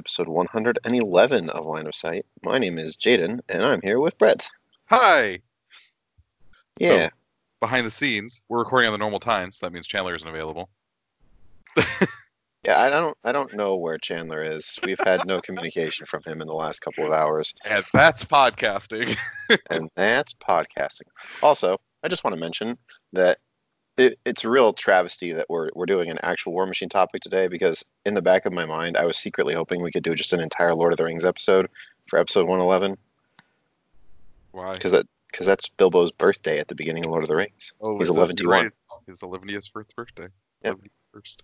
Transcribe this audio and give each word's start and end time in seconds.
Episode 0.00 0.28
111 0.28 1.50
of 1.50 1.66
Line 1.66 1.86
of 1.86 1.94
Sight. 1.94 2.24
My 2.42 2.56
name 2.58 2.78
is 2.78 2.96
Jaden, 2.96 3.40
and 3.50 3.62
I'm 3.62 3.82
here 3.82 4.00
with 4.00 4.16
Brett. 4.16 4.48
Hi. 4.88 5.40
Yeah, 6.78 7.08
So, 7.08 7.10
behind 7.60 7.86
the 7.86 7.90
scenes, 7.90 8.40
we're 8.48 8.60
recording 8.60 8.86
on 8.86 8.92
the 8.94 8.98
normal 8.98 9.20
time, 9.20 9.52
so 9.52 9.66
that 9.66 9.74
means 9.74 9.86
Chandler 9.86 10.14
isn't 10.14 10.26
available. 10.26 10.70
yeah. 11.76 12.80
I 12.80 12.88
don't, 12.88 13.14
I 13.24 13.32
don't 13.32 13.52
know 13.52 13.76
where 13.76 13.98
Chandler 13.98 14.42
is. 14.42 14.78
We've 14.82 14.98
had 15.04 15.26
no 15.26 15.42
communication 15.42 16.06
from 16.06 16.22
him 16.24 16.40
in 16.40 16.46
the 16.46 16.54
last 16.54 16.80
couple 16.80 17.04
of 17.04 17.12
hours, 17.12 17.52
And 17.68 17.84
that's 17.92 18.24
podcasting. 18.24 19.18
and 19.70 19.90
that's 19.96 20.32
podcasting. 20.32 21.08
Also, 21.42 21.76
I 22.02 22.08
just 22.08 22.24
want 22.24 22.32
to 22.34 22.40
mention 22.40 22.78
that 23.12 23.36
it, 23.96 24.18
it's 24.24 24.44
a 24.44 24.50
real 24.50 24.72
travesty 24.72 25.32
that 25.32 25.46
we're 25.48 25.70
we're 25.74 25.86
doing 25.86 26.10
an 26.10 26.18
actual 26.22 26.52
War 26.52 26.66
Machine 26.66 26.88
topic 26.88 27.22
today 27.22 27.48
because 27.48 27.84
in 28.06 28.14
the 28.14 28.22
back 28.22 28.46
of 28.46 28.52
my 28.52 28.64
mind, 28.64 28.96
I 28.96 29.04
was 29.04 29.18
secretly 29.18 29.54
hoping 29.54 29.82
we 29.82 29.90
could 29.90 30.02
do 30.02 30.14
just 30.14 30.32
an 30.32 30.40
entire 30.40 30.74
Lord 30.74 30.92
of 30.92 30.96
the 30.96 31.04
Rings 31.04 31.24
episode 31.24 31.68
for 32.06 32.18
episode 32.18 32.46
111 32.48 32.96
Why? 34.52 34.72
because 34.74 34.92
that 34.92 35.06
because 35.30 35.46
that's 35.46 35.68
Bilbo's 35.68 36.10
birthday 36.10 36.58
at 36.58 36.68
the 36.68 36.74
beginning 36.74 37.04
of 37.04 37.10
Lord 37.10 37.22
of 37.22 37.28
the 37.28 37.36
Rings. 37.36 37.72
Oh, 37.80 37.98
he's 37.98 38.08
is 38.08 38.14
that 38.14 38.20
11 38.20 38.36
to 38.36 38.48
1. 38.48 38.72
His 39.06 39.20
11th 39.20 39.70
first 39.72 39.96
birthday. 39.96 40.28
Yep. 40.64 40.78
11th. 41.14 41.36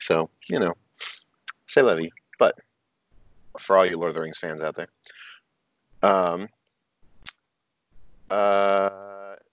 So, 0.00 0.30
you 0.48 0.58
know, 0.58 0.74
say 1.66 1.82
levy. 1.82 2.12
But 2.38 2.56
for 3.58 3.76
all 3.76 3.86
you 3.86 3.96
Lord 3.96 4.10
of 4.10 4.14
the 4.14 4.20
Rings 4.20 4.38
fans 4.38 4.60
out 4.62 4.74
there, 4.74 4.88
um, 6.02 6.48
uh, 8.30 8.90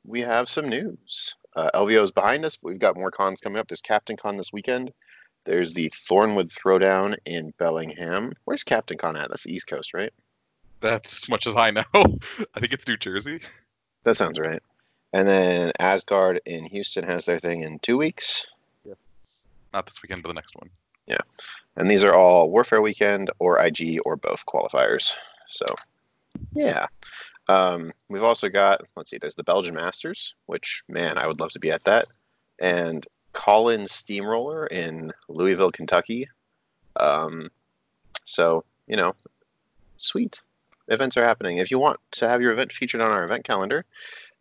we 0.07 0.21
have 0.21 0.49
some 0.49 0.69
news. 0.69 1.35
Uh, 1.55 1.69
LVO 1.73 2.03
is 2.03 2.11
behind 2.11 2.45
us, 2.45 2.57
but 2.57 2.69
we've 2.69 2.79
got 2.79 2.97
more 2.97 3.11
cons 3.11 3.39
coming 3.39 3.59
up. 3.59 3.67
There's 3.67 3.81
Captain 3.81 4.17
Con 4.17 4.37
this 4.37 4.51
weekend. 4.51 4.91
There's 5.45 5.73
the 5.73 5.89
Thornwood 5.89 6.51
Throwdown 6.51 7.15
in 7.25 7.53
Bellingham. 7.57 8.33
Where's 8.45 8.63
Captain 8.63 8.97
Con 8.97 9.15
at? 9.15 9.29
That's 9.29 9.43
the 9.43 9.53
East 9.53 9.67
Coast, 9.67 9.93
right? 9.93 10.11
That's 10.81 11.23
as 11.23 11.29
much 11.29 11.47
as 11.47 11.55
I 11.55 11.71
know. 11.71 11.83
I 11.93 12.59
think 12.59 12.73
it's 12.73 12.87
New 12.87 12.97
Jersey. 12.97 13.39
That 14.03 14.17
sounds 14.17 14.39
right. 14.39 14.61
And 15.13 15.27
then 15.27 15.71
Asgard 15.79 16.41
in 16.45 16.65
Houston 16.65 17.05
has 17.05 17.25
their 17.25 17.39
thing 17.39 17.61
in 17.61 17.79
two 17.79 17.97
weeks. 17.97 18.45
Not 19.73 19.85
this 19.85 20.01
weekend, 20.01 20.23
but 20.23 20.29
the 20.29 20.33
next 20.33 20.55
one. 20.55 20.69
Yeah. 21.05 21.21
And 21.75 21.89
these 21.89 22.03
are 22.03 22.13
all 22.13 22.49
Warfare 22.49 22.81
Weekend 22.81 23.29
or 23.39 23.59
IG 23.59 23.99
or 24.05 24.15
both 24.15 24.45
qualifiers. 24.45 25.15
So, 25.47 25.65
yeah. 26.53 26.87
Um, 27.47 27.93
we've 28.09 28.23
also 28.23 28.49
got, 28.49 28.81
let's 28.95 29.11
see, 29.11 29.17
there's 29.17 29.35
the 29.35 29.43
Belgian 29.43 29.75
Masters, 29.75 30.35
which, 30.47 30.83
man, 30.88 31.17
I 31.17 31.27
would 31.27 31.39
love 31.39 31.51
to 31.51 31.59
be 31.59 31.71
at 31.71 31.83
that. 31.83 32.05
And 32.59 33.05
Collins 33.33 33.91
Steamroller 33.91 34.67
in 34.67 35.11
Louisville, 35.27 35.71
Kentucky. 35.71 36.27
Um, 36.95 37.49
so, 38.23 38.63
you 38.88 38.95
know, 38.95 39.13
sweet. 39.97 40.41
Events 40.88 41.17
are 41.17 41.23
happening. 41.23 41.57
If 41.57 41.71
you 41.71 41.79
want 41.79 41.99
to 42.11 42.29
have 42.29 42.41
your 42.41 42.51
event 42.51 42.71
featured 42.71 43.01
on 43.01 43.11
our 43.11 43.23
event 43.23 43.43
calendar, 43.43 43.85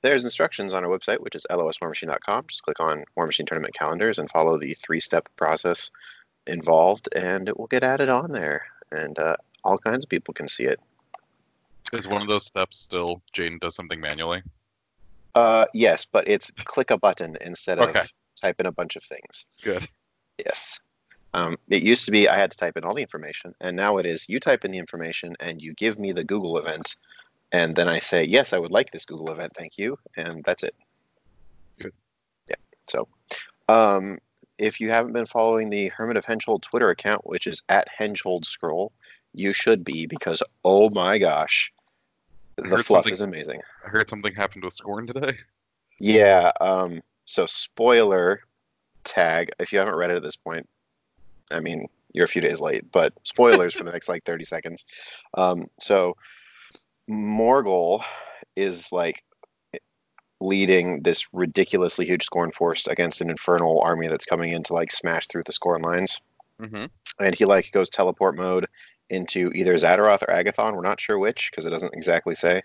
there's 0.03 0.25
instructions 0.25 0.75
on 0.75 0.85
our 0.85 0.91
website, 0.91 1.21
which 1.21 1.35
is 1.35 1.47
loswarmachine.com. 1.51 2.45
Just 2.49 2.63
click 2.63 2.79
on 2.79 3.05
War 3.17 3.27
Machine 3.27 3.47
Tournament 3.47 3.75
Calendars 3.75 4.19
and 4.19 4.31
follow 4.31 4.59
the 4.59 4.75
three 4.75 5.01
step 5.01 5.29
process 5.37 5.91
involved, 6.47 7.09
and 7.17 7.49
it 7.49 7.59
will 7.59 7.67
get 7.67 7.83
added 7.83 8.11
on 8.11 8.33
there. 8.33 8.67
And 8.93 9.19
uh, 9.19 9.37
all 9.65 9.79
kinds 9.79 10.05
of 10.05 10.11
people 10.11 10.35
can 10.35 10.47
see 10.47 10.65
it. 10.65 10.79
Is 11.95 12.09
one 12.09 12.23
of 12.23 12.29
those 12.29 12.45
steps 12.47 12.79
still 12.79 13.23
Jane 13.33 13.59
does 13.61 13.75
something 13.75 14.01
manually? 14.01 14.43
Uh, 15.35 15.67
yes, 15.75 16.05
but 16.05 16.27
it's 16.29 16.51
click 16.65 16.91
a 16.91 16.99
button 16.99 17.37
instead 17.41 17.79
of 17.79 17.89
Okay. 17.89 18.05
type 18.41 18.61
in 18.61 18.67
a 18.67 18.73
bunch 18.73 18.97
of 18.97 19.03
things. 19.03 19.47
Good. 19.63 19.89
Yes. 20.39 20.79
Um, 21.33 21.57
it 21.69 21.83
used 21.83 22.05
to 22.05 22.13
be 22.13 22.29
I 22.29 22.37
had 22.37 22.51
to 22.53 22.57
type 22.57 22.77
in 22.77 22.85
all 22.85 22.95
the 22.95 23.03
information, 23.03 23.55
and 23.61 23.77
now 23.77 23.97
it 23.97 24.07
is 24.07 24.29
you 24.29 24.39
type 24.39 24.65
in 24.65 24.71
the 24.71 24.79
information 24.79 25.35
and 25.41 25.61
you 25.61 25.75
give 25.75 25.99
me 25.99 26.13
the 26.13 26.23
Google 26.25 26.59
event, 26.59 26.97
and 27.51 27.75
then 27.75 27.89
I 27.89 27.99
say, 27.99 28.23
yes, 28.25 28.53
I 28.53 28.59
would 28.59 28.71
like 28.71 28.93
this 28.93 29.05
Google 29.05 29.31
event, 29.31 29.53
thank 29.57 29.77
you, 29.77 29.99
and 30.17 30.45
that's 30.45 30.63
it. 30.63 30.75
Good. 31.81 31.93
Yeah. 32.49 32.57
So, 32.89 33.09
um, 33.69 34.19
if 34.59 34.81
you 34.81 34.91
haven't 34.91 35.13
been 35.13 35.27
following 35.27 35.71
the 35.71 35.89
Hermit 35.89 36.17
of 36.17 36.25
Henchhold 36.25 36.63
Twitter 36.63 36.91
account, 36.91 37.27
which 37.27 37.49
is 37.49 37.63
at 37.69 37.89
Henchhold 37.89 38.45
Scroll, 38.47 38.93
you 39.33 39.53
should 39.53 39.85
be 39.85 40.07
because 40.07 40.41
oh 40.65 40.89
my 40.91 41.19
gosh, 41.19 41.73
the 42.57 42.83
fluff 42.83 43.11
is 43.11 43.21
amazing. 43.21 43.61
I 43.85 43.89
heard 43.89 44.09
something 44.09 44.35
happened 44.35 44.65
with 44.65 44.77
Skorne 44.77 45.07
today. 45.07 45.33
Yeah. 46.01 46.51
Um, 46.61 47.01
so 47.25 47.47
spoiler 47.47 48.41
tag. 49.05 49.51
If 49.59 49.73
you 49.73 49.79
haven't 49.79 49.95
read 49.95 50.11
it 50.11 50.17
at 50.17 50.23
this 50.23 50.37
point, 50.37 50.69
I 51.51 51.61
mean 51.61 51.87
you're 52.13 52.25
a 52.25 52.29
few 52.29 52.41
days 52.43 52.61
late, 52.61 52.91
but 52.93 53.13
spoilers 53.25 53.75
for 53.75 53.83
the 53.85 53.91
next 53.93 54.09
like 54.09 54.25
30 54.25 54.45
seconds. 54.45 54.85
Um, 55.37 55.67
so 55.81 56.17
Morghoul 57.11 58.03
is 58.57 58.93
like 58.93 59.25
leading 60.41 61.03
this 61.03 61.27
ridiculously 61.33 62.05
huge 62.07 62.27
Skorne 62.27 62.53
force 62.53 62.87
against 62.87 63.21
an 63.21 63.31
infernal 63.31 63.81
army 63.81 64.09
that's 64.09 64.27
coming 64.27 64.53
in 64.53 64.63
to 64.65 64.73
like 64.75 64.91
smash 64.93 65.27
through 65.27 65.43
the 65.47 65.53
Skorne 65.53 65.83
lines, 65.83 66.21
Mm-hmm. 66.61 66.85
and 67.19 67.35
he 67.35 67.45
like 67.45 67.73
goes 67.73 67.91
teleport 67.91 68.37
mode 68.37 68.67
into 69.15 69.51
either 69.55 69.75
Zaateroth 69.75 70.23
or 70.23 70.33
Agathon. 70.35 70.75
We're 70.75 70.83
not 70.83 71.01
sure 71.01 71.19
which 71.19 71.51
because 71.51 71.65
it 71.67 71.71
doesn't 71.71 71.95
exactly 71.95 72.35
say. 72.35 72.63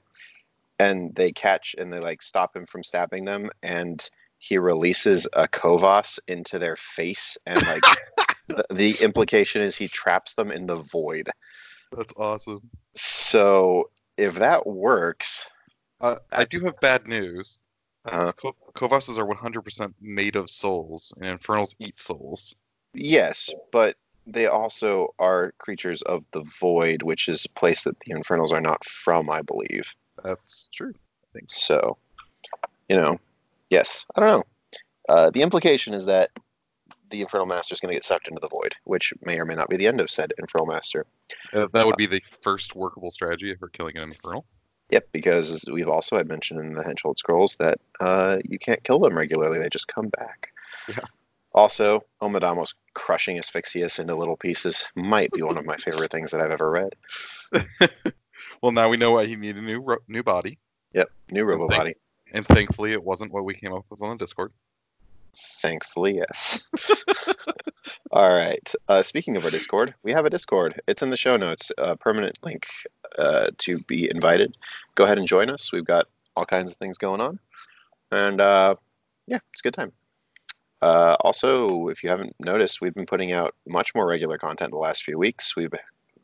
And 0.79 1.13
they 1.15 1.31
catch 1.31 1.75
and 1.77 1.91
they 1.91 1.99
like 1.99 2.21
stop 2.21 2.55
him 2.55 2.65
from 2.65 2.83
stabbing 2.83 3.25
them, 3.25 3.49
and 3.63 4.07
he 4.39 4.57
releases 4.57 5.27
a 5.33 5.47
Kovas 5.47 6.19
into 6.27 6.57
their 6.59 6.75
face, 6.77 7.37
and 7.45 7.65
like 7.67 7.83
the, 8.47 8.65
the 8.73 8.91
implication 9.01 9.61
is 9.61 9.75
he 9.75 9.87
traps 9.89 10.33
them 10.33 10.51
in 10.51 10.65
the 10.65 10.77
void. 10.77 11.29
That's 11.95 12.13
awesome. 12.17 12.61
So 12.95 13.89
if 14.17 14.35
that 14.35 14.65
works, 14.65 15.45
Uh, 16.01 16.17
I 16.31 16.45
do 16.45 16.59
have 16.61 16.79
bad 16.79 17.07
news. 17.07 17.59
uh, 18.05 18.31
Ko- 18.31 18.55
Kovasses 18.75 19.17
are 19.17 19.25
100% 19.27 19.93
made 19.99 20.35
of 20.37 20.49
souls, 20.49 21.13
and 21.17 21.25
Infernals 21.25 21.75
eat 21.79 21.99
souls. 21.99 22.55
yes, 22.93 23.49
but 23.73 23.97
they 24.33 24.47
also 24.47 25.13
are 25.19 25.53
creatures 25.57 26.01
of 26.03 26.23
the 26.31 26.43
void, 26.59 27.03
which 27.03 27.27
is 27.27 27.45
a 27.45 27.59
place 27.59 27.83
that 27.83 27.99
the 28.01 28.11
Infernals 28.11 28.51
are 28.51 28.61
not 28.61 28.83
from, 28.85 29.29
I 29.29 29.41
believe. 29.41 29.93
That's 30.23 30.67
true. 30.73 30.93
I 30.95 31.27
think 31.33 31.51
so, 31.51 31.97
you 32.89 32.95
know, 32.95 33.19
yes, 33.69 34.05
I 34.15 34.19
don't 34.19 34.29
know. 34.29 34.43
Uh, 35.07 35.29
the 35.29 35.41
implication 35.41 35.93
is 35.93 36.05
that 36.05 36.31
the 37.09 37.21
Infernal 37.21 37.45
Master 37.45 37.73
is 37.73 37.79
going 37.79 37.91
to 37.91 37.95
get 37.95 38.03
sucked 38.03 38.27
into 38.27 38.39
the 38.39 38.49
void, 38.49 38.75
which 38.83 39.13
may 39.23 39.39
or 39.39 39.45
may 39.45 39.55
not 39.55 39.69
be 39.69 39.77
the 39.77 39.87
end 39.87 40.01
of 40.01 40.09
said 40.09 40.33
Infernal 40.37 40.67
Master. 40.67 41.05
Uh, 41.53 41.67
that 41.73 41.85
would 41.85 41.97
be 41.97 42.05
the 42.05 42.21
first 42.43 42.75
workable 42.75 43.11
strategy 43.11 43.55
for 43.55 43.69
killing 43.69 43.97
an 43.97 44.09
Infernal. 44.09 44.45
Yep, 44.91 45.07
because 45.11 45.65
we've 45.71 45.87
also 45.87 46.17
had 46.17 46.27
mentioned 46.27 46.59
in 46.59 46.73
the 46.73 46.83
Henchhold 46.83 47.19
Scrolls 47.19 47.55
that 47.57 47.79
uh, 47.99 48.37
you 48.43 48.57
can't 48.57 48.83
kill 48.83 48.99
them 48.99 49.15
regularly; 49.15 49.59
they 49.59 49.69
just 49.69 49.87
come 49.87 50.09
back. 50.09 50.49
Yeah. 50.87 51.05
Also, 51.59 52.05
Omodamos 52.21 52.73
crushing 52.93 53.37
Asphyxious 53.37 53.99
into 53.99 54.15
little 54.15 54.37
pieces 54.37 54.85
might 54.95 55.29
be 55.31 55.41
one 55.43 55.57
of 55.57 55.65
my 55.65 55.75
favorite 55.85 56.09
things 56.09 56.31
that 56.31 56.39
I've 56.39 56.51
ever 56.51 56.71
read. 56.71 56.95
Well, 58.61 58.71
now 58.71 58.87
we 58.87 58.95
know 58.95 59.11
why 59.11 59.25
he 59.25 59.35
needed 59.35 59.61
a 59.61 59.65
new 59.65 59.81
ro- 59.81 59.97
new 60.07 60.23
body, 60.23 60.57
Yep, 60.93 61.09
new 61.31 61.43
Robo 61.43 61.67
Thank- 61.67 61.79
Body. 61.81 61.95
and 62.33 62.45
thankfully 62.47 62.93
it 62.93 63.03
wasn't 63.03 63.33
what 63.33 63.43
we 63.43 63.53
came 63.53 63.73
up 63.73 63.83
with 63.89 64.01
on 64.01 64.11
the 64.11 64.15
Discord. 64.23 64.53
Thankfully, 65.61 66.15
yes. 66.15 66.61
All 68.11 68.29
right. 68.29 68.73
Uh, 68.87 69.03
speaking 69.03 69.35
of 69.35 69.43
our 69.43 69.51
Discord, 69.51 69.93
we 70.03 70.11
have 70.13 70.25
a 70.25 70.29
Discord. 70.29 70.79
It's 70.87 71.01
in 71.01 71.09
the 71.09 71.17
show 71.17 71.35
notes. 71.35 71.71
A 71.77 71.97
permanent 71.97 72.39
link 72.43 72.67
uh, 73.17 73.51
to 73.59 73.79
be 73.79 74.09
invited. 74.09 74.55
Go 74.95 75.03
ahead 75.03 75.17
and 75.17 75.27
join 75.27 75.49
us. 75.49 75.71
We've 75.73 75.85
got 75.85 76.07
all 76.37 76.45
kinds 76.45 76.71
of 76.71 76.77
things 76.77 76.97
going 76.97 77.19
on, 77.21 77.39
and 78.11 78.39
uh, 78.39 78.75
yeah, 79.27 79.39
it's 79.51 79.61
a 79.61 79.63
good 79.63 79.73
time. 79.73 79.91
Uh, 80.81 81.15
also, 81.21 81.89
if 81.89 82.03
you 82.03 82.09
haven't 82.09 82.35
noticed, 82.39 82.81
we've 82.81 82.93
been 82.93 83.05
putting 83.05 83.31
out 83.31 83.53
much 83.67 83.93
more 83.93 84.07
regular 84.07 84.37
content 84.37 84.71
the 84.71 84.77
last 84.77 85.03
few 85.03 85.17
weeks. 85.17 85.55
We've 85.55 85.73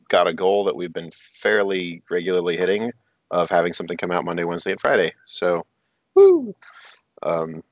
got 0.08 0.26
a 0.26 0.32
goal 0.32 0.64
that 0.64 0.76
we've 0.76 0.92
been 0.92 1.10
fairly 1.12 2.02
regularly 2.10 2.56
hitting 2.56 2.92
of 3.30 3.50
having 3.50 3.72
something 3.72 3.96
come 3.96 4.10
out 4.10 4.24
Monday, 4.24 4.44
Wednesday, 4.44 4.70
and 4.72 4.80
Friday. 4.80 5.12
So, 5.24 5.66
woo! 6.14 6.54
Um, 7.22 7.62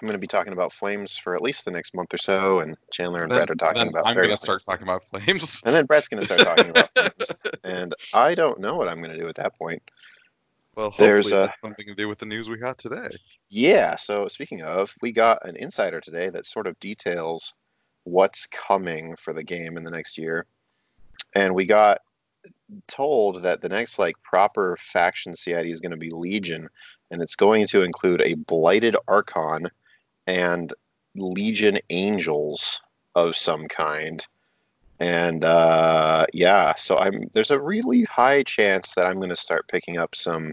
I'm 0.00 0.06
going 0.06 0.12
to 0.12 0.18
be 0.18 0.26
talking 0.26 0.54
about 0.54 0.72
flames 0.72 1.18
for 1.18 1.34
at 1.34 1.42
least 1.42 1.66
the 1.66 1.70
next 1.70 1.94
month 1.94 2.14
or 2.14 2.18
so, 2.18 2.60
and 2.60 2.76
Chandler 2.90 3.22
and 3.22 3.30
Then- 3.30 3.38
Brett 3.38 3.50
are 3.50 3.54
talking 3.54 3.80
then 3.80 3.88
about 3.88 4.06
I'm 4.08 4.16
gonna 4.16 4.34
start 4.34 4.62
talking 4.64 4.84
about 4.84 5.04
flames. 5.04 5.60
And 5.64 5.74
then 5.74 5.84
Brett's 5.84 6.08
going 6.08 6.20
to 6.20 6.26
start 6.26 6.40
talking 6.40 6.70
about 6.70 6.90
flames, 6.94 7.32
and 7.64 7.94
I 8.14 8.34
don't 8.34 8.60
know 8.60 8.76
what 8.76 8.88
I'm 8.88 8.98
going 9.02 9.12
to 9.12 9.18
do 9.18 9.28
at 9.28 9.34
that 9.36 9.58
point. 9.58 9.82
Well, 10.80 10.94
There's 10.96 11.30
a- 11.30 11.52
something 11.60 11.86
to 11.88 11.94
do 11.94 12.08
with 12.08 12.20
the 12.20 12.24
news 12.24 12.48
we 12.48 12.56
got 12.56 12.78
today. 12.78 13.08
Yeah. 13.50 13.96
So 13.96 14.28
speaking 14.28 14.62
of, 14.62 14.94
we 15.02 15.12
got 15.12 15.46
an 15.46 15.54
insider 15.56 16.00
today 16.00 16.30
that 16.30 16.46
sort 16.46 16.66
of 16.66 16.80
details 16.80 17.52
what's 18.04 18.46
coming 18.46 19.14
for 19.16 19.34
the 19.34 19.44
game 19.44 19.76
in 19.76 19.84
the 19.84 19.90
next 19.90 20.16
year, 20.16 20.46
and 21.34 21.54
we 21.54 21.66
got 21.66 21.98
told 22.88 23.42
that 23.42 23.60
the 23.60 23.68
next 23.68 23.98
like 23.98 24.16
proper 24.22 24.74
faction 24.80 25.34
CID 25.34 25.66
is 25.66 25.82
going 25.82 25.90
to 25.90 25.98
be 25.98 26.08
Legion, 26.08 26.66
and 27.10 27.20
it's 27.20 27.36
going 27.36 27.66
to 27.66 27.82
include 27.82 28.22
a 28.22 28.32
blighted 28.32 28.96
Archon 29.06 29.68
and 30.26 30.72
Legion 31.14 31.78
Angels 31.90 32.80
of 33.14 33.36
some 33.36 33.68
kind. 33.68 34.26
And 35.00 35.44
uh, 35.44 36.26
yeah, 36.34 36.74
so 36.76 36.98
I'm 36.98 37.30
there's 37.32 37.50
a 37.50 37.60
really 37.60 38.04
high 38.04 38.42
chance 38.42 38.94
that 38.94 39.06
I'm 39.06 39.16
going 39.16 39.30
to 39.30 39.36
start 39.36 39.68
picking 39.68 39.96
up 39.96 40.14
some 40.14 40.52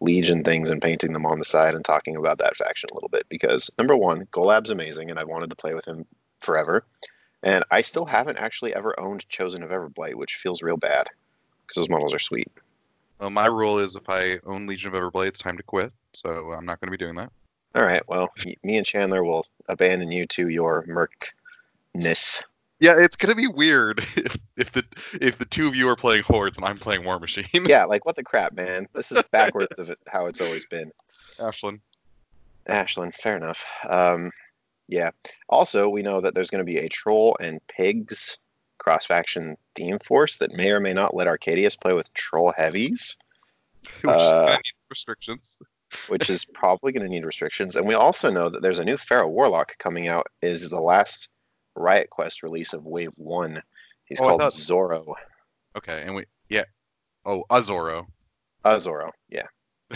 Legion 0.00 0.42
things 0.42 0.70
and 0.70 0.82
painting 0.82 1.12
them 1.12 1.24
on 1.24 1.38
the 1.38 1.44
side 1.44 1.74
and 1.74 1.84
talking 1.84 2.16
about 2.16 2.38
that 2.38 2.56
faction 2.56 2.88
a 2.90 2.94
little 2.94 3.08
bit 3.08 3.26
because 3.28 3.70
number 3.78 3.96
one, 3.96 4.26
Golab's 4.32 4.70
amazing 4.70 5.08
and 5.08 5.18
I 5.18 5.24
wanted 5.24 5.50
to 5.50 5.56
play 5.56 5.72
with 5.72 5.86
him 5.86 6.04
forever. 6.40 6.84
And 7.44 7.64
I 7.70 7.80
still 7.80 8.04
haven't 8.04 8.38
actually 8.38 8.74
ever 8.74 8.98
owned 8.98 9.28
Chosen 9.28 9.62
of 9.62 9.70
Everblight, 9.70 10.14
which 10.14 10.34
feels 10.34 10.62
real 10.62 10.76
bad 10.76 11.06
because 11.62 11.80
those 11.80 11.88
models 11.88 12.12
are 12.12 12.18
sweet. 12.18 12.50
Well, 13.20 13.30
my 13.30 13.46
rule 13.46 13.78
is 13.78 13.94
if 13.94 14.10
I 14.10 14.40
own 14.46 14.66
Legion 14.66 14.94
of 14.94 15.00
Everblade, 15.00 15.28
it's 15.28 15.40
time 15.40 15.56
to 15.56 15.62
quit. 15.62 15.92
So 16.12 16.52
I'm 16.52 16.66
not 16.66 16.80
going 16.80 16.88
to 16.88 16.96
be 16.98 17.02
doing 17.02 17.14
that. 17.16 17.30
All 17.74 17.84
right, 17.84 18.06
well, 18.08 18.30
me 18.62 18.76
and 18.76 18.86
Chandler 18.86 19.22
will 19.22 19.46
abandon 19.68 20.10
you 20.10 20.26
to 20.28 20.48
your 20.48 20.84
mercness. 20.88 22.42
Yeah, 22.78 22.94
it's 22.98 23.16
going 23.16 23.30
to 23.30 23.36
be 23.36 23.46
weird 23.48 24.00
if, 24.16 24.36
if 24.56 24.72
the 24.72 24.84
if 25.20 25.38
the 25.38 25.44
two 25.46 25.66
of 25.66 25.74
you 25.74 25.88
are 25.88 25.96
playing 25.96 26.22
Hordes 26.24 26.56
and 26.58 26.66
I'm 26.66 26.78
playing 26.78 27.04
War 27.04 27.18
Machine. 27.18 27.46
Yeah, 27.66 27.84
like 27.84 28.04
what 28.06 28.16
the 28.16 28.22
crap, 28.22 28.52
man? 28.52 28.86
This 28.94 29.10
is 29.12 29.22
backwards 29.30 29.72
of 29.78 29.94
how 30.08 30.26
it's 30.26 30.40
always 30.40 30.66
been. 30.66 30.90
Ashlynn. 31.38 31.80
Ashlynn, 32.68 33.14
fair 33.14 33.36
enough. 33.36 33.64
Um, 33.88 34.30
yeah. 34.88 35.10
Also, 35.48 35.88
we 35.88 36.02
know 36.02 36.20
that 36.20 36.34
there's 36.34 36.50
going 36.50 36.64
to 36.64 36.64
be 36.64 36.78
a 36.78 36.88
troll 36.88 37.36
and 37.40 37.64
pigs 37.68 38.36
cross 38.78 39.06
faction 39.06 39.56
theme 39.74 39.98
force 40.00 40.36
that 40.36 40.52
may 40.52 40.70
or 40.70 40.80
may 40.80 40.92
not 40.92 41.14
let 41.14 41.26
Arkadius 41.26 41.80
play 41.80 41.92
with 41.92 42.12
troll 42.14 42.52
heavies, 42.56 43.16
Which 44.02 44.14
is 44.14 44.22
Uh, 44.22 44.38
going 44.38 44.50
to 44.50 44.56
need 44.58 44.90
restrictions. 44.90 45.58
which 46.08 46.28
is 46.30 46.44
probably 46.44 46.92
going 46.92 47.02
to 47.04 47.08
need 47.08 47.24
restrictions. 47.24 47.74
And 47.76 47.86
we 47.86 47.94
also 47.94 48.30
know 48.30 48.48
that 48.48 48.62
there's 48.62 48.78
a 48.78 48.84
new 48.84 48.96
Farrow 48.96 49.28
Warlock 49.28 49.78
coming 49.78 50.08
out. 50.08 50.26
Is 50.42 50.68
the 50.68 50.80
last 50.80 51.28
Riot 51.76 52.10
Quest 52.10 52.42
release 52.42 52.72
of 52.72 52.84
Wave 52.86 53.12
One? 53.18 53.62
He's 54.04 54.20
Oh, 54.20 54.24
called 54.24 54.40
thought- 54.40 54.52
Zorro. 54.52 55.14
Okay, 55.76 56.02
and 56.06 56.14
we 56.14 56.24
yeah. 56.48 56.64
Oh, 57.24 57.44
Azoro. 57.50 58.06
Zorro. 58.64 59.10
Yeah. 59.28 59.46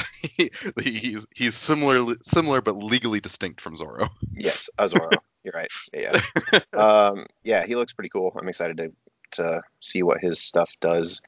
he's 0.81 1.27
he's 1.35 1.55
similar 1.57 2.15
similar 2.23 2.61
but 2.61 2.77
legally 2.77 3.21
distinct 3.21 3.61
from 3.61 3.77
Zoro. 3.77 4.09
Yes, 4.35 4.69
Azoro. 4.79 5.11
You're 5.45 5.55
right. 5.55 5.71
Yeah. 5.93 6.21
yeah. 6.53 6.61
um, 6.79 7.27
yeah, 7.45 7.65
he 7.67 7.75
looks 7.77 7.93
pretty 7.93 8.11
cool. 8.11 8.33
I'm 8.41 8.49
excited 8.49 8.77
to 8.77 8.93
to 9.33 9.63
see 9.81 10.03
what 10.03 10.19
his 10.21 10.39
stuff 10.39 10.73
does. 10.81 11.21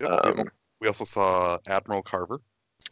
Yep, 0.00 0.10
Um, 0.24 0.50
we 0.80 0.88
also 0.88 1.04
saw 1.04 1.58
Admiral 1.66 2.02
Carver. 2.02 2.40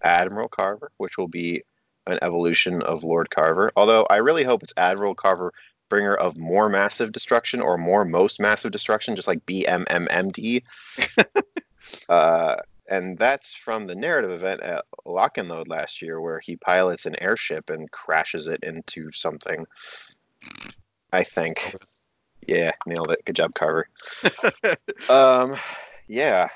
Admiral 0.04 0.48
Carver, 0.48 0.90
which 0.98 1.16
will 1.16 1.28
be 1.28 1.62
an 2.06 2.18
evolution 2.22 2.82
of 2.82 3.02
Lord 3.04 3.30
Carver. 3.30 3.70
Although 3.76 4.04
I 4.10 4.16
really 4.16 4.44
hope 4.44 4.62
it's 4.62 4.74
Admiral 4.76 5.14
Carver, 5.14 5.52
bringer 5.88 6.14
of 6.14 6.36
more 6.36 6.68
massive 6.68 7.12
destruction 7.12 7.60
or 7.60 7.78
more 7.78 8.04
most 8.04 8.40
massive 8.40 8.72
destruction, 8.72 9.16
just 9.16 9.28
like 9.28 9.44
BMMMD. 9.46 10.62
uh, 12.08 12.56
and 12.88 13.18
that's 13.18 13.54
from 13.54 13.86
the 13.86 13.94
narrative 13.94 14.30
event 14.30 14.62
at 14.62 14.84
Lock 15.04 15.38
and 15.38 15.48
Load 15.48 15.68
last 15.68 16.00
year, 16.00 16.20
where 16.20 16.40
he 16.40 16.56
pilots 16.56 17.06
an 17.06 17.20
airship 17.20 17.70
and 17.70 17.90
crashes 17.90 18.46
it 18.46 18.60
into 18.62 19.12
something. 19.12 19.66
I 21.12 21.22
think. 21.22 21.74
Yeah, 22.46 22.72
nailed 22.86 23.10
it. 23.12 23.24
Good 23.26 23.36
job, 23.36 23.54
Carver. 23.54 23.88
um, 25.10 25.56
yeah. 26.06 26.48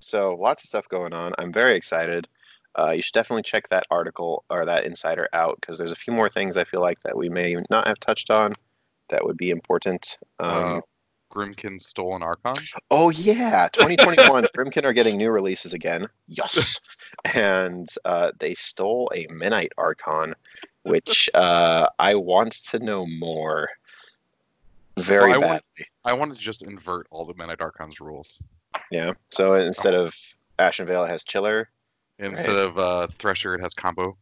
So 0.00 0.34
lots 0.34 0.64
of 0.64 0.68
stuff 0.68 0.88
going 0.88 1.12
on. 1.12 1.32
I'm 1.38 1.52
very 1.52 1.76
excited. 1.76 2.28
Uh, 2.78 2.90
you 2.90 3.02
should 3.02 3.12
definitely 3.14 3.42
check 3.42 3.68
that 3.68 3.86
article 3.90 4.44
or 4.50 4.64
that 4.64 4.84
insider 4.84 5.28
out 5.32 5.56
because 5.60 5.78
there's 5.78 5.92
a 5.92 5.96
few 5.96 6.12
more 6.12 6.28
things 6.28 6.56
I 6.56 6.64
feel 6.64 6.80
like 6.80 7.00
that 7.00 7.16
we 7.16 7.28
may 7.28 7.56
not 7.70 7.86
have 7.86 8.00
touched 8.00 8.30
on 8.30 8.52
that 9.10 9.24
would 9.24 9.36
be 9.36 9.50
important. 9.50 10.18
Um, 10.40 10.76
uh, 10.78 10.80
Grymkin's 11.32 11.86
Stolen 11.86 12.22
Archon. 12.22 12.52
oh 12.90 13.10
yeah, 13.10 13.68
2021 13.72 14.46
Grymkin 14.56 14.84
are 14.84 14.92
getting 14.92 15.16
new 15.16 15.30
releases 15.30 15.74
again. 15.74 16.06
Yes, 16.28 16.80
and 17.34 17.88
uh, 18.04 18.30
they 18.38 18.54
stole 18.54 19.10
a 19.14 19.26
Menite 19.26 19.72
Archon, 19.76 20.34
which 20.82 21.28
uh, 21.34 21.88
I 21.98 22.14
want 22.14 22.52
to 22.66 22.78
know 22.78 23.04
more. 23.06 23.68
Very 24.96 25.32
I 25.32 25.38
badly. 25.38 25.46
want- 25.48 25.64
I 26.04 26.12
wanted 26.12 26.34
to 26.34 26.40
just 26.40 26.62
invert 26.62 27.06
all 27.10 27.24
the 27.24 27.34
Menite 27.34 27.60
Archon's 27.62 27.98
rules. 28.00 28.42
Yeah. 28.90 29.14
So 29.30 29.54
instead 29.54 29.94
of 29.94 30.14
Ashen 30.58 30.86
Veil, 30.86 31.02
it 31.04 31.08
has 31.08 31.24
Chiller. 31.24 31.70
Instead 32.18 32.56
of 32.56 32.78
uh, 32.78 33.06
Thresher, 33.18 33.54
it 33.54 33.60
has 33.60 33.74
combo. 33.74 34.12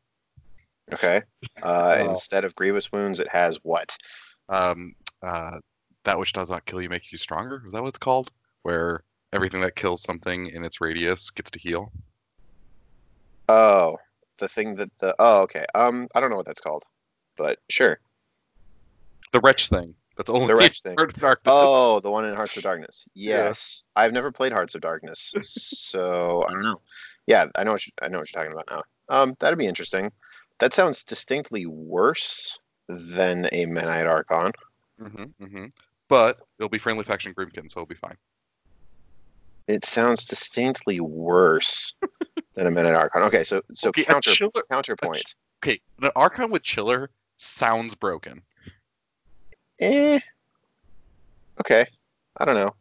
Okay. 0.93 1.23
Uh, 1.63 1.97
Oh. 1.99 2.11
Instead 2.11 2.45
of 2.45 2.55
Grievous 2.55 2.91
Wounds, 2.93 3.21
it 3.21 3.29
has 3.29 3.59
what? 3.63 3.97
Um, 4.49 4.95
uh, 5.23 5.59
that 6.05 6.19
which 6.19 6.33
does 6.33 6.51
not 6.51 6.65
kill 6.67 6.83
you 6.83 6.89
makes 6.89 7.13
you 7.13 7.19
stronger. 7.19 7.63
Is 7.67 7.73
that 7.73 7.83
what 7.83 7.89
it's 7.89 7.99
called? 7.99 8.31
Where 8.63 9.05
everything 9.33 9.61
that 9.63 9.77
kills 9.77 10.03
something 10.03 10.49
in 10.49 10.65
its 10.65 10.81
radius 10.81 11.31
gets 11.31 11.51
to 11.53 11.59
heal. 11.59 11.93
Oh, 13.49 13.97
the 14.39 14.49
thing 14.49 14.75
that 14.75 14.91
the. 14.99 15.15
Oh, 15.19 15.43
okay. 15.43 15.67
Um, 15.75 16.09
I 16.15 16.21
don't 16.21 16.31
know 16.31 16.37
what 16.37 16.47
that's 16.47 16.61
called, 16.61 16.85
but 17.37 17.59
sure. 17.69 18.01
The 19.33 19.41
wretch 19.41 19.69
thing. 19.69 19.95
That's 20.17 20.29
only 20.29 20.47
The 20.47 20.57
wretch 20.57 20.83
thing. 20.83 20.95
Heart 20.99 21.11
of 21.11 21.21
Darkness. 21.21 21.55
Oh, 21.57 22.01
the 22.01 22.11
one 22.11 22.25
in 22.25 22.35
Hearts 22.35 22.57
of 22.57 22.63
Darkness. 22.63 23.09
Yeah. 23.15 23.45
Yes, 23.45 23.83
I've 23.97 24.13
never 24.13 24.31
played 24.31 24.53
Hearts 24.53 24.75
of 24.75 24.81
Darkness, 24.83 25.33
so 25.43 26.45
I 26.49 26.53
don't 26.53 26.63
know. 26.63 26.81
Yeah, 27.27 27.47
I 27.57 27.65
know 27.65 27.73
what 27.73 27.87
you, 27.87 27.93
I 28.03 28.09
know 28.09 28.19
what 28.19 28.33
you're 28.33 28.43
talking 28.43 28.53
about 28.53 28.69
now. 28.71 28.83
Um, 29.15 29.37
that'd 29.41 29.59
be 29.59 29.67
interesting. 29.67 30.11
That 30.59 30.75
sounds 30.75 31.05
distinctly 31.05 31.67
worse 31.67 32.59
than 32.89 33.47
a 33.53 33.67
Menite 33.67 34.09
Archon. 34.09 34.53
hmm 34.99 35.25
hmm 35.45 35.67
But 36.09 36.39
it'll 36.59 36.69
be 36.69 36.79
friendly 36.79 37.05
faction 37.05 37.33
Grymkin, 37.35 37.71
so 37.71 37.81
it'll 37.81 37.87
be 37.87 37.95
fine. 37.95 38.17
It 39.69 39.85
sounds 39.85 40.25
distinctly 40.25 41.01
worse 41.01 41.95
than 42.55 42.67
a 42.67 42.71
Menite 42.71 42.97
Archon. 42.97 43.23
Okay, 43.23 43.45
so 43.45 43.63
so 43.75 43.89
Okay, 43.91 44.05
counter 44.05 44.35
chiller- 44.35 44.63
counterpoint. 44.71 45.35
Okay, 45.65 45.81
the 46.01 46.13
Archon 46.17 46.51
with 46.51 46.63
Chiller 46.63 47.11
sounds 47.37 47.95
broken. 47.95 48.43
Eh. 49.81 50.19
Okay. 51.61 51.87
I 52.39 52.45
don't 52.45 52.55
know. 52.55 52.75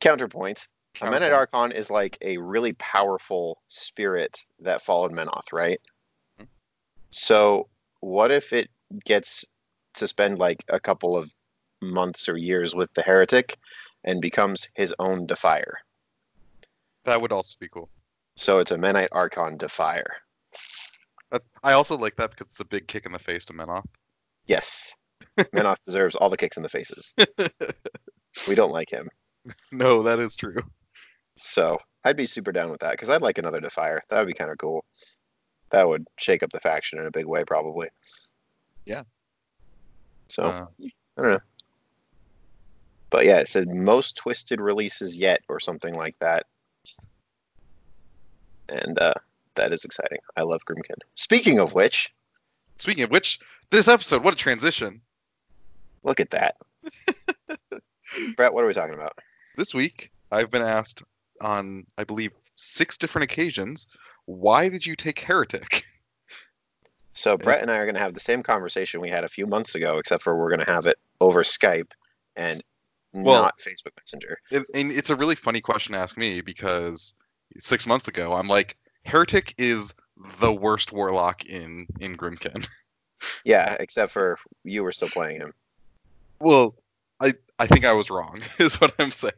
Counterpoint. 0.00 0.66
A 1.00 1.04
Menite 1.04 1.30
Counterpoint. 1.30 1.32
Archon 1.32 1.72
is 1.72 1.90
like 1.90 2.18
a 2.22 2.38
really 2.38 2.72
powerful 2.74 3.62
spirit 3.68 4.38
that 4.60 4.82
followed 4.82 5.12
Menoth, 5.12 5.52
right? 5.52 5.80
Mhm. 6.40 6.46
So 7.10 7.68
what 8.00 8.30
if 8.30 8.52
it 8.52 8.70
gets 9.04 9.44
to 9.94 10.06
spend 10.08 10.38
like 10.38 10.64
a 10.68 10.80
couple 10.80 11.16
of 11.16 11.30
months 11.82 12.28
or 12.28 12.36
years 12.36 12.74
with 12.74 12.92
the 12.94 13.02
heretic 13.02 13.58
and 14.04 14.20
becomes 14.20 14.68
his 14.74 14.94
own 14.98 15.26
defier? 15.26 15.78
That 17.04 17.20
would 17.20 17.32
also 17.32 17.54
be 17.60 17.68
cool. 17.68 17.90
So 18.36 18.58
it's 18.58 18.70
a 18.70 18.76
Menite 18.76 19.08
Archon 19.12 19.56
defier. 19.56 20.06
I 21.62 21.72
also 21.72 21.96
like 21.96 22.16
that 22.16 22.30
because 22.30 22.46
it's 22.46 22.60
a 22.60 22.64
big 22.64 22.86
kick 22.88 23.04
in 23.06 23.12
the 23.12 23.18
face 23.18 23.44
to 23.46 23.52
Menoth. 23.52 23.84
Yes. 24.46 24.94
Menoth 25.38 25.78
deserves 25.86 26.14
all 26.16 26.28
the 26.30 26.36
kicks 26.36 26.56
in 26.56 26.62
the 26.62 26.68
faces. 26.68 27.12
We 28.48 28.54
don't 28.54 28.70
like 28.70 28.90
him. 28.90 29.08
no, 29.72 30.02
that 30.02 30.18
is 30.18 30.36
true. 30.36 30.56
So 31.36 31.78
I'd 32.04 32.16
be 32.16 32.26
super 32.26 32.52
down 32.52 32.70
with 32.70 32.80
that 32.80 32.92
because 32.92 33.10
I'd 33.10 33.22
like 33.22 33.38
another 33.38 33.60
Defier. 33.60 34.02
That 34.08 34.18
would 34.18 34.28
be 34.28 34.34
kind 34.34 34.50
of 34.50 34.58
cool. 34.58 34.84
That 35.70 35.88
would 35.88 36.06
shake 36.16 36.42
up 36.42 36.50
the 36.52 36.60
faction 36.60 36.98
in 36.98 37.06
a 37.06 37.10
big 37.10 37.26
way, 37.26 37.44
probably. 37.44 37.88
Yeah. 38.84 39.02
So 40.28 40.44
Uh, 40.44 40.66
I 41.18 41.22
don't 41.22 41.32
know. 41.32 41.40
But 43.10 43.24
yeah, 43.24 43.38
it 43.38 43.48
said 43.48 43.68
most 43.68 44.16
twisted 44.16 44.60
releases 44.60 45.16
yet, 45.16 45.40
or 45.48 45.60
something 45.60 45.94
like 45.94 46.18
that. 46.20 46.46
And 48.68 48.98
uh, 48.98 49.14
that 49.54 49.72
is 49.72 49.84
exciting. 49.84 50.18
I 50.36 50.42
love 50.42 50.64
Grymkin. 50.64 50.98
Speaking 51.14 51.58
of 51.58 51.72
which, 51.74 52.12
speaking 52.78 53.04
of 53.04 53.10
which, 53.10 53.38
this 53.70 53.88
episode, 53.88 54.24
what 54.24 54.34
a 54.34 54.36
transition. 54.36 55.00
look 56.02 56.20
at 56.20 56.30
that. 56.30 56.56
Brett, 58.36 58.52
what 58.52 58.64
are 58.64 58.66
we 58.66 58.74
talking 58.74 58.94
about? 58.94 59.18
This 59.56 59.72
week, 59.74 60.10
I've 60.30 60.50
been 60.50 60.62
asked 60.62 61.02
on, 61.40 61.86
I 61.98 62.04
believe, 62.04 62.32
six 62.54 62.96
different 62.96 63.24
occasions, 63.24 63.86
why 64.26 64.68
did 64.68 64.84
you 64.86 64.96
take 64.96 65.20
Heretic? 65.20 65.84
So 67.12 67.36
Brett 67.38 67.62
and 67.62 67.70
I 67.70 67.76
are 67.76 67.86
going 67.86 67.94
to 67.94 68.00
have 68.00 68.12
the 68.14 68.20
same 68.20 68.42
conversation 68.42 69.00
we 69.00 69.08
had 69.08 69.24
a 69.24 69.28
few 69.28 69.46
months 69.46 69.74
ago, 69.74 69.96
except 69.98 70.22
for 70.22 70.36
we're 70.36 70.50
going 70.50 70.64
to 70.64 70.70
have 70.70 70.84
it 70.86 70.98
over 71.20 71.42
Skype 71.42 71.92
and 72.36 72.62
Well- 73.14 73.42
not 73.42 73.58
Facebook 73.58 73.92
Messenger. 73.98 74.38
It, 74.50 74.64
and 74.74 74.92
it's 74.92 75.08
a 75.10 75.16
really 75.16 75.34
funny 75.34 75.60
question 75.62 75.94
to 75.94 75.98
ask 75.98 76.18
me 76.18 76.40
because 76.42 77.14
six 77.58 77.86
months 77.86 78.06
ago, 78.08 78.34
I'm 78.34 78.48
like, 78.48 78.76
Heretic 79.06 79.54
is 79.56 79.94
the 80.40 80.52
worst 80.52 80.92
warlock 80.92 81.46
in 81.46 81.86
in 82.00 82.16
Grymkin. 82.16 82.66
Yeah, 83.46 83.78
except 83.80 84.12
for 84.12 84.38
you 84.62 84.82
were 84.84 84.92
still 84.92 85.08
playing 85.08 85.40
him. 85.40 85.54
well, 86.38 86.74
I 87.18 87.32
I 87.58 87.66
think 87.66 87.86
I 87.86 87.92
was 87.94 88.10
wrong, 88.10 88.42
is 88.58 88.78
what 88.78 88.92
I'm 88.98 89.10
saying. 89.10 89.32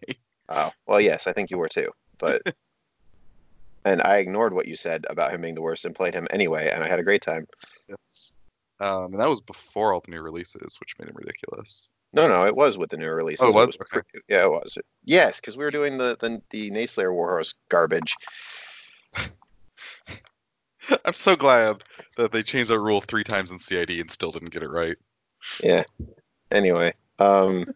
Oh, 0.49 0.71
well, 0.87 1.01
yes, 1.01 1.27
I 1.27 1.33
think 1.33 1.51
you 1.51 1.59
were 1.59 1.69
too. 1.69 1.91
But 2.19 2.43
and 3.85 4.03
I 4.03 4.19
ignored 4.19 4.55
what 4.55 4.67
you 4.67 4.77
said 4.77 5.07
about 5.11 5.33
him 5.33 5.41
being 5.41 5.55
the 5.55 5.63
worst 5.63 5.85
and 5.85 5.95
played 5.95 6.15
him 6.15 6.27
anyway, 6.31 6.71
and 6.73 6.83
I 6.83 6.89
had 6.89 6.99
a 6.99 7.05
great 7.05 7.23
time. 7.23 7.47
Yes. 7.89 8.33
Um, 8.81 9.13
and 9.13 9.21
that 9.21 9.29
was 9.29 9.41
before 9.41 9.93
all 9.93 10.01
the 10.01 10.11
new 10.11 10.23
releases, 10.23 10.77
which 10.81 10.95
made 10.99 11.09
him 11.09 11.17
ridiculous. 11.17 11.91
No, 12.13 12.27
no, 12.27 12.47
it 12.47 12.57
was 12.57 12.79
with 12.79 12.91
the 12.91 12.97
new 12.97 13.11
releases. 13.11 13.45
Oh, 13.45 13.61
it 13.61 13.67
was? 13.67 13.77
pre- 13.77 14.03
yeah, 14.29 14.45
it 14.45 14.51
was. 14.51 14.79
Yes, 15.05 15.41
because 15.41 15.57
we 15.57 15.65
were 15.65 15.71
doing 15.71 15.99
the 15.99 16.17
the 16.21 16.41
the 16.51 16.71
Nayslayer 16.71 17.13
Warhorse 17.13 17.55
garbage. 17.69 18.15
I'm 21.05 21.13
so 21.13 21.37
glad 21.37 21.85
that 22.17 22.33
they 22.33 22.43
changed 22.43 22.71
that 22.71 22.81
rule 22.81 23.03
three 23.03 23.25
times 23.25 23.53
in 23.53 23.59
CID 23.59 23.91
and 23.91 24.11
still 24.11 24.33
didn't 24.33 24.53
get 24.53 24.63
it 24.63 24.71
right. 24.71 24.97
Yeah. 25.63 25.85
Anyway, 26.51 26.95
um, 27.19 27.75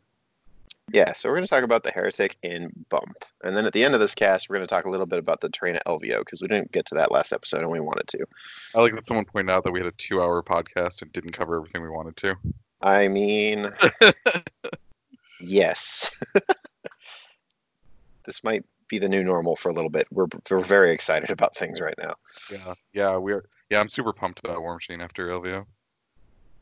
yeah. 0.90 1.12
So 1.12 1.28
we're 1.28 1.36
going 1.36 1.46
to 1.46 1.50
talk 1.50 1.64
about 1.64 1.82
the 1.82 1.90
heretic 1.90 2.36
in 2.42 2.72
Bump, 2.88 3.24
and 3.44 3.56
then 3.56 3.66
at 3.66 3.72
the 3.72 3.84
end 3.84 3.94
of 3.94 4.00
this 4.00 4.14
cast, 4.14 4.48
we're 4.48 4.56
going 4.56 4.66
to 4.66 4.74
talk 4.74 4.84
a 4.84 4.90
little 4.90 5.06
bit 5.06 5.18
about 5.18 5.40
the 5.40 5.48
train 5.48 5.76
at 5.76 5.86
LVO 5.86 6.20
because 6.20 6.42
we 6.42 6.48
didn't 6.48 6.72
get 6.72 6.86
to 6.86 6.94
that 6.94 7.12
last 7.12 7.32
episode 7.32 7.60
and 7.60 7.70
we 7.70 7.80
wanted 7.80 8.08
to. 8.08 8.26
I 8.74 8.80
like 8.80 8.94
that 8.94 9.06
someone 9.06 9.24
pointed 9.24 9.52
out 9.52 9.64
that 9.64 9.72
we 9.72 9.80
had 9.80 9.86
a 9.86 9.92
two-hour 9.92 10.42
podcast 10.42 11.02
and 11.02 11.12
didn't 11.12 11.32
cover 11.32 11.56
everything 11.56 11.82
we 11.82 11.90
wanted 11.90 12.16
to. 12.18 12.36
I 12.82 13.08
mean, 13.08 13.70
yes. 15.40 16.10
this 18.26 18.42
might 18.42 18.64
be 18.88 18.98
the 18.98 19.08
new 19.08 19.22
normal 19.22 19.56
for 19.56 19.70
a 19.70 19.72
little 19.72 19.90
bit. 19.90 20.06
We're 20.10 20.26
we're 20.50 20.60
very 20.60 20.92
excited 20.92 21.30
about 21.30 21.56
things 21.56 21.80
right 21.80 21.96
now. 21.98 22.14
Yeah, 22.50 22.74
yeah, 22.92 23.16
we're 23.16 23.44
yeah. 23.70 23.80
I'm 23.80 23.88
super 23.88 24.12
pumped 24.12 24.40
about 24.40 24.60
War 24.60 24.74
Machine 24.74 25.00
after 25.00 25.28
LVO. 25.28 25.64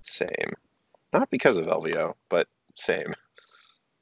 Same. 0.02 0.52
Not 1.12 1.28
because 1.30 1.56
of 1.56 1.66
LVO, 1.66 2.14
but 2.28 2.46
same. 2.74 3.14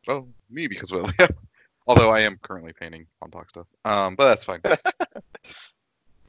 Well, 0.08 0.26
me 0.50 0.66
because 0.66 0.90
of 0.90 1.02
LVO. 1.02 1.28
Although 1.86 2.10
I 2.10 2.20
am 2.20 2.38
currently 2.42 2.72
painting 2.72 3.06
on 3.22 3.30
talk 3.30 3.50
stuff. 3.50 3.66
Um, 3.84 4.16
but 4.16 4.26
that's 4.26 4.44
fine. 4.44 4.60
Got 4.64 4.80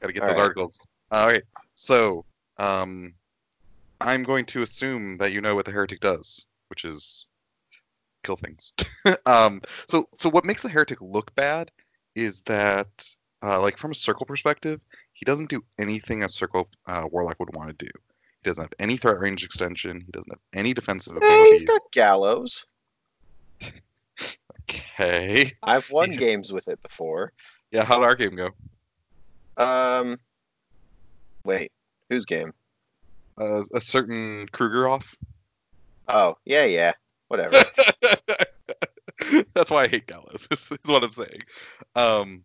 to 0.02 0.12
get 0.12 0.22
All 0.22 0.28
those 0.28 0.36
right. 0.36 0.42
articles. 0.42 0.74
All 1.10 1.26
right. 1.26 1.42
So, 1.74 2.24
um, 2.58 3.14
I'm 4.00 4.22
going 4.22 4.44
to 4.46 4.62
assume 4.62 5.16
that 5.18 5.32
you 5.32 5.40
know 5.40 5.54
what 5.54 5.64
the 5.64 5.72
heretic 5.72 6.00
does, 6.00 6.46
which 6.68 6.84
is 6.84 7.26
kill 8.22 8.36
things. 8.36 8.72
um, 9.26 9.62
so, 9.88 10.08
so 10.16 10.28
what 10.30 10.44
makes 10.44 10.62
the 10.62 10.68
heretic 10.68 11.00
look 11.00 11.34
bad 11.34 11.70
is 12.14 12.42
that, 12.42 12.88
uh, 13.42 13.60
like 13.60 13.76
from 13.76 13.92
a 13.92 13.94
circle 13.94 14.26
perspective, 14.26 14.80
he 15.14 15.24
doesn't 15.24 15.50
do 15.50 15.64
anything 15.78 16.22
a 16.22 16.28
circle 16.28 16.68
uh, 16.86 17.04
warlock 17.10 17.38
would 17.40 17.54
want 17.54 17.68
to 17.70 17.84
do. 17.84 17.90
He 18.42 18.48
doesn't 18.48 18.62
have 18.62 18.72
any 18.78 18.96
threat 18.96 19.18
range 19.18 19.44
extension. 19.44 20.00
He 20.00 20.12
doesn't 20.12 20.32
have 20.32 20.40
any 20.54 20.72
defensive 20.72 21.16
Eh, 21.22 21.46
he's 21.50 21.62
got 21.62 21.82
Gallows. 21.92 22.64
Okay. 24.70 25.52
I've 25.62 25.90
won 25.90 26.14
games 26.16 26.52
with 26.52 26.68
it 26.68 26.80
before. 26.82 27.32
Yeah. 27.72 27.84
How 27.84 27.96
did 27.98 28.04
our 28.04 28.14
game 28.14 28.36
go? 28.36 28.50
Um, 29.56 30.18
wait, 31.44 31.72
whose 32.08 32.24
game? 32.24 32.52
Uh, 33.38 33.62
a 33.74 33.80
certain 33.80 34.46
Kruger 34.52 34.88
off. 34.88 35.16
Oh, 36.08 36.36
yeah, 36.44 36.64
yeah, 36.64 36.92
whatever. 37.28 37.56
That's 39.54 39.70
why 39.70 39.84
I 39.84 39.88
hate 39.88 40.06
Gallows. 40.06 40.48
Is, 40.50 40.70
is 40.70 40.78
what 40.86 41.04
I'm 41.04 41.12
saying. 41.12 41.40
Um, 41.94 42.42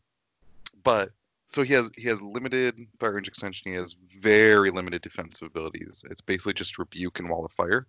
but 0.84 1.10
so 1.50 1.64
he 1.64 1.74
has 1.74 1.90
he 1.98 2.04
has 2.10 2.22
limited 2.22 2.78
fire 3.00 3.14
range 3.14 3.28
extension. 3.28 3.72
He 3.72 3.78
has 3.78 3.96
very 4.20 4.72
limited 4.72 5.02
defensive 5.02 5.48
abilities. 5.48 6.04
It's 6.10 6.22
basically 6.22 6.54
just 6.54 6.78
rebuke 6.78 7.20
and 7.20 7.30
wall 7.30 7.46
of 7.46 7.52
fire, 7.54 7.88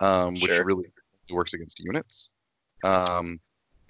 um, 0.00 0.34
which 0.34 0.46
Sure. 0.46 0.64
really 0.64 0.86
works 1.30 1.54
against 1.54 1.80
units. 1.80 2.32
Um, 2.84 3.40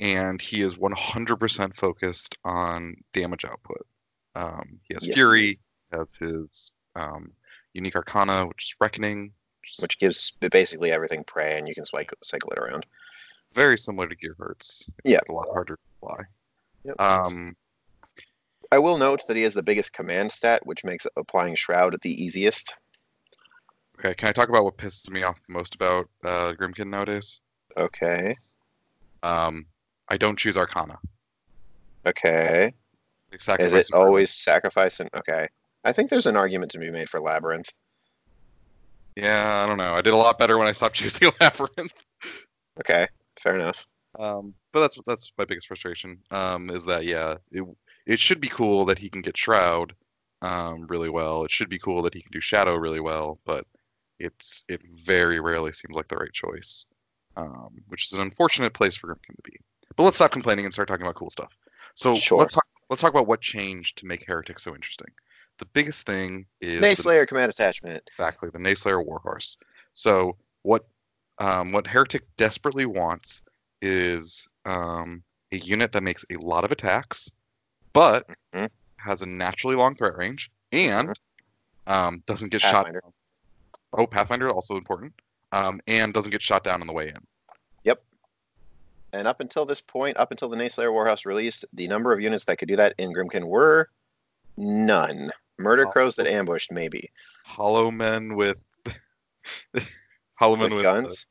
and 0.01 0.41
he 0.41 0.63
is 0.63 0.77
100% 0.77 1.75
focused 1.77 2.37
on 2.45 2.95
damage 3.13 3.45
output. 3.45 3.87
Um, 4.35 4.81
he 4.89 4.95
has 4.95 5.05
Yes. 5.07 5.15
fury. 5.15 5.57
Has 5.93 6.15
his 6.19 6.73
um, 6.97 7.33
unique 7.73 7.95
arcana, 7.97 8.47
which 8.47 8.65
is 8.71 8.75
reckoning, 8.81 9.33
which 9.61 9.77
Which 9.81 9.99
gives 9.99 10.33
basically 10.51 10.91
everything 10.91 11.23
prey, 11.25 11.59
and 11.59 11.69
you 11.69 11.75
can 11.75 11.85
cycle, 11.85 12.17
cycle 12.23 12.51
it 12.51 12.59
around. 12.59 12.87
very 13.53 13.79
similar 13.79 14.09
to 14.09 14.17
Gearhearts. 14.17 14.89
Yeah. 15.05 15.21
a 15.29 15.33
lot 15.33 15.47
harder 15.53 15.77
to 15.77 15.83
fly. 16.01 16.21
Yep. 16.85 17.01
Um, 17.01 17.57
I 18.73 18.79
will 18.79 18.99
note 18.99 19.23
that 19.29 19.37
he 19.37 19.43
has 19.45 19.55
the 19.55 19.63
biggest 19.63 19.93
command 19.93 20.33
stat, 20.33 20.67
which 20.67 20.83
makes 20.85 21.07
applying 21.17 21.55
Shroud 21.55 21.97
the 22.03 22.11
easiest. 22.23 22.75
okay, 24.01 24.15
can 24.15 24.29
I 24.29 24.33
talk 24.33 24.49
about 24.49 24.65
what 24.65 24.77
pisses 24.77 25.09
me 25.11 25.23
off 25.23 25.39
the 25.47 25.53
most 25.53 25.77
about 25.77 26.09
uh, 26.25 26.53
Grymkin 26.55 26.89
nowadays? 26.89 27.41
Okay, 27.77 28.35
Um, 29.25 29.67
I 30.09 30.17
don't 30.17 30.39
choose 30.39 30.57
Arcana. 30.57 30.99
okay. 32.07 32.75
Is 33.33 33.73
it 33.73 33.89
always 33.93 34.31
sacrificing? 34.31 35.09
Okay. 35.17 35.49
I 35.85 35.93
think 35.93 36.11
there's 36.11 36.27
an 36.27 36.37
argument 36.37 36.71
to 36.73 36.79
be 36.79 36.91
made 36.91 37.09
for 37.09 37.21
Labyrinth. 37.21 37.71
Yeah, 39.17 39.63
I 39.63 39.67
don't 39.67 39.79
know. 39.79 39.95
I 39.95 40.03
did 40.03 40.13
a 40.13 40.17
lot 40.17 40.39
better 40.39 40.59
when 40.59 40.69
I 40.69 40.73
stopped 40.73 40.95
choosing 41.01 41.33
Labyrinth. 41.41 41.93
Okay, 42.81 43.09
fair 43.39 43.55
enough. 43.55 43.87
Um, 44.19 44.55
but 44.73 44.81
that's 44.81 44.99
that's 45.07 45.33
my 45.39 45.45
biggest 45.45 45.67
frustration. 45.67 46.19
Um, 46.31 46.71
is 46.71 46.85
that 46.85 47.05
yeah, 47.05 47.37
it 47.51 47.65
it 48.07 48.21
should 48.21 48.41
be 48.41 48.49
cool 48.49 48.85
that 48.85 48.99
he 48.99 49.09
can 49.09 49.23
get 49.23 49.37
Shroud, 49.37 49.95
um, 50.43 50.87
really 50.87 51.11
well. 51.11 51.45
It 51.45 51.51
should 51.51 51.69
be 51.69 51.79
cool 51.79 52.03
that 52.03 52.15
he 52.15 52.21
can 52.21 52.33
do 52.33 52.41
Shadow 52.41 52.77
really 52.77 53.01
well, 53.01 53.39
but 53.45 53.67
it's 54.19 54.65
it 54.69 54.81
very 54.93 55.41
rarely 55.41 55.73
seems 55.73 55.97
like 55.97 56.09
the 56.09 56.17
right 56.17 56.33
choice, 56.33 56.87
um, 57.37 57.71
which 57.89 58.07
is 58.07 58.13
an 58.13 58.21
unfortunate 58.21 58.73
place 58.73 58.97
for 58.97 59.09
Grymkin 59.09 59.37
to 59.37 59.43
be. 59.45 59.57
But 59.97 60.05
let's 60.05 60.17
stop 60.17 60.33
complaining 60.33 60.65
and 60.65 60.73
start 60.73 60.89
talking 60.89 61.05
about 61.07 61.15
cool 61.17 61.31
stuff. 61.31 61.57
So 61.95 62.15
Sure. 62.17 62.39
let's 62.41 62.53
talk 62.55 62.67
let's 62.91 63.01
talk 63.03 63.13
about 63.13 63.27
what 63.27 63.41
changed 63.41 63.99
to 63.99 64.07
make 64.07 64.25
Heretic 64.27 64.59
so 64.59 64.75
interesting. 64.75 65.09
The 65.59 65.65
biggest 65.67 66.07
thing 66.07 66.47
is 66.61 66.81
the- 66.81 66.87
Nayslayer 66.87 67.27
command 67.29 67.51
attachment. 67.51 68.03
Exactly, 68.19 68.51
the 68.51 68.59
Nayslayer 68.59 69.05
Warhorse. 69.05 69.57
So 69.95 70.37
what 70.63 70.87
um, 71.39 71.73
what 71.73 71.87
Heretic 71.87 72.23
desperately 72.37 72.87
wants 72.87 73.43
is 73.83 74.47
um, 74.65 75.23
a 75.53 75.57
unit 75.57 75.93
that 75.93 76.03
makes 76.03 76.25
a 76.31 76.37
lot 76.37 76.65
of 76.65 76.73
attacks, 76.73 77.31
but 77.93 78.29
Mhm. 78.55 78.71
has 78.97 79.23
a 79.23 79.27
naturally 79.27 79.77
long 79.77 79.95
threat 79.95 80.17
range 80.17 80.51
and 80.73 81.19
um, 81.87 82.23
doesn't 82.27 82.49
get 82.51 82.63
Pathfinder. 82.63 83.03
shot. 83.05 83.13
Oh, 83.93 84.07
Pathfinder 84.07 84.49
also 84.51 84.77
important. 84.77 85.13
Um, 85.55 85.81
and 85.87 86.13
doesn't 86.13 86.33
get 86.33 86.43
shot 86.43 86.65
down 86.65 86.81
on 86.81 86.87
the 86.89 86.93
way 86.93 87.09
in. 87.09 87.19
Yep. 87.85 88.03
And 89.13 89.29
up 89.29 89.39
until 89.41 89.65
this 89.65 89.81
point, 89.81 90.17
up 90.17 90.33
until 90.33 90.49
the 90.49 90.57
Nayslayer 90.57 90.91
Warhouse 90.91 91.25
released, 91.25 91.65
the 91.73 91.87
number 91.87 92.13
of 92.13 92.21
units 92.21 92.45
that 92.47 92.57
could 92.57 92.67
do 92.67 92.75
that 92.75 92.95
in 92.99 93.13
Grymkin 93.13 93.45
were 93.45 93.89
none. 94.57 95.31
Murder 95.59 95.87
crows 95.87 96.17
that 96.17 96.27
ambushed, 96.27 96.73
maybe. 96.73 97.09
Hollow 97.45 97.93
men 97.93 98.35
with 98.35 98.65
Hollow 100.35 100.57
men 100.57 100.65
With 100.65 100.73
with, 100.73 100.83
guns? 100.83 101.27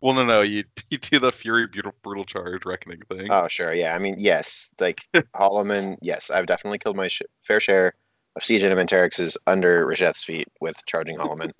well, 0.00 0.14
no, 0.14 0.24
no, 0.24 0.42
you 0.42 0.62
you 0.90 0.98
do 0.98 1.18
the 1.18 1.32
Fury 1.32 1.66
Brutal, 1.66 1.92
brutal 2.02 2.24
Charge 2.24 2.64
Reckoning 2.64 3.00
thing. 3.08 3.28
Oh, 3.30 3.48
sure. 3.48 3.74
Yeah. 3.74 3.94
I 3.94 3.98
mean, 3.98 4.14
yes. 4.18 4.70
Like, 4.78 5.00
Holloman, 5.34 5.96
yes. 6.00 6.30
I've 6.30 6.46
definitely 6.46 6.78
killed 6.78 6.96
my 6.96 7.08
sh- 7.08 7.22
fair 7.42 7.58
share 7.58 7.94
of 8.36 8.44
Siege 8.44 8.62
of 8.62 8.70
Animanterixes 8.72 9.36
under 9.48 9.84
Rachette's 9.84 10.22
feet 10.22 10.46
with 10.60 10.76
charging 10.86 11.16
Holloman. 11.18 11.50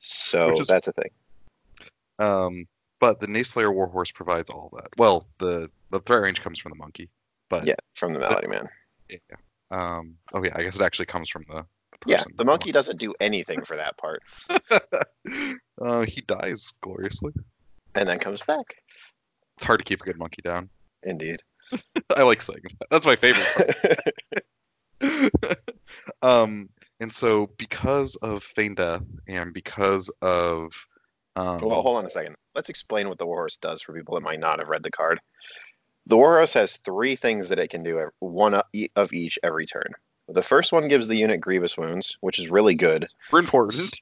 So 0.00 0.60
is- 0.60 0.68
that's 0.68 0.86
a 0.86 0.92
thing. 0.92 1.10
Um, 2.18 2.66
but 3.00 3.20
the 3.20 3.26
Nayslayer 3.26 3.74
Warhorse 3.74 4.12
provides 4.12 4.48
all 4.50 4.70
that. 4.76 4.88
Well, 4.96 5.28
the 5.38 5.70
the 5.90 6.00
threat 6.00 6.22
range 6.22 6.40
comes 6.40 6.58
from 6.58 6.70
the 6.70 6.76
monkey, 6.76 7.10
but 7.50 7.66
Yeah, 7.66 7.74
from 7.94 8.12
the 8.12 8.20
Malady 8.20 8.46
Man. 8.48 8.68
yeah. 9.08 9.18
Um, 9.70 10.16
oh 10.32 10.44
yeah, 10.44 10.52
I 10.54 10.62
guess 10.62 10.76
it 10.76 10.82
actually 10.82 11.06
comes 11.06 11.28
from 11.28 11.42
the. 11.48 11.64
the 12.04 12.12
Yeah, 12.12 12.24
the 12.36 12.44
monkey 12.44 12.72
doesn't 12.72 13.00
do 13.00 13.14
anything 13.20 13.64
for 13.64 13.76
that 13.76 13.96
part 13.96 14.22
uh, 15.82 16.02
he 16.02 16.20
dies 16.22 16.72
gloriously. 16.82 17.32
and 17.94 18.08
then 18.08 18.18
comes 18.18 18.42
back. 18.42 18.76
It's 19.56 19.64
hard 19.64 19.80
to 19.80 19.84
keep 19.84 20.00
a 20.00 20.04
good 20.04 20.18
monkey 20.18 20.42
down. 20.42 20.68
Indeed. 21.02 21.42
I 22.16 22.22
like 22.22 22.40
saying 22.40 22.62
that. 22.78 22.88
That's 22.90 23.06
my 23.06 23.16
favorite. 23.16 23.98
um, 26.22 26.68
and 27.00 27.12
so 27.12 27.50
because 27.58 28.14
of 28.16 28.42
feign 28.42 28.74
death 28.74 29.04
and 29.26 29.52
because 29.52 30.10
of 30.20 30.72
um, 31.36 31.58
well, 31.60 31.82
hold 31.82 31.98
on 31.98 32.04
a 32.06 32.10
second. 32.10 32.36
Let's 32.54 32.68
explain 32.68 33.08
what 33.08 33.18
the 33.18 33.26
Warhorse 33.26 33.56
does 33.56 33.80
for 33.82 33.92
people 33.94 34.14
that 34.14 34.22
might 34.22 34.40
not 34.40 34.58
have 34.58 34.68
read 34.68 34.82
the 34.82 34.90
card. 34.90 35.20
The 36.06 36.16
Warhorse 36.16 36.54
has 36.54 36.76
three 36.78 37.16
things 37.16 37.48
that 37.48 37.58
it 37.58 37.68
can 37.70 37.82
do, 37.82 37.98
ev- 37.98 38.10
one 38.18 38.54
of 38.54 38.64
e- 38.72 38.88
each 39.12 39.38
every 39.42 39.66
turn. 39.66 39.92
The 40.28 40.42
first 40.42 40.72
one 40.72 40.88
gives 40.88 41.08
the 41.08 41.16
unit 41.16 41.40
grievous 41.40 41.76
wounds, 41.76 42.16
which 42.20 42.38
is 42.38 42.50
really 42.50 42.74
good. 42.74 43.06
super 43.26 43.38
important. 43.38 43.94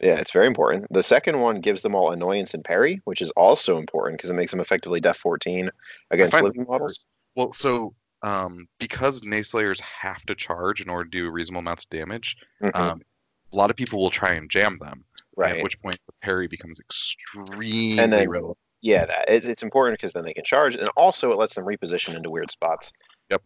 Yeah, 0.00 0.14
it's 0.16 0.30
very 0.32 0.46
important. 0.46 0.86
The 0.92 1.02
second 1.02 1.40
one 1.40 1.60
gives 1.60 1.82
them 1.82 1.94
all 1.94 2.10
annoyance 2.12 2.54
and 2.54 2.64
parry, 2.64 3.00
which 3.04 3.20
is 3.20 3.30
also 3.32 3.78
important 3.78 4.18
because 4.18 4.30
it 4.30 4.34
makes 4.34 4.52
them 4.52 4.60
effectively 4.60 5.00
def 5.00 5.16
14 5.16 5.70
against 6.12 6.40
living 6.40 6.66
models. 6.68 7.06
Well, 7.34 7.52
so 7.52 7.94
um, 8.22 8.68
because 8.78 9.22
Nayslayers 9.22 9.80
have 9.80 10.24
to 10.26 10.34
charge 10.34 10.80
in 10.80 10.88
order 10.88 11.04
to 11.04 11.10
do 11.10 11.30
reasonable 11.30 11.60
amounts 11.60 11.84
of 11.84 11.90
damage, 11.90 12.36
Mhm. 12.62 12.74
um, 12.76 13.02
a 13.52 13.56
lot 13.56 13.70
of 13.70 13.76
people 13.76 13.98
will 14.00 14.10
try 14.10 14.34
and 14.34 14.48
jam 14.50 14.78
them. 14.78 15.04
Right. 15.38 15.56
At 15.56 15.62
which 15.62 15.80
point 15.80 15.98
the 16.06 16.12
parry 16.22 16.48
becomes 16.48 16.80
extremely 16.80 17.98
And 17.98 18.12
then- 18.12 18.28
relevant. 18.28 18.58
Yeah, 18.80 19.06
that 19.06 19.24
it's, 19.28 19.46
it's 19.46 19.64
important 19.64 19.98
because 19.98 20.12
then 20.12 20.24
they 20.24 20.32
can 20.32 20.44
charge, 20.44 20.76
and 20.76 20.88
also 20.96 21.32
it 21.32 21.36
lets 21.38 21.56
them 21.56 21.64
reposition 21.64 22.14
into 22.14 22.30
weird 22.30 22.48
spots. 22.48 22.92
Yep. 23.28 23.42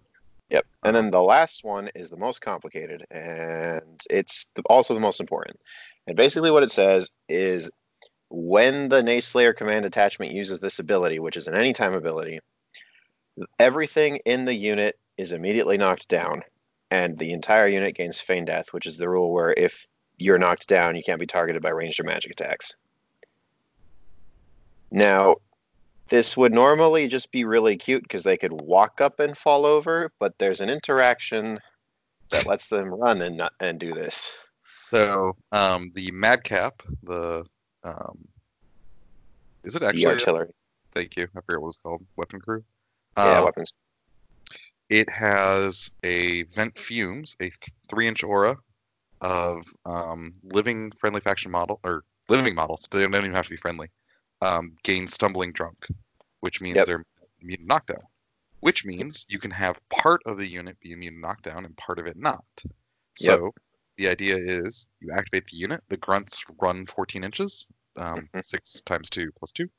Yep. 0.51 0.67
And 0.85 0.95
then 0.95 1.11
the 1.11 1.23
last 1.23 1.65
one 1.65 1.89
is 1.95 2.11
the 2.11 2.19
most 2.19 2.43
complicated, 2.43 3.07
and 3.11 3.99
it's 4.11 4.47
the, 4.55 4.63
also 4.69 4.93
the 4.93 5.01
most 5.01 5.21
important. 5.21 5.59
And 6.07 6.19
basically, 6.19 6.51
what 6.51 6.63
it 6.63 6.71
says 6.71 7.11
is 7.31 7.71
when 8.29 8.91
the 8.91 9.01
Nayslayer 9.01 9.57
command 9.57 9.87
attachment 9.87 10.33
uses 10.33 10.61
this 10.61 10.79
ability, 10.79 11.19
which 11.19 11.39
is 11.39 11.49
an 11.49 11.55
anytime 11.55 11.95
ability, 11.95 12.41
everything 13.59 14.19
in 14.27 14.45
the 14.45 14.55
unit 14.55 14.99
is 15.17 15.33
immediately 15.33 15.79
knocked 15.79 16.09
down, 16.09 16.43
and 16.91 17.17
the 17.17 17.33
entire 17.33 17.69
unit 17.69 17.95
gains 17.95 18.21
feign 18.21 18.45
death, 18.45 18.69
which 18.73 18.85
is 18.85 18.99
the 18.99 19.09
rule 19.09 19.33
where 19.33 19.55
if 19.57 19.87
you're 20.23 20.39
knocked 20.39 20.69
down, 20.69 20.97
you 20.97 21.03
can't 21.05 21.21
be 21.21 21.27
targeted 21.27 21.63
by 21.63 21.71
ranged 21.71 22.01
or 22.01 22.05
magic 22.05 22.33
attacks. 22.33 22.75
Now, 24.91 25.37
this 26.09 26.37
would 26.37 26.53
normally 26.53 27.09
just 27.09 27.31
be 27.33 27.45
really 27.45 27.77
cute 27.77 28.03
because 28.03 28.23
they 28.23 28.37
could 28.37 28.53
walk 28.53 29.01
up 29.01 29.21
and 29.21 29.37
fall 29.37 29.65
over, 29.65 30.11
but 30.21 30.35
there's 30.39 30.61
an 30.61 30.69
interaction 30.71 31.59
that 32.31 32.47
lets 32.47 32.67
them 32.69 32.93
run 32.93 33.23
and 33.23 33.37
not, 33.37 33.53
and 33.61 33.79
do 33.79 33.93
this. 33.93 34.31
So 34.91 35.35
um, 35.53 35.91
the 35.95 36.11
Madcap, 36.11 36.83
the 37.03 37.45
um, 37.83 38.19
is 39.65 39.75
it 39.75 39.81
The 39.81 39.87
actually? 39.89 40.05
artillery, 40.07 40.49
Thank 40.93 41.17
you. 41.17 41.25
I 41.35 41.41
forget 41.41 41.61
what 41.63 41.69
it's 41.69 41.79
called. 41.79 42.05
Weapon 42.17 42.41
crew. 42.41 42.63
yeah, 43.17 43.39
Um, 43.39 43.45
weapons. 43.45 43.73
It 44.91 45.09
has 45.09 45.91
a 46.05 46.43
vent 46.43 46.77
fumes, 46.77 47.35
a 47.41 47.45
th- 47.45 47.55
three-inch 47.89 48.23
aura 48.23 48.59
of 49.23 49.65
um, 49.87 50.35
living 50.45 50.93
friendly 50.99 51.21
faction 51.23 51.51
model 51.51 51.81
or 51.85 52.05
living 52.29 52.55
models. 52.55 52.87
They 52.91 53.03
don't 53.03 53.15
even 53.15 53.33
have 53.35 53.47
to 53.47 53.51
be 53.51 53.57
friendly. 53.57 53.91
Um, 54.43 54.77
gain 54.85 55.07
stumbling 55.09 55.53
drunk, 55.53 55.87
which 56.41 56.61
means 56.61 56.77
Yep. 56.77 56.87
they're 56.87 57.05
immune 57.41 57.61
to 57.61 57.67
knockdown. 57.67 58.03
Which 58.61 58.85
means 58.85 59.27
you 59.29 59.39
can 59.39 59.51
have 59.53 59.81
part 59.91 60.21
of 60.27 60.39
the 60.39 60.47
unit 60.47 60.79
be 60.81 60.93
immune 60.93 61.15
to 61.15 61.21
knockdown 61.21 61.65
and 61.65 61.77
part 61.77 61.99
of 61.99 62.07
it 62.07 62.17
not. 62.17 62.45
Yep. 63.21 63.41
So 63.41 63.53
the 63.97 64.09
idea 64.09 64.37
is 64.37 64.89
you 65.01 65.13
activate 65.13 65.47
the 65.49 65.57
unit. 65.57 65.83
The 65.89 65.97
grunts 65.99 66.45
run 66.61 66.87
14 66.87 67.25
inches, 67.25 67.69
um, 67.97 68.29
Mhm. 68.35 68.43
six 68.43 68.81
times 68.83 69.11
two 69.11 69.33
plus 69.33 69.53
two. 69.53 69.71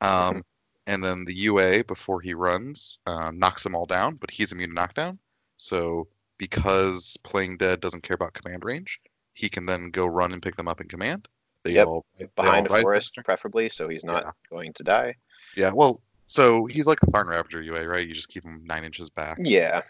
Um, 0.00 0.42
and 0.86 1.04
then 1.04 1.24
the 1.24 1.34
UA 1.34 1.82
before 1.84 2.20
he 2.20 2.34
runs 2.34 3.00
uh, 3.06 3.30
knocks 3.32 3.62
them 3.64 3.74
all 3.74 3.86
down, 3.86 4.16
but 4.16 4.30
he's 4.30 4.52
immune 4.52 4.70
to 4.70 4.74
knockdown. 4.74 5.18
So 5.56 6.08
because 6.38 7.16
playing 7.24 7.56
dead 7.56 7.80
doesn't 7.80 8.02
care 8.02 8.14
about 8.14 8.34
command 8.34 8.64
range, 8.64 9.00
he 9.34 9.48
can 9.48 9.66
then 9.66 9.90
go 9.90 10.06
run 10.06 10.32
and 10.32 10.42
pick 10.42 10.56
them 10.56 10.68
up 10.68 10.80
in 10.80 10.88
command. 10.88 11.28
They 11.62 11.72
Yep. 11.72 11.86
all 11.86 12.06
they 12.18 12.26
Behind 12.36 12.68
all 12.68 12.76
a 12.76 12.80
forest, 12.82 13.18
preferably, 13.24 13.68
so 13.68 13.88
he's 13.88 14.04
not 14.04 14.22
Yeah. 14.24 14.30
going 14.50 14.72
to 14.74 14.82
die. 14.82 15.14
Yeah, 15.56 15.72
well, 15.72 16.00
so 16.26 16.66
he's 16.66 16.86
like 16.86 17.00
the 17.00 17.06
Tharn 17.08 17.26
Ravager 17.26 17.60
UA, 17.62 17.86
right? 17.86 18.06
You 18.06 18.14
just 18.14 18.28
keep 18.28 18.44
him 18.44 18.62
nine 18.64 18.84
inches 18.84 19.10
back. 19.10 19.38
Yeah, 19.40 19.82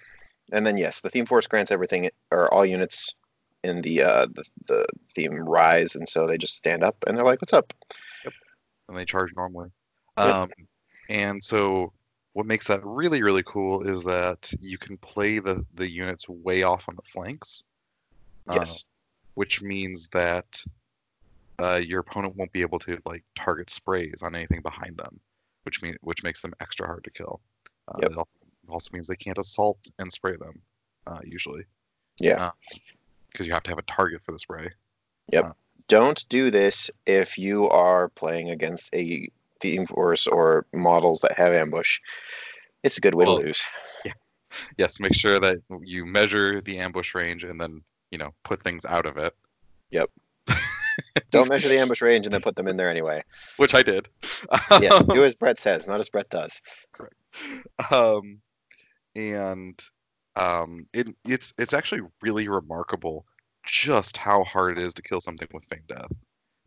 and 0.53 0.67
then 0.67 0.77
yes, 0.77 1.01
the 1.01 1.11
theme 1.11 1.27
force 1.27 1.47
grants 1.47 1.71
everything 1.71 2.11
or 2.31 2.53
all 2.53 2.65
units 2.65 3.15
in 3.65 3.81
the 3.83 4.03
uh, 4.03 4.27
the, 4.27 4.45
the 4.69 4.87
theme 5.15 5.35
rise, 5.35 5.97
and 5.97 6.09
so 6.09 6.27
they 6.27 6.39
just 6.39 6.55
stand 6.55 6.83
up 6.83 6.97
and 7.07 7.17
they're 7.17 7.25
like, 7.25 7.41
"What's 7.41 7.53
up?" 7.53 7.73
Yep. 8.25 8.35
and 8.89 8.97
they 8.97 9.05
charge 9.05 9.35
normally. 9.37 9.71
Yep. 10.19 10.27
Um, 10.35 10.51
and 11.09 11.43
so 11.45 11.93
what 12.37 12.45
makes 12.45 12.67
that 12.67 12.85
really 12.85 13.23
really 13.23 13.43
cool 13.47 13.81
is 13.89 14.05
that 14.05 14.53
you 14.61 14.77
can 14.77 14.99
play 14.99 15.39
the 15.39 15.65
the 15.75 15.89
units 15.91 16.29
way 16.29 16.63
off 16.65 16.87
on 16.87 16.95
the 16.95 17.03
flanks. 17.15 17.65
uh, 18.51 18.57
Yes. 18.57 18.85
which 19.35 19.63
means 19.63 20.09
that 20.09 20.63
uh, 21.59 21.81
your 21.91 22.01
opponent 22.01 22.37
won't 22.37 22.53
be 22.53 22.61
able 22.61 22.79
to 22.81 22.99
like 23.07 23.25
target 23.35 23.71
sprays 23.71 24.21
on 24.23 24.35
anything 24.35 24.61
behind 24.61 24.99
them, 24.99 25.19
which 25.65 25.81
mean 25.83 25.95
which 26.03 26.23
makes 26.23 26.43
them 26.43 26.53
extra 26.61 26.87
hard 26.87 27.03
to 27.05 27.11
kill. 27.11 27.41
Uh, 27.89 27.99
Yep. 28.03 28.11
It 28.13 28.71
also 28.71 28.91
means 28.93 29.07
they 29.07 29.17
can't 29.17 29.39
assault 29.39 29.79
and 29.99 30.13
spray 30.13 30.37
them 30.37 30.61
uh, 31.07 31.21
usually. 31.25 31.65
Yeah. 32.21 32.51
because 33.31 33.47
you 33.47 33.53
have 33.55 33.63
to 33.63 33.71
have 33.71 33.79
a 33.79 33.83
target 33.97 34.23
for 34.23 34.33
the 34.33 34.39
spray. 34.39 34.69
Yep. 35.33 35.57
Don't 35.89 36.29
do 36.29 36.51
this 36.51 36.91
if 37.07 37.39
you 37.39 37.69
are 37.71 38.09
playing 38.11 38.51
against 38.51 38.93
a 38.95 39.31
theme 39.61 39.87
force 39.87 40.27
or 40.27 40.67
models 40.73 41.21
that 41.21 41.33
have 41.39 41.53
ambush. 41.53 41.99
It's 42.83 42.99
a 42.99 43.01
good 43.01 43.15
way 43.15 43.25
Well, 43.27 43.39
to 43.39 43.45
lose. 43.47 43.61
Yeah. 44.05 44.13
Yes, 44.79 45.01
make 45.01 45.15
sure 45.15 45.41
that 45.41 45.59
you 45.83 46.07
measure 46.07 46.61
the 46.61 46.79
ambush 46.79 47.15
range 47.15 47.45
and 47.45 47.61
then 47.61 47.83
you 48.11 48.19
know 48.19 48.31
put 48.45 48.63
things 48.63 48.85
out 48.85 49.07
of 49.07 49.17
it, 49.17 49.35
Yep. 49.91 50.11
Don't 51.31 51.49
measure 51.49 51.69
the 51.69 51.79
ambush 51.79 52.01
range 52.01 52.27
and 52.27 52.33
then 52.33 52.41
put 52.41 52.57
them 52.57 52.69
in 52.69 52.77
there 52.77 52.89
anyway. 52.91 53.23
which 53.59 53.75
I 53.75 53.83
did. 53.83 54.09
Yes, 54.81 55.05
do 55.07 55.25
as 55.25 55.35
Brett 55.35 55.59
says, 55.59 55.87
not 55.89 56.01
as 56.01 56.09
Brett 56.09 56.31
does. 56.31 56.61
Correct. 56.93 57.15
um, 57.93 58.41
and 59.15 59.79
um, 60.37 60.87
it, 60.93 61.09
it's 61.27 61.53
it's 61.59 61.73
actually 61.75 62.03
really 62.23 62.49
remarkable 62.49 63.27
just 63.67 64.17
how 64.17 64.45
hard 64.45 64.79
it 64.79 64.85
is 64.85 64.95
to 64.95 65.03
kill 65.03 65.21
something 65.21 65.49
with 65.53 65.65
feign 65.65 65.83
death. 65.89 66.13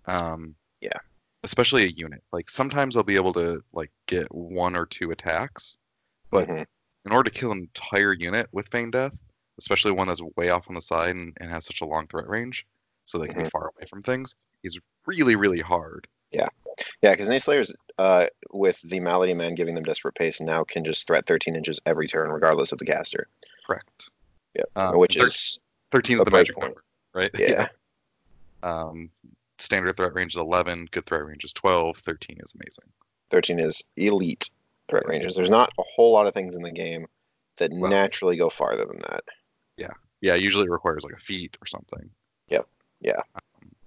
Um, 0.05 0.55
Yeah. 0.81 0.97
Especially 1.43 1.83
a 1.83 1.87
unit. 1.87 2.21
Like 2.31 2.49
sometimes 2.49 2.95
I'll 2.95 3.03
be 3.03 3.15
able 3.15 3.33
to 3.33 3.61
like 3.73 3.91
get 4.07 4.33
one 4.33 4.75
or 4.75 4.85
two 4.85 5.11
attacks, 5.11 5.77
but 6.31 6.47
Mhm. 6.47 6.65
in 7.05 7.11
order 7.11 7.29
to 7.29 7.37
kill 7.39 7.51
an 7.51 7.59
entire 7.59 8.13
unit 8.13 8.47
with 8.51 8.69
feign 8.69 8.91
death, 8.91 9.21
especially 9.57 9.91
one 9.91 10.07
that's 10.07 10.21
way 10.35 10.49
off 10.49 10.67
on 10.69 10.75
the 10.75 10.81
side 10.81 11.15
and, 11.15 11.35
and 11.39 11.49
has 11.49 11.65
such 11.65 11.81
a 11.81 11.85
long 11.85 12.07
threat 12.07 12.27
range, 12.27 12.65
so 13.05 13.17
they 13.17 13.27
can 13.27 13.37
be 13.43 13.43
Mhm. 13.43 13.51
far 13.51 13.69
away 13.75 13.85
from 13.89 14.03
things, 14.03 14.35
is 14.63 14.79
really 15.05 15.35
really 15.35 15.61
hard. 15.61 16.07
Yeah, 16.31 16.49
yeah, 17.01 17.13
because 17.13 17.27
Nayslayers, 17.27 17.71
uh, 17.97 18.27
with 18.51 18.81
the 18.81 18.99
Malady 18.99 19.33
Man 19.33 19.55
giving 19.55 19.73
them 19.75 19.83
desperate 19.83 20.13
pace, 20.15 20.39
now 20.39 20.63
can 20.63 20.83
just 20.83 21.07
threat 21.07 21.25
13 21.25 21.55
inches 21.55 21.79
every 21.87 22.07
turn, 22.07 22.29
regardless 22.29 22.71
of 22.71 22.77
the 22.77 22.85
caster. 22.85 23.27
Correct. 23.65 24.09
Yeah, 24.53 24.63
Um, 24.75 24.97
Which 24.97 25.15
thir- 25.15 25.25
is 25.25 25.59
13 25.91 26.17
is 26.17 26.23
the 26.23 26.29
magic 26.31 26.55
number, 26.57 26.83
right? 27.13 27.31
yeah, 27.39 27.69
Um, 28.61 29.09
standard 29.59 29.95
threat 29.97 30.13
range 30.13 30.33
is 30.33 30.37
11, 30.37 30.87
good 30.91 31.05
threat 31.05 31.25
range 31.25 31.43
is 31.43 31.53
12, 31.53 31.97
13 31.97 32.37
is 32.41 32.53
amazing. 32.55 32.85
13 33.31 33.59
is 33.59 33.83
elite 33.97 34.49
threat 34.87 35.07
ranges. 35.07 35.35
There's 35.35 35.49
not 35.49 35.71
a 35.79 35.83
whole 35.83 36.11
lot 36.11 36.27
of 36.27 36.33
things 36.33 36.55
in 36.55 36.61
the 36.63 36.71
game 36.71 37.05
that 37.57 37.71
Well- 37.71 37.91
naturally 37.91 38.37
go 38.37 38.49
farther 38.49 38.85
than 38.85 38.99
that. 39.09 39.23
Yeah, 39.77 39.93
Yeah, 40.21 40.35
usually 40.35 40.65
it 40.65 40.71
requires 40.71 41.03
like 41.03 41.13
a 41.13 41.19
feat 41.19 41.57
or 41.61 41.67
something. 41.67 42.09
Yep. 42.49 42.67
Yeah. 43.01 43.21
Um, 43.35 43.41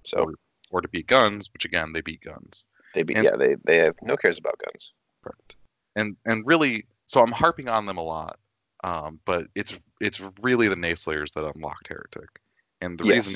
so 0.05 0.19
or, 0.19 0.35
or 0.71 0.81
to 0.81 0.89
beat 0.89 1.07
guns, 1.07 1.51
which 1.53 1.65
again, 1.65 1.93
they 1.93 2.01
beat 2.01 2.21
guns. 2.23 2.67
they 2.95 3.03
beat 3.03 3.17
and- 3.17 3.25
yeah 3.25 3.37
they 3.37 3.57
they 3.65 3.79
have 3.79 3.97
no 4.03 4.17
cares 4.17 4.39
about 4.39 4.59
guns. 4.59 4.93
Correct. 5.23 5.57
And 5.97 6.17
and 6.25 6.47
really, 6.47 6.85
so 7.07 7.23
I'm 7.23 7.33
harping 7.33 7.69
on 7.69 7.85
them 7.87 7.99
a 7.99 8.03
lot, 8.03 8.39
um, 8.85 9.21
but 9.25 9.47
it's 9.55 9.79
it's 10.01 10.21
really 10.41 10.69
the 10.69 10.77
Nayslayers 10.77 11.33
that 11.35 11.45
unlocked 11.45 11.89
Heretic, 11.89 12.41
and 12.81 12.99
the 12.99 13.05
reason 13.05 13.35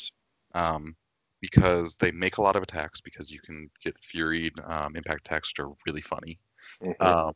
um, 0.55 0.95
because 1.41 1.95
they 1.95 2.11
make 2.11 2.37
a 2.37 2.41
lot 2.41 2.55
of 2.55 2.63
attacks 2.63 3.01
because 3.01 3.31
you 3.31 3.39
can 3.39 3.69
get 3.83 3.95
furied 4.01 4.51
um, 4.69 4.95
impact 4.95 5.27
attacks 5.27 5.51
which 5.51 5.65
are 5.65 5.71
really 5.85 6.01
funny. 6.01 6.39
Mhm. 6.81 7.01
Um, 7.01 7.33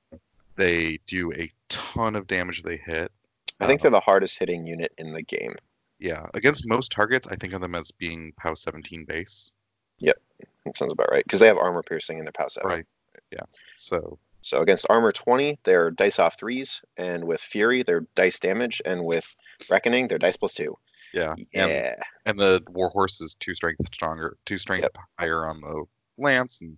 they 0.55 0.99
do 1.07 1.31
a 1.33 1.51
ton 1.69 2.15
of 2.15 2.27
damage 2.27 2.63
they 2.63 2.77
hit. 2.77 3.11
I 3.59 3.67
think 3.67 3.81
they're 3.81 3.91
the 3.91 3.99
hardest 3.99 4.39
hitting 4.39 4.65
unit 4.65 4.91
in 4.97 5.13
the 5.13 5.21
game. 5.21 5.55
Yeah, 5.99 6.25
against 6.33 6.67
most 6.67 6.91
targets, 6.91 7.27
I 7.27 7.35
think 7.35 7.53
of 7.53 7.61
them 7.61 7.75
as 7.75 7.91
being 7.91 8.33
POW 8.37 8.55
17 8.55 9.05
base. 9.05 9.51
Yep, 9.99 10.19
that 10.65 10.75
sounds 10.75 10.91
about 10.91 11.11
right 11.11 11.23
because 11.23 11.39
they 11.39 11.47
have 11.47 11.57
armor 11.57 11.83
piercing 11.83 12.17
in 12.17 12.25
their 12.25 12.31
POW 12.31 12.47
7. 12.47 12.67
Right. 12.67 12.85
Yeah. 13.31 13.43
So 13.75 14.17
So 14.41 14.61
against 14.61 14.87
armor 14.89 15.11
20, 15.11 15.59
they're 15.63 15.91
dice 15.91 16.17
off 16.17 16.39
threes, 16.39 16.81
and 16.97 17.25
with 17.25 17.39
fury, 17.39 17.83
they're 17.83 18.07
dice 18.15 18.39
damage, 18.39 18.81
and 18.83 19.05
with 19.05 19.35
reckoning, 19.69 20.07
they're 20.07 20.17
dice 20.17 20.37
plus 20.37 20.55
two. 20.55 20.75
Yeah, 21.13 21.33
and 21.53 21.69
Yeah, 21.69 21.95
and 22.25 22.39
the 22.39 22.63
warhorse 22.69 23.21
is 23.21 23.35
two 23.35 23.53
strength 23.53 23.85
stronger, 23.85 24.37
two 24.45 24.57
strength 24.57 24.89
higher 25.19 25.47
on 25.47 25.61
the 25.61 25.83
lance, 26.17 26.61
and 26.61 26.77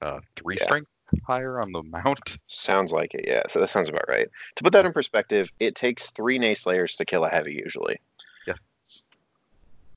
uh, 0.00 0.20
three 0.36 0.56
Yeah. 0.58 0.64
strength 0.64 0.90
higher 1.26 1.60
on 1.60 1.72
the 1.72 1.82
mount. 1.82 2.38
sounds 2.46 2.92
like 2.92 3.14
it. 3.14 3.24
Yeah, 3.26 3.42
so 3.48 3.60
that 3.60 3.70
sounds 3.70 3.88
about 3.88 4.08
right. 4.08 4.28
To 4.56 4.64
put 4.64 4.72
that 4.72 4.86
in 4.86 4.92
perspective, 4.92 5.50
it 5.60 5.74
takes 5.74 6.10
three 6.10 6.38
Nayslayers 6.38 6.96
to 6.96 7.04
kill 7.04 7.24
a 7.24 7.28
heavy 7.28 7.54
usually. 7.54 8.00
Yeah, 8.46 8.54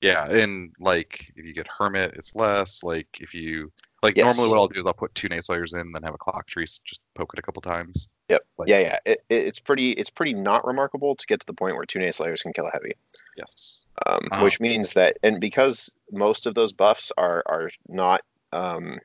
Yeah, 0.02 0.26
and 0.30 0.72
like 0.80 1.32
if 1.36 1.46
you 1.46 1.54
get 1.54 1.68
hermit, 1.68 2.13
it's 2.15 2.36
less. 2.36 2.84
Like 2.84 3.08
if 3.22 3.34
you 3.34 3.72
like 4.04 4.15
Yes. 4.15 4.38
normally, 4.38 4.50
what 4.50 4.60
I'll 4.60 4.68
do 4.68 4.80
is 4.80 4.86
I'll 4.86 4.94
put 4.94 5.13
two 5.15 5.30
Nayslayers 5.30 5.74
in, 5.80 5.92
then 5.92 6.04
have 6.04 6.13
a 6.13 6.18
clock 6.18 6.48
tree, 6.48 6.65
just 6.65 7.02
poke 7.15 7.32
it 7.34 7.39
a 7.39 7.44
couple 7.44 7.62
times. 7.62 8.08
Yep. 8.30 8.46
Like- 8.58 8.70
yeah, 8.70 8.80
yeah. 8.80 9.00
It, 9.06 9.24
it, 9.30 9.48
it's 9.48 9.60
pretty. 9.60 9.92
It's 9.92 10.10
pretty 10.10 10.34
not 10.34 10.65
remarkable 10.65 11.15
to 11.15 11.26
get 11.26 11.39
to 11.39 11.46
the 11.46 11.54
point 11.54 11.76
where 11.76 11.86
two 11.86 12.00
Nayslayers 12.00 12.42
can 12.42 12.54
kill 12.54 12.68
a 12.68 12.72
heavy. 12.72 12.94
Yes. 13.38 13.86
um, 14.06 14.28
which 14.42 14.60
means 14.60 14.94
that, 14.94 15.18
and 15.24 15.39
because 15.39 15.92
most 16.12 16.46
of 16.46 16.56
those 16.56 16.72
buffs 16.72 17.12
are 17.18 17.44
are 17.48 17.70
not 17.88 18.22
um, 18.54 19.00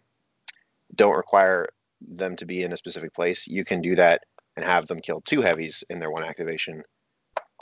don't 0.95 1.17
require 1.17 1.69
them 2.01 2.37
to 2.37 2.47
be 2.47 2.63
in 2.63 2.73
a 2.73 2.77
specific 2.77 3.15
place, 3.15 3.47
you 3.47 3.65
can 3.65 3.81
do 3.81 3.95
that 3.95 4.25
and 4.57 4.65
have 4.65 4.87
them 4.87 5.01
kill 5.01 5.21
two 5.23 5.41
heavies 5.41 5.83
in 5.91 5.99
their 5.99 6.11
one 6.11 6.23
activation 6.23 6.83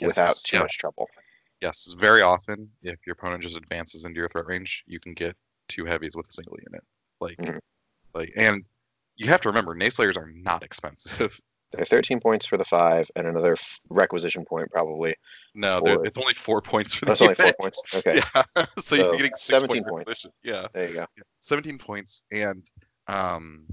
without 0.00 0.36
too 0.36 0.56
yeah. 0.56 0.62
much 0.62 0.78
trouble. 0.78 1.08
Yes, 1.60 1.94
very 1.96 2.22
often 2.22 2.68
if 2.82 2.98
your 3.06 3.12
opponent 3.14 3.42
just 3.42 3.56
advances 3.56 4.04
into 4.04 4.18
your 4.18 4.28
threat 4.28 4.46
range, 4.46 4.82
you 4.86 4.98
can 4.98 5.14
get 5.14 5.36
two 5.68 5.84
heavies 5.84 6.16
with 6.16 6.28
a 6.28 6.32
single 6.32 6.56
unit. 6.66 6.82
Like, 7.20 7.38
Mhm. 7.38 7.60
like, 8.14 8.32
and 8.36 8.68
you 9.14 9.28
have 9.28 9.40
to 9.42 9.48
remember, 9.48 9.74
Nayslayers 9.74 10.16
are 10.16 10.30
not 10.34 10.62
expensive. 10.68 11.40
They're 11.72 11.84
13 11.84 12.20
points 12.20 12.46
for 12.46 12.56
the 12.56 12.64
five, 12.64 13.10
and 13.16 13.26
another 13.26 13.52
f- 13.52 13.80
requisition 13.90 14.44
point 14.44 14.70
probably. 14.70 15.14
No, 15.54 15.78
it's 15.84 16.18
only 16.18 16.34
four 16.38 16.60
points 16.60 16.94
for 16.94 17.06
the 17.06 17.10
That's 17.12 17.22
only 17.22 17.34
four 17.34 17.52
points. 17.58 17.82
Okay, 17.94 18.20
Yeah, 18.56 18.64
so, 18.80 18.96
you're 18.96 19.16
getting 19.16 19.32
17 19.36 19.84
point 19.84 20.06
points. 20.06 20.26
Yeah, 20.42 20.66
there 20.72 20.88
you 20.88 20.94
go. 20.94 21.06
17 21.40 21.78
points, 21.78 22.24
and 22.30 22.70
um, 23.08 23.64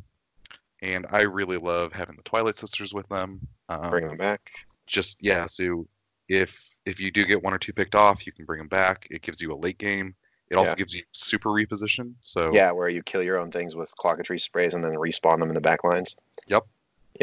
and 0.81 1.05
I 1.11 1.21
really 1.21 1.57
love 1.57 1.91
having 1.93 2.15
the 2.15 2.23
Twilight 2.23 2.55
Sisters 2.55 2.93
with 2.93 3.07
them. 3.09 3.41
Um, 3.67 3.89
Bring 3.89 4.07
them 4.07 4.17
back. 4.17 4.49
just 4.87 5.17
yeah 5.21 5.45
so 5.45 5.85
if 6.29 6.59
if 6.85 6.99
you 6.99 7.11
do 7.11 7.23
get 7.25 7.43
one 7.43 7.53
or 7.53 7.59
two 7.59 7.71
picked 7.73 7.93
off 7.93 8.25
you 8.25 8.31
can 8.31 8.45
bring 8.45 8.57
them 8.57 8.67
back 8.67 9.05
it 9.11 9.21
gives 9.21 9.39
you 9.41 9.53
a 9.53 9.55
late 9.55 9.77
game 9.77 10.15
it 10.49 10.55
also 10.55 10.71
Yeah. 10.71 10.75
gives 10.75 10.93
you 10.93 11.03
super 11.11 11.49
reposition 11.49 12.13
so 12.21 12.51
Yeah, 12.51 12.71
where 12.71 12.89
you 12.89 13.03
kill 13.03 13.21
your 13.21 13.37
own 13.37 13.51
things 13.51 13.75
with 13.75 13.93
clocketry 13.99 14.41
sprays 14.41 14.73
and 14.73 14.83
then 14.83 14.93
respawn 14.93 15.37
them 15.39 15.49
in 15.49 15.53
the 15.53 15.61
back 15.61 15.83
lines. 15.83 16.15
Yep. 16.47 16.63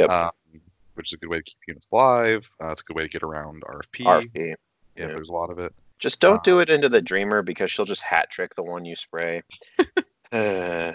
um, 0.09 0.31
which 0.97 1.11
is 1.11 1.15
a 1.15 1.19
good 1.19 1.29
way 1.31 1.39
to 1.39 1.45
keep 1.45 1.59
units 1.69 1.87
alive 1.93 2.51
uh, 2.63 2.71
it's 2.71 2.81
a 2.81 2.85
good 2.85 2.97
way 2.97 3.03
to 3.03 3.09
get 3.09 3.23
around 3.23 3.63
rfp, 3.63 4.05
RFP. 4.05 4.29
yeah, 4.35 4.55
yeah. 4.97 5.07
there's 5.07 5.29
a 5.29 5.33
lot 5.33 5.51
of 5.51 5.59
it 5.59 5.73
Just 5.99 6.21
don't 6.21 6.37
Uh, 6.39 6.43
do 6.45 6.59
it 6.61 6.69
into 6.71 6.89
the 6.89 7.01
Dreamer 7.01 7.43
because 7.43 7.71
she'll 7.71 7.85
just 7.85 8.03
hat 8.03 8.31
trick 8.31 8.55
the 8.55 8.63
one 8.63 8.85
you 8.85 8.97
spray. 8.97 9.43
uh, 10.33 10.93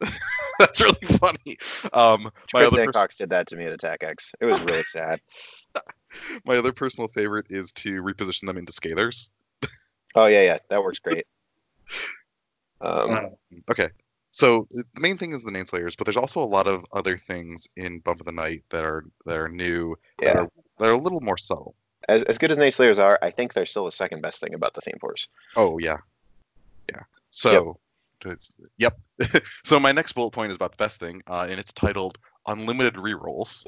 that's 0.58 0.80
really 0.80 1.06
funny 1.18 1.58
um 1.92 2.22
my 2.54 2.60
Chris 2.60 2.72
other, 2.72 2.86
per- 2.86 2.92
Dancox 2.92 3.16
did 3.16 3.30
that 3.30 3.46
to 3.48 3.56
me 3.56 3.64
at 3.66 3.72
Attack 3.72 4.02
X. 4.02 4.32
It 4.40 4.46
was 4.46 4.60
really 4.62 4.84
sad. 4.84 5.20
my 6.44 6.56
other 6.56 6.72
personal 6.72 7.06
favorite 7.06 7.46
is 7.50 7.70
to 7.72 8.02
reposition 8.02 8.46
them 8.46 8.56
into 8.58 8.72
scalers 8.72 9.28
Oh 10.16 10.26
yeah, 10.26 10.42
yeah, 10.42 10.58
that 10.70 10.82
works 10.82 10.98
great. 10.98 11.26
Um, 12.82 13.30
okay 13.70 13.90
so 14.30 14.66
the 14.70 14.84
main 15.00 15.18
thing 15.18 15.32
is 15.32 15.42
the 15.42 15.50
Nayslayers 15.50 15.96
but 15.96 16.04
there's 16.04 16.16
also 16.16 16.40
a 16.40 16.44
lot 16.44 16.66
of 16.66 16.84
other 16.92 17.16
things 17.16 17.66
in 17.76 17.98
bump 18.00 18.20
of 18.20 18.26
the 18.26 18.32
night 18.32 18.62
that 18.70 18.84
are 18.84 19.04
that 19.26 19.36
are 19.36 19.48
new 19.48 19.96
that 20.18 20.26
yeah, 20.34 20.40
are 20.42 20.50
that 20.78 20.88
are 20.88 20.92
a 20.92 20.98
little 20.98 21.20
more 21.20 21.36
subtle 21.36 21.74
as 22.08 22.22
as 22.24 22.38
good 22.38 22.50
as 22.50 22.58
Nay 22.58 22.70
Slayers 22.70 22.98
are, 22.98 23.18
I 23.22 23.30
think 23.30 23.52
they're 23.52 23.66
still 23.66 23.84
the 23.84 23.92
second 23.92 24.20
best 24.20 24.40
thing 24.40 24.54
about 24.54 24.74
the 24.74 24.80
theme 24.80 24.98
force. 25.00 25.28
Oh 25.56 25.78
yeah, 25.78 25.98
yeah. 26.88 27.02
So, 27.30 27.78
it's- 28.24 28.52
yep. 28.78 28.98
so 29.64 29.78
my 29.78 29.92
next 29.92 30.12
bullet 30.12 30.32
point 30.32 30.50
is 30.50 30.56
about 30.56 30.72
the 30.72 30.82
best 30.82 30.98
thing, 31.00 31.22
uh, 31.26 31.46
and 31.48 31.60
it's 31.60 31.72
titled 31.72 32.18
"Unlimited 32.46 32.94
Rerolls." 32.94 33.64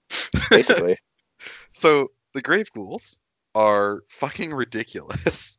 Basically, 0.50 0.96
so 1.72 2.08
the 2.32 2.42
Grave 2.42 2.70
Ghouls 2.72 3.18
are 3.54 4.02
fucking 4.08 4.52
ridiculous. 4.52 5.58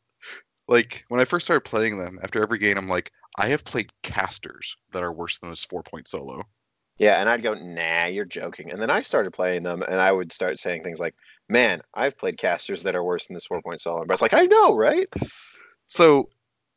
like 0.68 1.06
when 1.10 1.22
I 1.22 1.26
first 1.26 1.46
started 1.46 1.62
playing 1.62 2.00
them, 2.00 2.20
after 2.24 2.42
every 2.42 2.58
game, 2.58 2.78
I'm 2.78 2.90
like, 2.90 3.12
I 3.38 3.48
have 3.48 3.66
played 3.66 3.92
casters 4.02 4.76
that 4.92 5.04
are 5.04 5.12
worse 5.12 5.38
than 5.40 5.50
this 5.50 5.66
four 5.66 5.84
point 5.84 6.08
solo. 6.08 6.44
yeah, 6.98 7.20
and 7.20 7.30
I'd 7.30 7.44
go, 7.44 7.54
nah, 7.54 8.06
you're 8.06 8.26
joking. 8.26 8.72
And 8.72 8.82
then 8.82 8.90
I 8.90 9.02
started 9.02 9.32
playing 9.32 9.64
them, 9.64 9.84
and 9.84 10.00
I 10.00 10.12
would 10.12 10.32
start 10.32 10.60
saying 10.60 10.84
things 10.84 11.00
like, 11.00 11.14
man, 11.50 11.82
I've 11.94 12.18
played 12.18 12.38
casters 12.38 12.84
that 12.84 12.96
are 12.96 13.04
worse 13.04 13.28
than 13.28 13.34
this 13.34 13.46
four 13.46 13.62
point 13.62 13.82
solo. 13.82 14.06
But 14.06 14.14
it's 14.14 14.22
like, 14.22 14.34
I 14.34 14.46
know, 14.46 14.76
right? 14.76 15.08
So, 15.88 16.30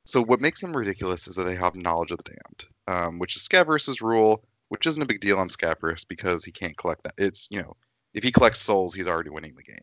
so 0.07 0.23
what 0.23 0.41
makes 0.41 0.61
them 0.61 0.77
ridiculous 0.77 1.29
is 1.29 1.37
that 1.37 1.45
they 1.45 1.55
have 1.55 1.77
knowledge 1.77 2.11
of 2.11 2.19
the 2.19 2.31
damned, 2.31 2.65
um, 2.89 3.19
which 3.19 3.37
is 3.37 3.43
Scaverous' 3.43 4.03
rule, 4.03 4.45
which 4.69 4.87
isn't 4.87 5.03
a 5.03 5.07
big 5.07 5.21
deal 5.21 5.39
on 5.39 5.49
Scaverous 5.49 6.05
because 6.05 6.45
he 6.45 6.51
can't 6.51 6.77
collect 6.77 7.05
that. 7.05 7.15
It's 7.17 7.47
you 7.51 7.63
know, 7.63 7.77
if 8.15 8.25
he 8.25 8.33
collects 8.33 8.61
souls, 8.61 8.95
he's 8.95 9.09
already 9.09 9.31
winning 9.31 9.55
the 9.55 9.63
game. 9.63 9.79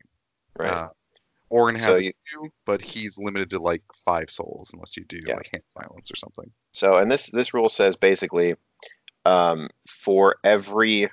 Right. 0.58 0.70
Uh, 0.70 0.90
Orin 1.50 1.76
has 1.76 1.84
So 1.86 1.94
a 1.96 2.02
you- 2.02 2.14
few, 2.30 2.50
but 2.66 2.82
he's 2.82 3.18
limited 3.18 3.50
to 3.52 3.60
like 3.60 3.84
five 4.04 4.30
souls 4.30 4.72
unless 4.74 4.98
you 4.98 5.06
do 5.06 5.20
Yeah. 5.26 5.36
like 5.36 5.50
hand 5.52 5.64
violence 5.80 6.10
or 6.12 6.16
something. 6.16 6.52
So, 6.74 6.98
and 6.98 7.12
this 7.12 7.30
this 7.32 7.54
rule 7.54 7.70
says 7.70 7.96
basically, 7.96 8.56
um, 9.26 9.70
for 9.88 10.38
every, 10.44 11.10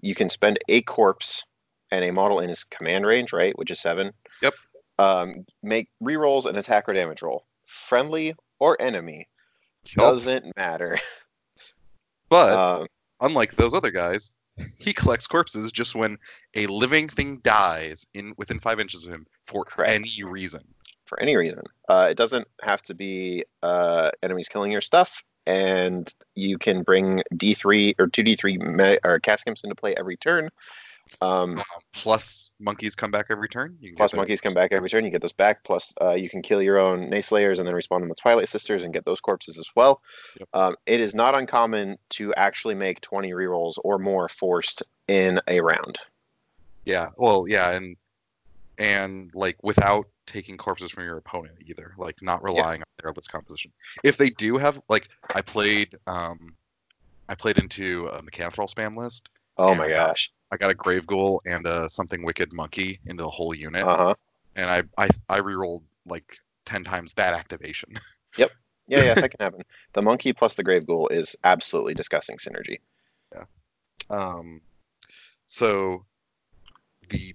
you 0.00 0.14
can 0.14 0.28
spend 0.28 0.58
a 0.68 0.82
corpse 0.82 1.44
and 1.90 2.04
a 2.04 2.12
model 2.12 2.40
in 2.40 2.48
his 2.48 2.64
command 2.64 3.04
range, 3.06 3.32
right, 3.32 3.56
which 3.58 3.70
is 3.70 3.80
seven. 3.80 4.12
Yep. 4.40 4.54
Um, 4.98 5.44
make 5.62 5.88
rerolls 6.02 6.46
an 6.46 6.56
attack 6.56 6.88
or 6.88 6.92
damage 6.92 7.22
roll, 7.22 7.46
friendly 7.66 8.34
or 8.60 8.80
enemy, 8.80 9.28
Yup. 9.86 9.96
doesn't 10.14 10.56
matter. 10.56 10.98
But 12.28 12.52
um, 12.80 12.86
unlike 13.20 13.56
those 13.56 13.74
other 13.74 13.90
guys, 13.90 14.32
he 14.78 14.92
collects 14.92 15.26
corpses 15.26 15.70
just 15.72 15.94
when 15.94 16.18
a 16.54 16.66
living 16.66 17.08
thing 17.08 17.38
dies 17.42 18.06
in 18.14 18.34
within 18.36 18.58
five 18.58 18.80
inches 18.80 19.04
of 19.04 19.12
him 19.12 19.26
for 19.46 19.64
Correct. 19.64 19.90
any 19.90 20.22
reason. 20.22 20.62
for 21.06 21.20
any 21.20 21.36
reason, 21.36 21.64
uh, 21.88 22.08
it 22.10 22.16
doesn't 22.16 22.46
have 22.62 22.82
to 22.82 22.94
be 22.94 23.44
uh, 23.62 24.10
enemies 24.22 24.48
killing 24.48 24.72
your 24.72 24.80
stuff, 24.80 25.22
and 25.46 26.12
you 26.34 26.58
can 26.58 26.82
bring 26.82 27.22
D 27.36 27.54
three 27.54 27.94
or 27.98 28.06
two 28.06 28.22
D 28.22 28.36
three 28.36 28.58
or 29.04 29.20
cask 29.20 29.46
imps 29.46 29.64
into 29.64 29.74
play 29.74 29.94
every 29.96 30.16
turn. 30.16 30.48
Um, 31.20 31.62
plus, 31.94 32.54
monkeys 32.58 32.94
come 32.94 33.10
back 33.10 33.26
every 33.30 33.48
turn. 33.48 33.76
You 33.80 33.94
Plus, 33.94 34.14
monkeys 34.14 34.40
come 34.40 34.54
back 34.54 34.72
every 34.72 34.88
turn. 34.88 35.04
You 35.04 35.10
get 35.10 35.22
those 35.22 35.32
back. 35.32 35.64
Plus, 35.64 35.92
uh, 36.00 36.14
you 36.14 36.28
can 36.28 36.42
kill 36.42 36.62
your 36.62 36.78
own 36.78 37.10
Nayslayers 37.10 37.58
and 37.58 37.66
then 37.66 37.74
respawn 37.74 38.00
them 38.00 38.08
with 38.08 38.18
Twilight 38.18 38.48
Sisters 38.48 38.84
and 38.84 38.92
get 38.92 39.04
those 39.04 39.20
corpses 39.20 39.58
as 39.58 39.68
well. 39.76 40.00
Yep. 40.38 40.48
Um, 40.54 40.76
it 40.86 41.00
is 41.00 41.14
not 41.14 41.36
uncommon 41.36 41.98
to 42.10 42.34
actually 42.34 42.74
make 42.74 43.00
20 43.00 43.30
rerolls 43.32 43.74
or 43.84 43.98
more 43.98 44.28
forced 44.28 44.82
in 45.08 45.40
a 45.48 45.60
round. 45.60 45.98
Yeah. 46.84 47.10
Well, 47.16 47.46
yeah, 47.48 47.70
and 47.70 47.96
and 48.78 49.30
like 49.34 49.56
without 49.62 50.08
taking 50.26 50.56
corpses 50.56 50.90
from 50.90 51.04
your 51.04 51.16
opponent 51.16 51.56
either, 51.66 51.94
like 51.98 52.16
not 52.22 52.42
relying 52.42 52.80
on 52.80 52.86
their 53.02 53.12
list 53.12 53.30
composition. 53.30 53.72
If 54.02 54.16
they 54.16 54.30
do 54.30 54.56
have 54.56 54.80
like 54.88 55.08
I 55.34 55.42
played 55.42 55.94
um 56.06 56.54
I 57.28 57.34
played 57.34 57.58
into 57.58 58.08
a 58.08 58.22
Mechanithrall 58.22 58.72
spam 58.72 58.96
list. 58.96 59.28
Oh 59.56 59.74
my 59.74 59.88
gosh. 59.88 60.32
I 60.52 60.58
got 60.58 60.70
a 60.70 60.74
Grave 60.74 61.06
Ghoul 61.06 61.40
and 61.46 61.66
a 61.66 61.88
something 61.88 62.22
wicked 62.22 62.52
monkey 62.52 63.00
into 63.06 63.22
the 63.22 63.30
whole 63.30 63.54
unit. 63.54 63.84
Uh 63.84 63.96
huh. 63.96 64.14
and 64.54 64.70
I 64.70 64.82
I 64.98 65.08
I 65.28 65.40
rerolled 65.40 65.82
like 66.06 66.36
ten 66.66 66.84
times 66.84 67.12
that 67.14 67.34
activation. 67.34 67.94
Yep. 68.38 68.50
Yeah, 68.88 69.04
yeah, 69.04 69.14
that 69.14 69.30
can 69.30 69.44
happen. 69.44 69.60
The 69.92 70.00
monkey 70.00 70.32
plus 70.32 70.54
the 70.54 70.64
Grave 70.64 70.86
Ghoul 70.86 71.06
is 71.08 71.36
absolutely 71.44 71.92
disgusting 71.92 72.38
synergy. 72.38 72.78
Yeah. 73.30 73.44
Um, 74.08 74.62
so 75.44 76.06
the 77.10 77.34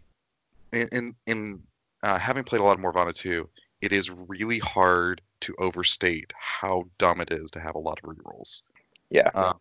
in 0.73 0.87
in, 0.91 1.15
in 1.27 1.63
uh, 2.01 2.17
having 2.17 2.43
played 2.43 2.61
a 2.61 2.63
lot 2.63 2.79
of 2.79 2.83
Morvahna 2.83 3.13
2, 3.13 3.47
it 3.81 3.93
is 3.93 4.09
really 4.09 4.57
hard 4.57 5.21
to 5.41 5.53
overstate 5.59 6.33
how 6.35 6.85
dumb 6.97 7.21
it 7.21 7.31
is 7.31 7.51
to 7.51 7.59
have 7.59 7.75
a 7.75 7.79
lot 7.79 7.99
of 8.03 8.09
rerolls. 8.09 8.63
Yeah. 9.11 9.29
Um, 9.35 9.59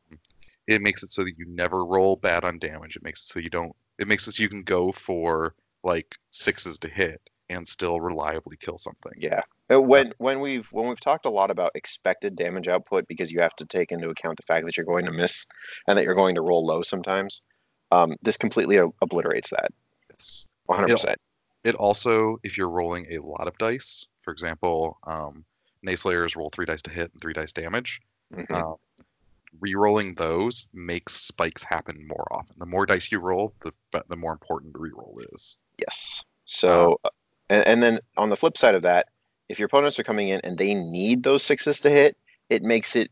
it 0.67 0.83
makes 0.83 1.03
it 1.03 1.13
so 1.13 1.25
that 1.25 1.39
you 1.39 1.47
never 1.49 1.85
roll 1.85 2.17
bad 2.17 2.45
on 2.45 2.59
damage. 2.59 2.97
It 2.97 3.03
makes 3.03 3.23
it 3.23 3.33
so 3.33 3.39
you 3.39 3.51
don't. 3.51 3.75
It 3.99 4.09
makes 4.09 4.27
it 4.27 4.33
so 4.33 4.43
you 4.43 4.49
can 4.49 4.63
go 4.63 4.93
for 4.93 5.55
like 5.85 6.15
sixes 6.31 6.79
to 6.81 6.89
hit 6.89 7.21
and 7.49 7.67
still 7.67 8.01
reliably 8.01 8.57
kill 8.57 8.77
something. 8.79 9.13
Yeah. 9.17 9.41
Uh, 9.73 9.81
When 9.81 10.13
when 10.19 10.41
we've 10.41 10.67
when 10.73 10.89
we've 10.89 11.01
talked 11.01 11.27
a 11.27 11.31
lot 11.31 11.51
about 11.51 11.71
expected 11.75 12.37
damage 12.37 12.69
output 12.69 13.07
because 13.09 13.31
you 13.31 13.41
have 13.41 13.55
to 13.57 13.65
take 13.65 13.93
into 13.93 14.09
account 14.09 14.37
the 14.37 14.43
fact 14.43 14.67
that 14.67 14.77
you're 14.77 14.87
going 14.87 15.05
to 15.07 15.13
miss 15.13 15.47
and 15.87 15.97
that 15.97 16.05
you're 16.05 16.15
going 16.15 16.35
to 16.35 16.43
roll 16.43 16.67
low 16.67 16.83
sometimes, 16.83 17.41
um, 17.93 18.15
this 18.23 18.37
completely 18.37 18.79
obliterates 19.03 19.51
that. 19.51 19.69
Yes. 20.11 20.49
100. 20.67 20.93
percent 20.93 21.19
It 21.63 21.77
also, 21.77 22.39
if 22.43 22.59
you're 22.59 22.69
rolling 22.69 23.07
a 23.13 23.19
lot 23.19 23.47
of 23.47 23.57
dice, 23.59 24.05
for 24.21 24.33
example, 24.33 24.99
um, 25.07 25.45
Nayslayers 25.87 26.35
roll 26.35 26.51
three 26.51 26.67
dice 26.67 26.83
to 26.83 26.91
hit 26.91 27.13
and 27.13 27.23
three 27.23 27.33
dice 27.33 27.53
damage. 27.53 28.01
Mhm. 28.35 28.51
Um, 28.51 28.75
rerolling 29.65 30.17
those 30.17 30.69
makes 30.73 31.15
spikes 31.15 31.63
happen 31.63 32.07
more 32.07 32.27
often. 32.31 32.57
The 32.59 32.67
more 32.67 32.87
dice 32.87 33.11
you 33.11 33.19
roll, 33.19 33.55
the 33.63 33.73
the 34.09 34.17
more 34.17 34.33
important 34.33 34.73
the 34.73 34.79
reroll 34.79 35.17
is. 35.35 35.59
Yes. 35.79 36.25
So, 36.45 37.01
uh, 37.05 37.11
and, 37.51 37.67
and 37.67 37.83
then 37.83 38.01
on 38.17 38.31
the 38.31 38.37
flip 38.37 38.57
side 38.57 38.75
of 38.75 38.83
that, 38.83 39.07
if 39.49 39.59
your 39.59 39.67
opponents 39.67 39.99
are 39.99 40.05
coming 40.05 40.29
in 40.29 40.41
and 40.43 40.59
they 40.59 40.75
need 40.75 41.23
those 41.23 41.43
sixes 41.43 41.81
to 41.81 41.91
hit, 41.91 42.17
it 42.51 42.63
makes 42.63 42.97
it 42.97 43.11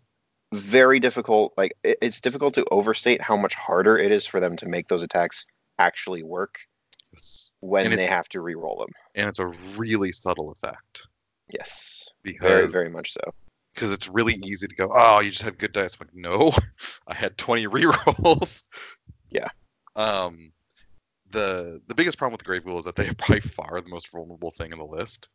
very 0.53 1.01
difficult. 1.01 1.53
Like 1.57 1.75
it, 1.83 1.99
it's 2.01 2.21
difficult 2.21 2.55
to 2.55 2.65
overstate 2.71 3.21
how 3.21 3.37
much 3.37 3.55
harder 3.55 3.99
it 3.99 4.13
is 4.13 4.27
for 4.27 4.41
them 4.41 4.57
to 4.57 4.69
make 4.69 4.89
those 4.89 5.03
attacks 5.03 5.47
actually 5.79 6.23
work 6.23 6.59
Yes. 7.13 7.53
when 7.61 7.87
And 7.87 7.99
they 7.99 8.07
have 8.07 8.29
to 8.31 8.41
re-roll 8.41 8.79
them. 8.79 8.91
And 9.15 9.29
it's 9.29 9.39
a 9.39 9.47
really 9.77 10.13
subtle 10.13 10.51
effect 10.51 11.07
Yes. 11.51 12.09
Very, 12.41 12.67
very 12.67 12.89
much 12.89 13.13
so. 13.13 13.21
Because 13.75 13.93
it's 13.93 14.09
really 14.09 14.35
easy 14.45 14.67
to 14.67 14.75
go, 14.75 14.91
oh, 14.93 15.21
you 15.21 15.31
just 15.31 15.43
had 15.43 15.59
good 15.59 15.73
dice. 15.73 15.97
I'm 16.01 16.07
like, 16.07 16.15
no, 16.15 16.53
I 17.09 17.15
had 17.15 17.37
20 17.37 17.67
rerolls. 17.69 18.63
Yeah. 19.31 19.47
Um, 19.97 20.53
the 21.31 21.81
the 21.89 21.95
biggest 21.95 22.17
problem 22.17 22.33
with 22.33 22.41
the 22.41 22.45
Grave 22.45 22.65
Ghoul 22.65 22.79
is 22.79 22.85
that 22.85 22.95
they 22.95 23.09
are 23.09 23.15
by 23.29 23.41
far 23.41 23.81
the 23.81 23.89
most 23.89 24.11
vulnerable 24.11 24.53
thing 24.53 24.73
in 24.73 24.79
the 24.79 24.85
list. 24.85 25.29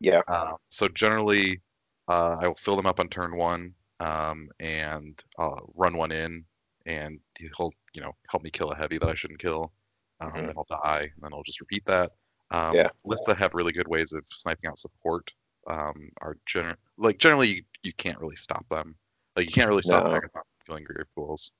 Yeah. 0.00 0.22
Um, 0.28 0.56
so 0.70 0.88
generally, 0.88 1.60
uh, 2.08 2.36
I 2.40 2.48
will 2.48 2.54
fill 2.56 2.76
them 2.76 2.86
up 2.86 3.00
on 3.00 3.08
turn 3.08 3.36
one, 3.36 3.74
um, 4.00 4.48
and 4.60 5.22
uh, 5.38 5.56
run 5.74 5.96
one 5.96 6.10
in, 6.10 6.44
and 6.86 7.20
he'll 7.38 7.72
you 7.94 8.00
know 8.00 8.12
help 8.28 8.42
me 8.42 8.50
kill 8.50 8.70
a 8.70 8.76
heavy 8.76 8.98
that 8.98 9.08
I 9.08 9.14
shouldn't 9.14 9.40
kill. 9.40 9.72
Um, 10.20 10.32
Mhm. 10.32 10.46
Then 10.46 10.54
I'll 10.56 10.66
die, 10.82 11.02
and 11.02 11.22
then 11.22 11.32
I'll 11.34 11.42
just 11.42 11.60
repeat 11.60 11.84
that. 11.86 12.12
Um, 12.50 12.74
Yeah. 12.74 12.88
Lists 13.04 13.26
that 13.26 13.38
have 13.38 13.54
really 13.54 13.72
good 13.72 13.88
ways 13.88 14.12
of 14.12 14.24
sniping 14.26 14.68
out 14.68 14.78
support 14.78 15.30
um, 15.66 16.10
are 16.20 16.36
gener- 16.48 16.76
like 16.96 17.18
generally 17.18 17.48
you, 17.48 17.62
you 17.82 17.92
can't 17.92 18.18
really 18.20 18.36
stop 18.36 18.68
them. 18.68 18.94
Like 19.36 19.46
you 19.46 19.52
can't 19.52 19.68
really 19.68 19.82
stop 19.82 20.04
No. 20.04 20.10
Agathon 20.10 20.32
from 20.32 20.42
killing 20.66 20.84
grave 20.84 21.06
ghouls. 21.16 21.52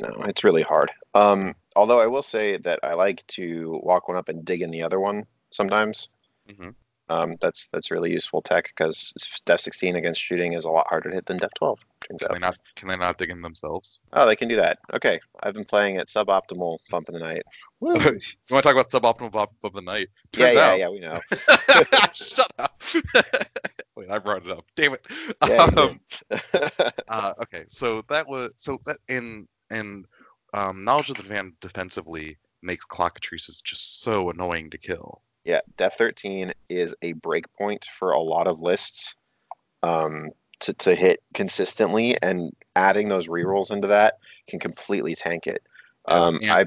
No, 0.00 0.08
it's 0.24 0.44
really 0.44 0.62
hard. 0.62 0.92
Um, 1.14 1.54
although 1.74 2.00
I 2.00 2.06
will 2.06 2.22
say 2.22 2.58
that 2.58 2.78
I 2.82 2.92
like 2.94 3.26
to 3.28 3.80
walk 3.82 4.08
one 4.08 4.16
up 4.16 4.28
and 4.28 4.44
dig 4.44 4.60
in 4.62 4.70
the 4.70 4.82
other 4.82 5.00
one 5.00 5.24
sometimes. 5.50 6.08
Mhm. 6.50 6.74
Um, 7.08 7.36
that's 7.40 7.68
that's 7.68 7.90
really 7.92 8.10
useful 8.12 8.42
tech 8.42 8.64
because 8.76 9.12
Def 9.46 9.60
16 9.60 9.94
against 9.96 10.20
shooting 10.20 10.54
is 10.54 10.64
a 10.64 10.70
lot 10.70 10.86
harder 10.88 11.08
to 11.10 11.14
hit 11.14 11.26
than 11.26 11.36
Def 11.36 11.54
12. 11.54 11.78
Turns 12.08 12.20
Can 12.20 12.28
out. 12.30 12.34
they 12.34 12.38
not? 12.40 12.58
Can 12.74 12.88
they 12.88 12.96
not 12.96 13.16
dig 13.16 13.30
in 13.30 13.40
themselves? 13.42 14.00
Oh, 14.12 14.26
they 14.26 14.34
can 14.36 14.48
do 14.48 14.56
that. 14.56 14.78
Okay, 14.92 15.20
I've 15.42 15.54
been 15.54 15.64
playing 15.64 15.98
at 15.98 16.08
suboptimal 16.08 16.78
bump 16.90 17.08
in 17.08 17.14
the 17.14 17.20
night. 17.20 17.42
You 17.82 18.54
want 18.54 18.62
to 18.64 18.72
talk 18.72 18.76
about 18.76 18.90
suboptimal 18.90 19.32
bop 19.32 19.52
of 19.64 19.72
the 19.72 19.82
night? 19.82 20.08
yeah, 20.36 20.44
Turns 20.44 20.54
yeah, 20.54 20.66
out, 20.70 20.78
yeah. 20.78 20.88
We 20.88 21.00
know. 21.00 21.20
Shut 22.20 22.50
up. 22.58 22.80
Wait, 23.96 24.10
I 24.10 24.18
brought 24.18 24.46
it 24.46 24.52
up. 24.52 24.64
Damn 24.76 24.94
it. 24.94 25.06
Yeah, 25.46 25.64
Um, 25.76 26.00
uh, 27.08 27.32
okay, 27.42 27.64
so 27.68 28.02
that 28.08 28.26
was 28.28 28.50
so 28.56 28.78
that 28.86 28.98
in 29.08 29.46
in 29.70 30.04
um, 30.54 30.84
knowledge 30.84 31.10
of 31.10 31.16
the 31.16 31.22
van 31.24 31.52
defensively 31.60 32.36
makes 32.62 32.84
clockatrices 32.86 33.62
just 33.62 34.02
so 34.02 34.30
annoying 34.30 34.70
to 34.70 34.78
kill. 34.78 35.22
yeah, 35.44 35.60
Def 35.76 35.94
13 35.94 36.52
is 36.68 36.94
a 37.02 37.14
breakpoint 37.14 37.84
for 37.98 38.12
a 38.12 38.20
lot 38.20 38.46
of 38.46 38.60
lists 38.60 39.14
um, 39.82 40.30
to 40.60 40.72
to 40.74 40.94
hit 40.94 41.20
consistently, 41.34 42.16
and 42.22 42.52
adding 42.74 43.08
those 43.08 43.28
rerolls 43.28 43.70
into 43.70 43.88
that 43.88 44.14
can 44.48 44.58
completely 44.60 45.14
tank 45.14 45.46
it. 45.46 45.62
Yeah, 46.08 46.14
Um, 46.14 46.36
and- 46.42 46.50
I 46.52 46.64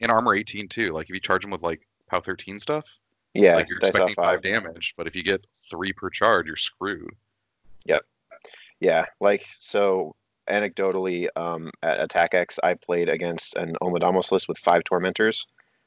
In 0.00 0.10
armor 0.10 0.34
18 0.34 0.68
too, 0.68 0.92
like 0.92 1.08
if 1.08 1.14
you 1.14 1.20
charge 1.20 1.42
them 1.42 1.50
with 1.50 1.62
like 1.62 1.86
POW 2.08 2.20
13 2.20 2.58
stuff, 2.58 2.98
yeah, 3.34 3.54
like 3.56 3.68
you're 3.68 3.78
expecting 3.78 4.14
five 4.14 4.36
five. 4.36 4.42
damage, 4.42 4.94
but 4.96 5.06
if 5.06 5.14
you 5.14 5.22
get 5.22 5.46
three 5.70 5.92
per 5.92 6.08
charge, 6.10 6.46
you're 6.46 6.56
screwed. 6.56 7.14
Yep. 7.86 8.04
Yeah, 8.80 9.04
like 9.20 9.46
so. 9.58 10.14
Anecdotally, 10.48 11.28
um, 11.36 11.70
at 11.84 12.00
Attack 12.02 12.34
X, 12.34 12.58
I 12.64 12.74
played 12.74 13.08
against 13.08 13.54
an 13.54 13.76
Omodamos 13.80 14.32
list 14.32 14.48
with 14.48 14.58
five 14.58 14.82
tormentors 14.82 15.46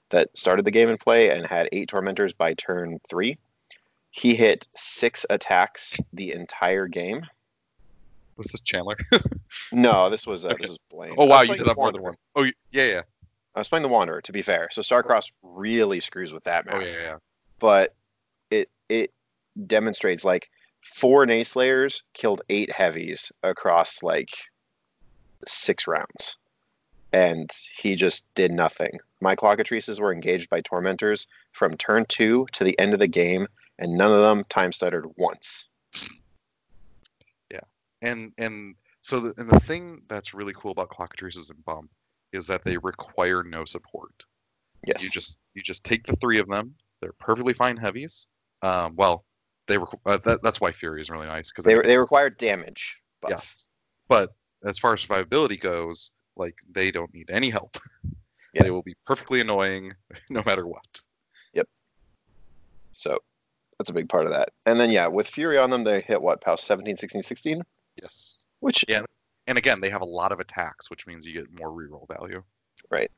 that 0.10 0.30
started 0.38 0.64
the 0.64 0.72
game 0.72 0.88
in 0.88 0.96
play 0.96 1.32
and 1.32 1.46
had 1.46 1.68
eight 1.74 1.90
tormentors 1.90 2.32
by 2.32 2.54
turn 2.54 2.98
three. 3.10 3.38
He 4.12 4.36
hit 4.36 4.66
six 4.74 5.26
attacks 5.30 5.98
the 6.14 6.32
entire 6.32 6.88
game. 6.88 7.26
This 8.38 8.54
is 8.54 8.62
Chandler. 8.62 8.96
No, 9.74 10.10
this 10.10 10.26
was 10.26 10.46
uh, 10.46 10.50
Okay. 10.50 10.62
this 10.62 10.70
was 10.70 10.80
Blaine. 10.90 11.16
oh 11.18 11.26
wow, 11.26 11.42
you 11.42 11.56
did 11.58 11.68
have 11.68 11.76
more 11.76 11.92
than 11.92 12.02
one. 12.02 12.16
Oh 12.38 12.44
yeah, 12.44 12.52
yeah. 12.72 13.02
I 13.56 13.60
was 13.60 13.68
playing 13.68 13.84
the 13.84 13.90
Wanderer, 13.90 14.22
to 14.22 14.32
be 14.32 14.42
fair. 14.42 14.68
So 14.72 14.82
Starcross 14.82 15.32
really 15.44 16.00
screws 16.00 16.34
with 16.34 16.44
that 16.46 16.66
oh, 16.68 16.72
map. 16.72 16.82
Oh 16.82 16.86
yeah, 16.86 17.02
yeah. 17.02 17.18
But 17.60 17.94
it 18.50 18.70
it 18.90 19.12
demonstrates 19.68 20.26
like 20.26 20.50
four 20.82 21.26
Nayslayers 21.26 22.02
killed 22.14 22.42
eight 22.50 22.72
heavies 22.72 23.32
across 23.44 24.04
like 24.04 24.30
six 25.46 25.88
rounds. 25.88 26.38
And 27.12 27.52
he 27.78 27.96
just 27.96 28.26
did 28.34 28.52
nothing. 28.52 29.00
My 29.22 29.36
Clockatrices 29.36 30.00
were 30.00 30.12
engaged 30.12 30.50
by 30.50 30.62
Tormentors 30.62 31.28
from 31.52 31.78
turn 31.78 32.06
two 32.08 32.48
to 32.54 32.64
the 32.64 32.78
end 32.80 32.94
of 32.94 33.00
the 33.00 33.08
game, 33.08 33.48
and 33.78 33.94
none 33.94 34.12
of 34.12 34.20
them 34.20 34.46
time 34.50 34.72
stuttered 34.72 35.06
once. 35.16 35.68
Yeah. 37.52 37.60
And 38.02 38.34
and 38.40 38.76
so 39.02 39.20
the, 39.20 39.34
and 39.38 39.48
the 39.48 39.60
thing 39.60 40.02
that's 40.08 40.34
really 40.34 40.54
cool 40.54 40.72
about 40.72 40.90
clockatrices 40.90 41.52
and 41.52 41.64
bump 41.64 41.92
is 42.34 42.48
that 42.48 42.64
they 42.64 42.78
require 42.78 43.44
no 43.44 43.66
support 43.66 44.26
Yes. 44.86 45.02
you 45.04 45.10
just 45.10 45.40
you 45.54 45.62
just 45.64 45.84
take 45.84 46.06
the 46.06 46.16
three 46.18 46.40
of 46.40 46.48
them 46.48 46.76
they're 47.02 47.14
perfectly 47.14 47.54
fine 47.54 47.78
heavies 47.78 48.28
um 48.62 48.96
well 48.98 49.24
they 49.68 49.78
were 49.78 49.88
uh, 50.06 50.18
that, 50.26 50.44
that's 50.44 50.60
why 50.60 50.72
fury 50.72 51.00
is 51.02 51.10
really 51.10 51.28
nice 51.28 51.48
because 51.48 51.64
they, 51.64 51.76
they 51.82 51.98
require 51.98 52.30
damage. 52.30 52.98
Buff. 53.22 53.32
yes 53.32 53.68
but 54.10 54.34
as 54.66 54.78
far 54.78 54.94
as 54.94 55.06
survivability 55.06 55.60
goes 55.60 56.12
like 56.36 56.58
they 56.70 56.92
don't 56.92 57.14
need 57.14 57.30
any 57.30 57.50
help 57.50 57.78
Yeah. 58.54 58.64
they 58.64 58.72
will 58.72 58.84
be 58.84 58.96
perfectly 59.06 59.40
annoying 59.40 59.94
no 60.30 60.44
matter 60.46 60.68
what 60.68 61.00
Yep. 61.54 61.68
So 62.92 63.18
that's 63.78 63.90
a 63.90 63.94
big 63.94 64.08
part 64.10 64.26
of 64.26 64.32
that. 64.32 64.50
And 64.66 64.80
then, 64.80 64.92
yeah, 64.92 65.08
with 65.08 65.28
Fury 65.28 65.58
on 65.58 65.70
them, 65.72 65.84
they 65.84 66.02
hit 66.02 66.22
what, 66.22 66.42
POW 66.42 66.56
17, 66.56 66.96
16, 66.98 67.24
16? 67.24 67.64
yes 68.02 68.36
Which, 68.60 68.84
Yeah. 68.88 69.02
And 69.48 69.58
again 69.58 69.80
they 69.82 69.90
have 69.90 70.02
a 70.02 70.06
lot 70.06 70.32
of 70.32 70.40
attacks 70.40 70.90
which 70.90 71.06
means 71.08 71.26
you 71.26 71.34
get 71.34 71.60
more 71.60 71.70
reroll 71.70 72.08
value 72.08 72.44
Right, 72.92 73.10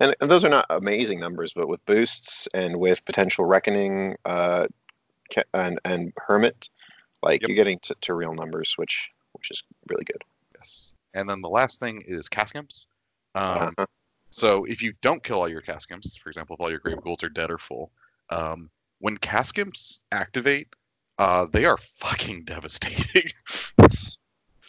and, 0.00 0.14
and 0.20 0.30
those 0.30 0.44
are 0.44 0.50
not 0.50 0.66
amazing 0.68 1.18
numbers, 1.18 1.52
but 1.54 1.66
with 1.68 1.82
boosts 1.86 2.48
and 2.52 2.76
with 2.76 3.02
potential 3.06 3.46
Reckoning 3.46 4.16
uh, 4.26 4.66
and, 5.54 5.80
and 5.86 6.12
Hermit, 6.18 6.68
like 7.22 7.40
Yep. 7.40 7.48
you're 7.48 7.56
getting 7.56 7.78
to, 7.80 7.94
to 8.02 8.14
real 8.14 8.34
numbers, 8.34 8.74
which 8.76 9.10
which 9.32 9.50
is 9.50 9.62
really 9.88 10.04
good. 10.04 10.22
yes 10.56 10.96
and 11.14 11.28
then 11.30 11.40
the 11.40 11.48
last 11.48 11.80
thing 11.80 12.02
is 12.06 12.28
caskimps 12.28 12.86
um, 13.34 13.72
Uh-huh. 13.78 13.86
So 14.30 14.64
if 14.64 14.82
you 14.82 14.92
don't 15.02 15.22
kill 15.22 15.40
all 15.40 15.48
your 15.48 15.62
Caskimps, 15.62 16.18
for 16.18 16.28
example, 16.28 16.54
if 16.56 16.60
all 16.60 16.70
your 16.70 16.78
Grave 16.80 17.00
Ghouls 17.02 17.22
are 17.22 17.28
dead 17.28 17.50
or 17.50 17.58
full, 17.58 17.90
um, 18.30 18.70
when 18.98 19.16
Caskimps 19.18 20.00
activate, 20.10 20.68
uh, 21.18 21.46
they 21.52 21.64
are 21.64 21.76
fucking 21.76 22.44
devastating. 22.52 23.30
Yes. 23.78 24.16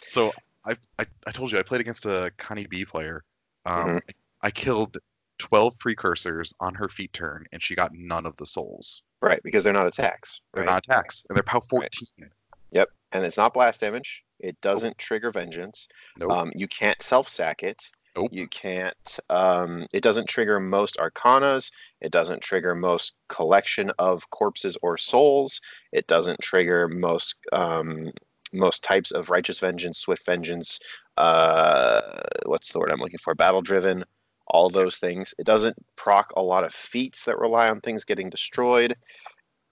so 0.06 0.32
I, 0.64 0.76
I 0.98 1.06
I 1.26 1.32
told 1.32 1.52
you 1.52 1.58
I 1.58 1.62
played 1.62 1.80
against 1.80 2.06
a 2.06 2.32
Connie 2.38 2.66
B 2.66 2.84
player. 2.84 3.24
Um, 3.66 3.88
Mhm. 3.88 4.00
I 4.42 4.50
killed 4.50 4.98
twelve 5.38 5.78
precursors 5.78 6.52
on 6.60 6.74
her 6.74 6.88
feet 6.88 7.12
turn, 7.12 7.44
and 7.52 7.62
she 7.62 7.74
got 7.74 7.92
none 7.94 8.26
of 8.26 8.36
the 8.36 8.46
souls. 8.46 9.02
Right, 9.20 9.40
because 9.42 9.64
they're 9.64 9.72
not 9.72 9.86
attacks. 9.86 10.40
They're 10.52 10.64
right? 10.64 10.70
not 10.72 10.84
attacks, 10.86 11.24
and 11.28 11.36
they're 11.36 11.42
POW 11.42 11.60
fourteen. 11.60 12.30
Yep, 12.72 12.90
and 13.12 13.24
it's 13.24 13.36
not 13.36 13.54
blast 13.54 13.80
damage. 13.80 14.24
It 14.40 14.60
doesn't 14.60 14.98
trigger 14.98 15.30
vengeance. 15.30 15.88
Nope. 16.18 16.30
Um, 16.30 16.52
you 16.54 16.68
can't 16.68 17.00
self 17.02 17.28
sack 17.28 17.62
it. 17.62 17.90
Nope. 18.16 18.30
You 18.32 18.46
can't. 18.48 19.18
Um, 19.28 19.86
it 19.92 20.02
doesn't 20.02 20.28
trigger 20.28 20.60
most 20.60 20.96
arcanas. 20.98 21.70
It 22.00 22.12
doesn't 22.12 22.42
trigger 22.42 22.74
most 22.74 23.14
collection 23.28 23.90
of 23.98 24.28
corpses 24.30 24.76
or 24.82 24.96
souls. 24.96 25.60
It 25.92 26.06
doesn't 26.06 26.40
trigger 26.40 26.86
most 26.88 27.36
um, 27.52 28.12
most 28.54 28.82
types 28.82 29.10
of 29.10 29.30
righteous 29.30 29.58
vengeance, 29.58 29.98
swift 29.98 30.24
vengeance. 30.24 30.78
Uh, 31.16 32.00
what's 32.46 32.72
the 32.72 32.78
word 32.78 32.90
I'm 32.90 33.00
looking 33.00 33.18
for? 33.18 33.34
Battle 33.34 33.62
driven. 33.62 34.04
All 34.48 34.68
those 34.68 34.98
things. 34.98 35.34
It 35.38 35.46
doesn't 35.46 35.76
proc 35.96 36.32
a 36.36 36.42
lot 36.42 36.64
of 36.64 36.72
feats 36.74 37.24
that 37.24 37.38
rely 37.38 37.68
on 37.68 37.80
things 37.80 38.04
getting 38.04 38.30
destroyed. 38.30 38.94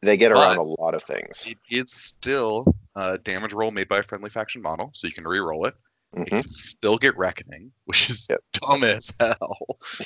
They 0.03 0.17
get 0.17 0.33
around 0.33 0.57
a 0.57 0.63
lot 0.63 0.95
of 0.95 1.03
things. 1.03 1.47
It 1.47 1.59
is 1.71 1.93
still 1.93 2.65
a 2.97 3.19
damage 3.19 3.53
roll 3.53 3.71
made 3.71 3.89
by 3.89 3.99
a 3.99 4.03
friendly 4.03 4.31
faction 4.31 4.61
model, 4.61 4.91
so 4.95 5.07
you 5.07 5.13
can 5.13 5.25
re-roll 5.29 5.67
it. 5.67 5.75
It 6.15 6.29
Mhm. 6.29 6.41
can 6.41 6.49
still 6.49 6.99
get 6.99 7.17
reckoning, 7.17 7.73
which 7.85 8.11
is 8.11 8.27
Yep. 8.29 8.41
dumb 8.55 8.85
as 8.85 9.13
hell. 9.21 9.59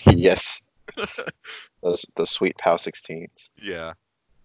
yes. 0.06 0.60
those 1.82 2.04
those 2.16 2.30
sweet 2.30 2.56
POW 2.58 2.76
16s. 2.76 3.48
Yeah. 3.60 3.92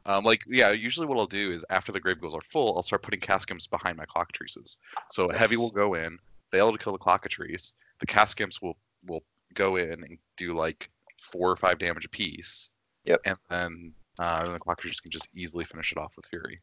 Um, 0.06 0.24
like 0.24 0.42
yeah, 0.48 0.72
usually 0.72 1.06
what 1.08 1.18
I'll 1.18 1.28
do 1.28 1.52
is 1.52 1.64
after 1.70 1.92
the 1.92 2.00
grave 2.00 2.20
ghouls 2.20 2.34
are 2.34 2.42
full, 2.42 2.76
I'll 2.76 2.84
start 2.84 3.04
putting 3.04 3.20
caskimps 3.20 3.70
behind 3.70 3.98
my 3.98 4.06
clockatrices. 4.06 4.78
So 5.12 5.30
a 5.30 5.36
heavy 5.38 5.58
will 5.58 5.70
go 5.70 5.94
in, 5.94 6.18
fail 6.52 6.72
to 6.72 6.78
kill 6.78 6.94
the 6.94 7.00
clockatrice. 7.00 7.74
The 8.00 8.08
caskimps 8.08 8.62
will 8.62 8.78
will 9.06 9.24
go 9.54 9.76
in 9.76 10.04
and 10.04 10.18
do 10.38 10.54
like 10.54 10.90
four 11.22 11.50
or 11.52 11.56
five 11.56 11.78
damage 11.78 12.06
apiece. 12.06 12.72
Yep. 13.06 13.22
And 13.26 13.38
then 13.50 13.94
uh, 14.20 14.44
then 14.44 14.54
the 14.54 14.60
clockatrice 14.60 15.02
can 15.02 15.12
just 15.12 15.28
easily 15.36 15.66
finish 15.66 15.92
it 15.92 15.98
off 15.98 16.14
with 16.16 16.26
fury. 16.26 16.60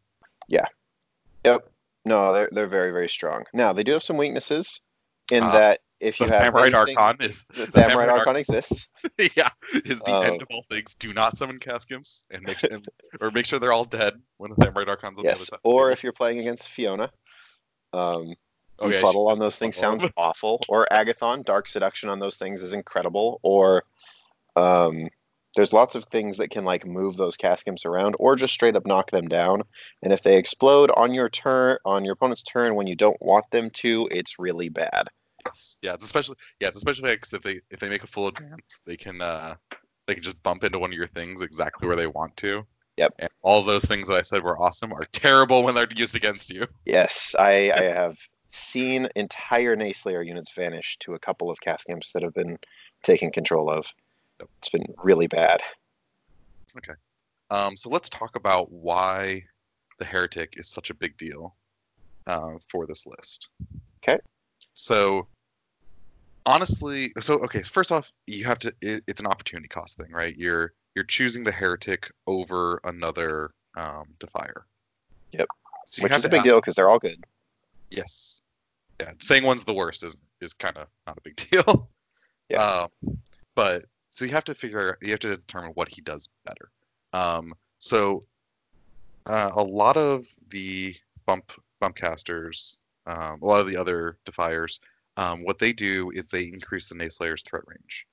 Yeah. 0.48 0.66
Yep. 1.44 1.70
No, 2.04 2.32
they're 2.32 2.48
they're 2.52 2.66
very 2.66 2.90
very 2.90 3.08
strong. 3.08 3.44
Now 3.52 3.72
they 3.72 3.84
do 3.84 3.92
have 3.92 4.02
some 4.02 4.16
weaknesses 4.16 4.80
in 5.30 5.44
Uh, 5.44 5.50
that 5.52 5.80
if 6.00 6.18
you 6.20 6.26
have 6.26 6.54
anything- 6.56 6.96
Archon 6.96 7.24
is 7.26 7.44
the 7.54 7.66
Thamarite 7.66 8.08
Archon 8.08 8.36
exists. 8.36 8.88
yeah 9.36 9.50
is 9.84 10.00
the 10.00 10.12
Uh, 10.12 10.20
end 10.20 10.42
of 10.42 10.48
all 10.50 10.64
things. 10.68 10.94
Do 10.94 11.12
not 11.12 11.36
summon 11.36 11.58
caskimps 11.58 12.24
and 12.30 12.42
make 12.42 12.62
and, 12.70 12.86
or 13.20 13.30
make 13.30 13.46
sure 13.46 13.58
they're 13.58 13.72
all 13.72 13.84
dead 13.84 14.14
when 14.38 14.50
the 14.50 14.56
Thamarite 14.56 14.88
Archon's 14.88 15.18
on 15.18 15.24
the 15.24 15.30
other 15.30 15.38
Yes. 15.40 15.48
side. 15.48 15.58
Or 15.64 15.90
if 15.90 16.02
you're 16.02 16.12
playing 16.12 16.38
against 16.38 16.68
Fiona, 16.68 17.10
um, 17.92 18.34
Oh, 18.80 18.88
yeah, 18.88 19.00
Befuddle 19.00 19.28
on 19.28 19.40
those 19.40 19.58
things 19.58 19.76
sounds 19.76 20.04
awful. 20.16 20.62
Or 20.68 20.86
Agathon, 20.92 21.44
Dark 21.44 21.66
Seduction 21.66 22.08
on 22.08 22.20
those 22.20 22.36
things 22.36 22.62
is 22.62 22.72
incredible. 22.72 23.40
Or 23.42 23.82
um, 24.54 25.08
there's 25.56 25.72
lots 25.72 25.96
of 25.96 26.04
things 26.04 26.36
that 26.36 26.50
can 26.50 26.64
like 26.64 26.86
move 26.86 27.16
those 27.16 27.36
Caskimps 27.36 27.84
around, 27.84 28.14
or 28.20 28.36
just 28.36 28.54
straight 28.54 28.76
up 28.76 28.86
knock 28.86 29.10
them 29.10 29.26
down. 29.26 29.62
And 30.02 30.12
if 30.12 30.22
they 30.22 30.36
explode 30.36 30.92
on 30.96 31.12
your 31.12 31.28
turn, 31.28 31.78
on 31.84 32.04
your 32.04 32.12
opponent's 32.12 32.44
turn 32.44 32.76
when 32.76 32.86
you 32.86 32.94
don't 32.94 33.20
want 33.20 33.46
them 33.50 33.68
to, 33.70 34.08
it's 34.12 34.38
really 34.38 34.68
bad. 34.68 35.08
Yes. 35.48 35.78
Yeah, 35.82 35.94
it's 35.94 36.04
especially 36.04 36.36
yeah, 36.60 36.68
it's 36.68 36.76
especially 36.76 37.14
because 37.14 37.32
if 37.32 37.42
they 37.42 37.60
if 37.70 37.80
they 37.80 37.88
make 37.88 38.04
a 38.04 38.06
full 38.06 38.28
advance, 38.28 38.80
they 38.84 38.96
can 38.96 39.20
uh 39.20 39.56
they 40.06 40.14
can 40.14 40.22
just 40.22 40.42
bump 40.42 40.64
into 40.64 40.78
one 40.78 40.90
of 40.90 40.96
your 40.96 41.06
things 41.06 41.42
exactly 41.42 41.86
where 41.86 41.96
they 41.96 42.06
want 42.06 42.36
to. 42.38 42.66
Yep. 42.96 43.14
And 43.20 43.30
all 43.42 43.62
those 43.62 43.84
things 43.84 44.08
that 44.08 44.16
I 44.16 44.22
said 44.22 44.42
were 44.42 44.60
awesome 44.60 44.92
are 44.92 45.04
terrible 45.12 45.62
when 45.62 45.74
they're 45.74 45.86
used 45.94 46.16
against 46.16 46.50
you. 46.50 46.66
Yes, 46.84 47.34
I, 47.38 47.70
I 47.76 47.82
have 47.82 48.18
seen 48.50 49.08
entire 49.14 49.76
Nayslayer 49.76 50.26
units 50.26 50.52
vanish 50.52 50.96
to 51.00 51.14
a 51.14 51.18
couple 51.18 51.50
of 51.50 51.60
cask 51.60 51.88
imps 51.88 52.10
that 52.12 52.22
have 52.22 52.34
been 52.34 52.58
taken 53.04 53.30
control 53.30 53.70
of. 53.70 53.92
Yep. 54.40 54.48
It's 54.58 54.68
been 54.68 54.86
really 55.02 55.28
bad. 55.28 55.60
Okay. 56.76 56.94
Um, 57.50 57.76
so 57.76 57.88
let's 57.88 58.08
talk 58.08 58.34
about 58.34 58.70
why 58.72 59.44
the 59.98 60.04
heretic 60.04 60.54
is 60.56 60.68
such 60.68 60.90
a 60.90 60.94
big 60.94 61.16
deal 61.16 61.54
uh, 62.26 62.54
for 62.68 62.86
this 62.86 63.06
list. 63.06 63.50
Okay. 64.02 64.18
So 64.74 65.28
honestly, 66.48 67.12
so 67.20 67.34
okay. 67.40 67.62
First 67.62 67.92
off, 67.92 68.10
you 68.26 68.44
have 68.44 68.58
to. 68.60 68.74
It, 68.80 69.04
it's 69.06 69.20
an 69.20 69.26
opportunity 69.26 69.68
cost 69.68 69.98
thing, 69.98 70.10
right? 70.10 70.36
You're 70.36 70.72
you're 70.94 71.04
choosing 71.04 71.44
the 71.44 71.52
heretic 71.52 72.10
over 72.26 72.80
another 72.84 73.52
um, 73.76 74.06
defier. 74.18 74.66
Yep. 75.32 75.46
So 75.86 76.02
Which 76.02 76.12
is 76.12 76.24
a 76.24 76.28
big 76.28 76.42
deal 76.42 76.56
because 76.56 76.74
they're 76.74 76.88
all 76.88 76.98
good. 76.98 77.22
Yes. 77.90 78.42
Yeah. 79.00 79.12
Saying 79.20 79.44
one's 79.44 79.64
the 79.64 79.74
worst 79.74 80.02
is 80.02 80.16
is 80.40 80.52
kind 80.54 80.76
of 80.76 80.88
not 81.06 81.18
a 81.18 81.20
big 81.20 81.36
deal. 81.50 81.88
Yeah. 82.48 82.86
Um, 83.04 83.18
but 83.54 83.84
so 84.10 84.24
you 84.24 84.30
have 84.32 84.44
to 84.44 84.54
figure 84.54 84.98
you 85.02 85.10
have 85.10 85.20
to 85.20 85.36
determine 85.36 85.72
what 85.74 85.88
he 85.88 86.00
does 86.00 86.28
better. 86.44 86.70
Um, 87.12 87.52
so 87.78 88.22
uh, 89.26 89.50
a 89.54 89.62
lot 89.62 89.96
of 89.96 90.26
the 90.48 90.96
bump 91.26 91.52
bump 91.80 91.94
casters, 91.94 92.78
um, 93.06 93.40
a 93.42 93.44
lot 93.44 93.60
of 93.60 93.66
the 93.66 93.76
other 93.76 94.16
defiers, 94.24 94.80
um, 95.18 95.42
what 95.42 95.58
they 95.58 95.72
do 95.72 96.10
is 96.10 96.26
they 96.26 96.44
increase 96.44 96.88
the 96.88 96.94
Nayslayer's 96.94 97.42
threat 97.42 97.64
range. 97.66 98.06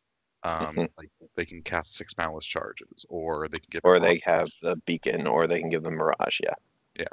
Um, 0.44 0.76
Mhm. 0.76 0.89
Like 0.98 1.10
they 1.36 1.46
can 1.46 1.62
cast 1.62 1.94
six 1.96 2.18
malice 2.18 2.46
charges, 2.46 3.06
or 3.10 3.48
they 3.48 3.60
can 3.60 3.70
get 3.70 3.82
Or 3.84 4.00
they 4.00 4.20
have 4.26 4.50
the 4.62 4.76
beacon, 4.86 5.28
or 5.28 5.48
they 5.48 5.60
can 5.60 5.70
give 5.70 5.84
them 5.84 5.96
Mirage. 5.96 6.41
Yeah. 6.44 6.56
Yeah. 7.00 7.06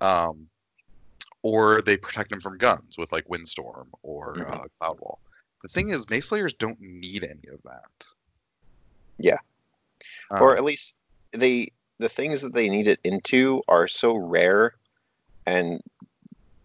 Um, 0.00 0.48
or 1.42 1.80
they 1.82 1.96
protect 1.96 2.30
them 2.30 2.40
from 2.40 2.58
guns 2.58 2.96
with 2.98 3.10
like 3.10 3.28
windstorm 3.28 3.90
or 4.02 4.36
Mhm. 4.36 4.64
uh, 4.64 4.68
cloud 4.78 5.00
wall. 5.00 5.18
The 5.62 5.68
thing 5.68 5.88
is, 5.90 6.06
Nayslayers 6.06 6.56
don't 6.56 6.80
need 6.80 7.24
any 7.24 7.48
of 7.52 7.62
that. 7.64 8.06
Yeah. 9.18 9.38
or 10.30 10.52
Um, 10.52 10.56
at 10.58 10.64
least 10.64 10.94
they 11.32 11.72
the 11.98 12.08
things 12.08 12.40
that 12.40 12.52
they 12.52 12.68
need 12.68 12.88
it 12.88 12.98
into 13.04 13.62
are 13.68 13.86
so 13.86 14.16
rare 14.16 14.74
and 15.46 15.80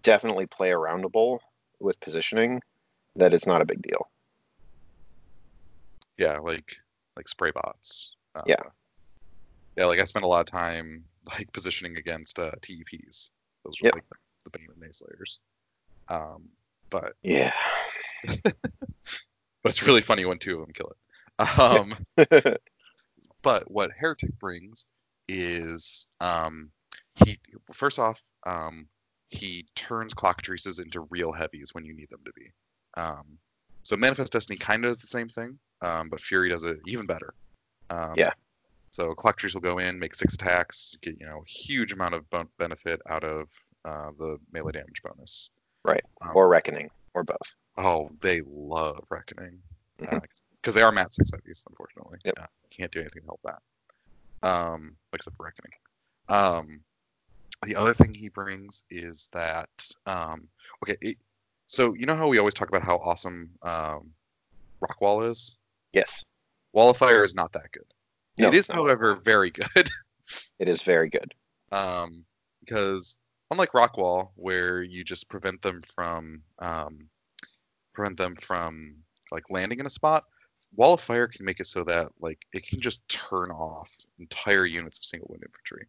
definitely 0.01 0.47
play 0.47 0.69
aroundable 0.71 1.39
with 1.79 1.99
positioning 1.99 2.61
that 3.15 3.33
it's 3.33 3.47
not 3.47 3.61
a 3.61 3.65
big 3.65 3.81
deal. 3.81 4.09
yeah, 6.17 6.37
like 6.39 6.75
like 7.15 7.27
spray 7.27 7.51
bots. 7.51 8.11
Uh, 8.35 8.41
Yeah. 8.45 8.55
yeah. 9.75 9.85
Like 9.85 9.99
I 9.99 10.03
spent 10.03 10.25
a 10.25 10.27
lot 10.27 10.39
of 10.39 10.45
time 10.47 11.03
like 11.25 11.51
positioning 11.53 11.97
against 11.97 12.39
uh, 12.39 12.51
TEPs. 12.61 13.31
Those 13.63 13.75
were 13.81 13.87
Yep. 13.87 13.93
like 13.95 14.03
the, 14.43 14.49
bane 14.51 14.67
of 14.69 14.77
Nayslayers. 14.77 15.39
Um, 16.09 16.49
but 16.89 17.13
Yeah. 17.21 17.53
but 18.43 18.55
it's 19.65 19.83
really 19.85 20.01
funny 20.01 20.25
when 20.25 20.39
two 20.39 20.59
of 20.59 20.65
them 20.65 20.73
kill 20.73 20.89
it. 20.91 21.59
Um, 21.59 21.95
but 23.43 23.69
what 23.69 23.91
heretic 23.91 24.37
brings 24.39 24.85
is 25.29 26.07
um 26.21 26.71
he 27.15 27.37
first 27.73 27.99
off 27.99 28.23
um 28.45 28.87
he 29.29 29.65
turns 29.75 30.13
clockatrices 30.13 30.81
into 30.81 31.01
real 31.09 31.31
heavies 31.33 31.73
when 31.73 31.83
you 31.85 31.93
need 31.93 32.09
them 32.09 32.21
to 32.25 32.31
be 32.33 32.49
um 32.95 33.37
so 33.83 33.95
manifest 33.97 34.31
destiny 34.33 34.57
kind 34.57 34.85
of 34.85 34.91
does 34.91 35.01
the 35.01 35.07
same 35.07 35.29
thing 35.29 35.57
um 35.81 36.07
but 36.09 36.21
fury 36.21 36.49
does 36.49 36.63
it 36.63 36.77
even 36.87 37.05
better 37.05 37.33
um 37.89 38.13
Yeah. 38.15 38.31
so 38.91 39.13
clockatrice 39.13 39.53
will 39.53 39.61
go 39.61 39.79
in 39.79 39.99
make 39.99 40.15
six 40.15 40.33
attacks 40.33 40.95
get 41.01 41.19
you 41.19 41.25
know 41.25 41.41
huge 41.47 41.91
amount 41.93 42.13
of 42.15 42.23
benefit 42.57 43.01
out 43.09 43.23
of 43.23 43.47
uh, 43.85 44.11
the 44.17 44.37
melee 44.51 44.71
damage 44.71 45.01
bonus 45.03 45.51
Right. 45.85 46.03
um, 46.21 46.31
or 46.35 46.49
reckoning, 46.49 46.89
or 47.13 47.23
both. 47.23 47.55
oh 47.77 48.09
they 48.21 48.41
love 48.45 49.05
reckoning 49.09 49.59
because 49.99 50.73
they 50.75 50.81
are 50.81 50.91
mat 50.91 51.13
six 51.13 51.31
heavies 51.31 51.65
unfortunately 51.69 52.17
Yep. 52.25 52.33
Uh, 52.39 52.45
can't 52.71 52.91
do 52.91 52.99
anything 52.99 53.21
to 53.23 53.27
help 53.27 53.41
that 53.43 53.61
um, 54.47 54.95
except 55.13 55.35
for 55.37 55.45
reckoning. 55.45 55.71
The 57.65 57.75
other 57.75 57.93
thing 57.93 58.13
he 58.13 58.29
brings 58.29 58.83
is 58.89 59.29
that 59.33 59.69
um, 60.05 60.47
okay, 60.83 60.97
it, 61.01 61.17
so 61.67 61.93
you 61.95 62.05
know 62.05 62.15
how 62.15 62.27
we 62.27 62.37
always 62.37 62.53
talk 62.53 62.69
about 62.69 62.83
how 62.83 62.97
awesome 62.97 63.49
um, 63.63 64.11
Rockwall 64.81 65.29
is. 65.29 65.57
Yes, 65.93 66.23
Wall 66.73 66.89
of 66.89 66.97
Fire 66.97 67.23
is 67.23 67.35
not 67.35 67.51
that 67.53 67.71
good. 67.71 67.85
No, 68.37 68.47
it 68.47 68.53
is, 68.53 68.67
however, 68.67 69.15
very 69.15 69.49
good 69.49 69.89
it 70.59 70.67
is 70.67 70.81
very 70.81 71.09
good. 71.09 71.33
um, 71.71 72.23
because 72.59 73.17
unlike 73.51 73.71
Rockwall, 73.71 74.29
where 74.35 74.83
you 74.83 75.03
just 75.03 75.29
prevent 75.29 75.61
them 75.61 75.81
from 75.81 76.41
um, 76.59 77.09
prevent 77.93 78.17
them 78.17 78.35
from 78.35 78.95
like 79.31 79.49
landing 79.49 79.79
in 79.79 79.85
a 79.85 79.89
spot, 79.89 80.25
Wall 80.75 80.93
of 80.93 81.01
Fire 81.01 81.27
can 81.27 81.45
make 81.45 81.59
it 81.59 81.67
so 81.67 81.83
that 81.85 82.07
like 82.19 82.39
it 82.53 82.67
can 82.67 82.79
just 82.79 83.07
turn 83.07 83.51
off 83.51 83.95
entire 84.19 84.65
units 84.65 84.99
of 84.99 85.05
single 85.05 85.27
wind 85.29 85.43
infantry. 85.43 85.87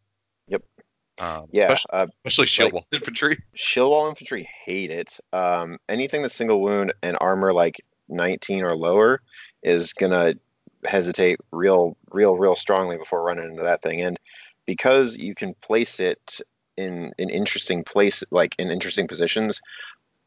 Um, 1.20 1.46
Yeah, 1.52 1.64
especially, 1.72 1.90
uh, 1.92 2.06
especially 2.24 2.46
shield 2.46 2.66
like- 2.66 2.72
wall 2.74 2.86
infantry. 2.92 3.38
shield 3.54 3.90
wall 3.90 4.08
infantry 4.08 4.48
hate 4.64 4.90
it. 4.90 5.18
Um, 5.32 5.78
anything 5.88 6.22
that's 6.22 6.34
single 6.34 6.60
wound 6.60 6.92
and 7.02 7.16
armor 7.20 7.52
like 7.52 7.80
19 8.08 8.64
or 8.64 8.74
lower 8.74 9.20
is 9.62 9.92
gonna 9.92 10.34
hesitate 10.84 11.38
real, 11.50 11.96
real, 12.12 12.36
real 12.36 12.54
strongly 12.54 12.96
before 12.96 13.24
running 13.24 13.50
into 13.50 13.62
that 13.62 13.82
thing. 13.82 14.00
And 14.00 14.18
because 14.64 15.16
you 15.16 15.34
can 15.34 15.54
place 15.54 15.98
it 15.98 16.40
in 16.76 17.12
an 17.18 17.28
interesting 17.30 17.82
place, 17.82 18.22
like 18.30 18.54
in 18.58 18.70
interesting 18.70 19.08
positions, 19.08 19.60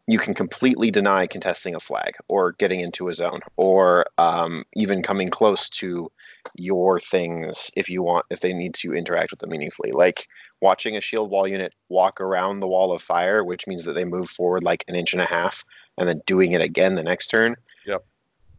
you 0.08 0.20
can 0.20 0.34
completely 0.34 0.92
deny 0.92 1.28
contesting 1.28 1.76
a 1.76 1.80
flag 1.80 2.14
or 2.28 2.54
getting 2.54 2.80
into 2.80 3.08
a 3.08 3.14
zone 3.14 3.40
or 3.58 4.06
um, 4.18 4.64
even 4.76 5.04
coming 5.04 5.30
close 5.30 5.70
to 5.70 6.12
your 6.56 7.00
things 7.00 7.72
if 7.76 7.90
you 7.90 8.02
want 8.04 8.26
if 8.30 8.42
they 8.42 8.54
need 8.54 8.74
to 8.74 8.94
interact 8.94 9.32
with 9.32 9.40
them 9.40 9.50
meaningfully 9.50 9.92
like 9.92 10.28
watching 10.62 10.98
a 10.98 11.02
shield 11.02 11.30
wall 11.30 11.48
unit 11.48 11.74
walk 11.90 12.20
around 12.20 12.60
the 12.60 12.68
wall 12.68 12.92
of 12.92 13.02
fire 13.02 13.44
which 13.44 13.68
means 13.68 13.84
that 13.86 13.94
they 13.94 14.06
move 14.06 14.30
forward 14.30 14.64
like 14.64 14.84
an 14.88 14.96
inch 14.96 15.14
and 15.14 15.22
a 15.22 15.26
half 15.26 15.64
and 15.98 16.08
then 16.10 16.22
doing 16.26 16.52
it 16.54 16.62
again 16.62 16.96
the 16.96 17.04
next 17.04 17.28
turn 17.28 17.56
Yep. 17.86 18.06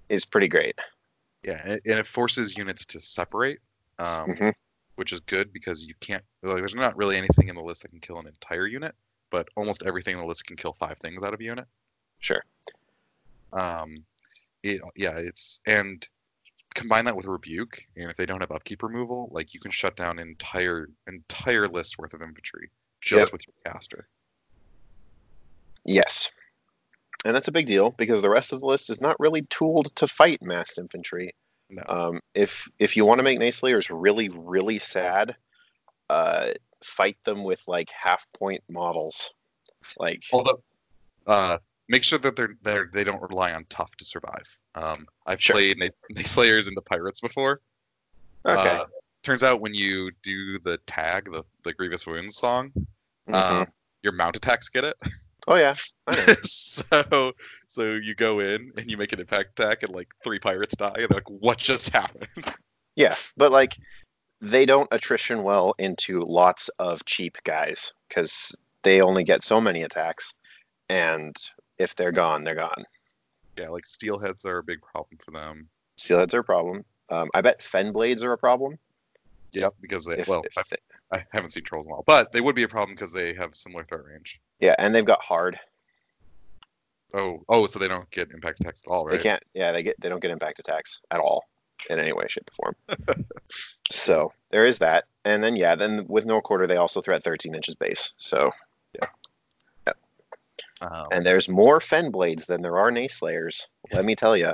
is 0.08 0.24
pretty 0.24 0.48
great 0.48 0.78
Yeah, 1.42 1.60
and 1.64 1.72
it, 1.74 1.82
and 1.86 1.98
it 1.98 2.06
forces 2.06 2.56
units 2.56 2.86
to 2.86 3.00
separate, 3.00 3.58
um, 3.98 4.30
Mhm. 4.30 4.52
which 4.94 5.12
is 5.12 5.20
good 5.20 5.52
because 5.52 5.84
you 5.84 5.94
can't. 6.00 6.24
Like, 6.42 6.58
there's 6.58 6.74
not 6.74 6.96
really 6.96 7.16
anything 7.16 7.48
in 7.48 7.56
the 7.56 7.62
list 7.64 7.82
that 7.82 7.88
can 7.88 7.98
kill 8.00 8.18
an 8.20 8.28
entire 8.28 8.66
unit, 8.66 8.94
but 9.32 9.48
almost 9.56 9.82
everything 9.84 10.14
in 10.14 10.20
the 10.20 10.26
list 10.26 10.46
can 10.46 10.56
kill 10.56 10.74
five 10.74 10.98
things 11.00 11.24
out 11.24 11.34
of 11.34 11.40
a 11.40 11.44
unit. 11.44 11.66
sure 12.20 12.44
Um, 13.52 13.94
it, 14.62 14.80
yeah, 14.96 15.16
it's 15.18 15.60
and 15.66 16.06
combine 16.74 17.04
that 17.06 17.16
with 17.16 17.26
rebuke, 17.26 17.82
and 17.96 18.10
if 18.10 18.16
they 18.16 18.26
don't 18.26 18.40
have 18.40 18.52
upkeep 18.52 18.82
removal, 18.82 19.28
like 19.32 19.54
you 19.54 19.60
can 19.60 19.72
shut 19.72 19.96
down 19.96 20.18
entire 20.20 20.88
entire 21.08 21.68
list 21.68 21.98
worth 21.98 22.14
of 22.14 22.22
infantry 22.22 22.70
just 23.00 23.32
Yep. 23.32 23.32
with 23.32 23.42
your 23.46 23.72
caster. 23.74 24.08
yes 25.84 26.30
and 27.24 27.34
that's 27.34 27.48
a 27.48 27.52
big 27.52 27.66
deal 27.66 27.90
because 27.98 28.22
the 28.22 28.30
rest 28.30 28.52
of 28.52 28.60
the 28.60 28.66
list 28.66 28.90
is 28.90 29.00
not 29.00 29.18
really 29.18 29.42
tooled 29.42 29.94
to 29.96 30.06
fight 30.06 30.40
massed 30.42 30.78
infantry 30.78 31.34
No. 31.70 31.82
Um, 31.88 32.20
if 32.34 32.68
if 32.78 32.96
you 32.96 33.04
want 33.06 33.18
to 33.18 33.24
make 33.24 33.40
Nayslayers 33.40 33.90
really 33.92 34.28
really 34.28 34.78
sad, 34.78 35.34
uh, 36.12 36.52
fight 36.84 37.16
them 37.24 37.42
with 37.42 37.62
like 37.66 37.90
half 37.90 38.26
point 38.32 38.62
models. 38.68 39.30
Like 39.98 40.22
Although, 40.32 40.62
uh, 41.26 41.58
make 41.88 42.04
sure 42.04 42.18
that 42.18 42.36
they're 42.36 42.54
they're 42.62 42.90
they 42.92 43.04
don't 43.04 43.22
rely 43.22 43.52
on 43.52 43.64
tough 43.68 43.94
to 43.96 44.04
survive. 44.04 44.58
Um, 44.74 45.06
I've 45.26 45.40
Sure. 45.40 45.54
played 45.54 45.78
Na- 45.78 45.88
Nayslayers 46.14 46.68
into 46.68 46.82
pirates 46.82 47.20
before. 47.20 47.60
okay, 48.46 48.76
Uh, 48.76 48.84
turns 49.22 49.42
out 49.42 49.60
when 49.60 49.74
you 49.74 50.10
do 50.22 50.58
the 50.58 50.76
tag, 50.86 51.30
the, 51.32 51.42
the 51.64 51.72
Grievous 51.72 52.06
Wounds 52.06 52.36
song, 52.36 52.72
Mhm. 53.28 53.34
um, 53.34 53.66
your 54.02 54.12
mount 54.12 54.36
attacks 54.36 54.68
get 54.68 54.84
it. 54.84 54.96
oh 55.48 55.56
yeah, 55.56 55.74
so 56.46 57.32
so 57.68 57.94
you 57.94 58.14
go 58.14 58.40
in 58.40 58.70
and 58.76 58.90
you 58.90 58.96
make 58.96 59.12
an 59.12 59.20
impact 59.20 59.58
attack 59.58 59.82
and 59.82 59.92
like 59.94 60.12
three 60.24 60.38
pirates 60.38 60.76
die 60.76 60.92
and 60.96 61.08
they're 61.08 61.18
like, 61.22 61.30
what 61.30 61.58
just 61.58 61.90
happened? 61.90 62.28
yeah, 62.96 63.14
but 63.36 63.50
like 63.52 63.76
they 64.42 64.66
don't 64.66 64.88
attrition 64.90 65.44
well 65.44 65.72
into 65.78 66.20
lots 66.20 66.68
of 66.80 67.04
cheap 67.04 67.38
guys 67.44 67.92
because 68.08 68.54
they 68.82 69.00
only 69.00 69.22
get 69.22 69.44
so 69.44 69.60
many 69.60 69.82
attacks, 69.82 70.34
and 70.88 71.36
if 71.78 71.94
they're 71.94 72.12
gone, 72.12 72.42
they're 72.44 72.56
gone. 72.56 72.84
yeah, 73.56 73.68
like 73.68 73.84
steelheads 73.84 74.44
are 74.44 74.58
a 74.58 74.62
big 74.62 74.80
problem 74.82 75.18
for 75.24 75.30
them. 75.30 75.68
Steelheads 75.96 76.34
are 76.34 76.40
a 76.40 76.44
problem. 76.44 76.84
Um, 77.08 77.30
I 77.34 77.40
bet 77.40 77.62
fen 77.62 77.92
blades 77.92 78.22
are 78.24 78.32
a 78.32 78.38
problem. 78.38 78.78
Yep, 79.52 79.74
because 79.80 80.04
they 80.06 80.18
If, 80.18 80.28
well, 80.28 80.42
if 80.44 80.58
I, 80.58 80.62
they- 80.70 81.18
I 81.18 81.24
haven't 81.32 81.50
seen 81.50 81.62
trolls 81.62 81.84
in 81.86 81.92
a 81.92 81.94
while, 81.94 82.04
but 82.06 82.32
they 82.32 82.40
would 82.40 82.56
be 82.56 82.62
a 82.62 82.68
problem 82.68 82.94
because 82.94 83.12
they 83.12 83.34
have 83.34 83.54
similar 83.54 83.84
threat 83.84 84.04
range. 84.04 84.40
yeah, 84.60 84.74
and 84.78 84.94
they've 84.94 85.04
got 85.04 85.20
hard. 85.22 85.58
Oh, 87.14 87.44
oh, 87.50 87.66
so 87.66 87.78
they 87.78 87.88
don't 87.88 88.10
get 88.10 88.32
impact 88.32 88.60
attacks 88.60 88.82
at 88.86 88.90
all, 88.90 89.04
right? 89.04 89.12
They 89.12 89.18
can't. 89.22 89.42
Yeah, 89.52 89.70
they 89.72 89.82
get. 89.82 90.00
They 90.00 90.08
don't 90.08 90.20
get 90.22 90.30
impact 90.30 90.58
attacks 90.58 90.98
at 91.10 91.20
all 91.20 91.44
in 91.90 91.98
any 91.98 92.12
way, 92.12 92.24
shape, 92.28 92.48
or 92.58 92.74
form. 92.88 93.26
so 93.90 94.32
there 94.50 94.64
is 94.66 94.78
that, 94.78 95.04
and 95.24 95.42
then 95.42 95.56
yeah, 95.56 95.74
then 95.74 96.06
with 96.08 96.26
no 96.26 96.40
quarter 96.40 96.66
they 96.66 96.76
also 96.76 97.00
threat 97.00 97.22
13 97.22 97.54
inches 97.54 97.74
base. 97.74 98.12
So 98.16 98.50
yeah, 98.94 99.92
Um, 100.80 101.06
and 101.12 101.24
there's 101.26 101.48
more 101.48 101.80
fen 101.80 102.10
blades 102.10 102.46
than 102.46 102.62
there 102.62 102.76
are 102.78 102.90
Nayslayers. 102.90 103.66
Let 103.92 104.04
me 104.04 104.14
tell 104.16 104.36
you. 104.36 104.52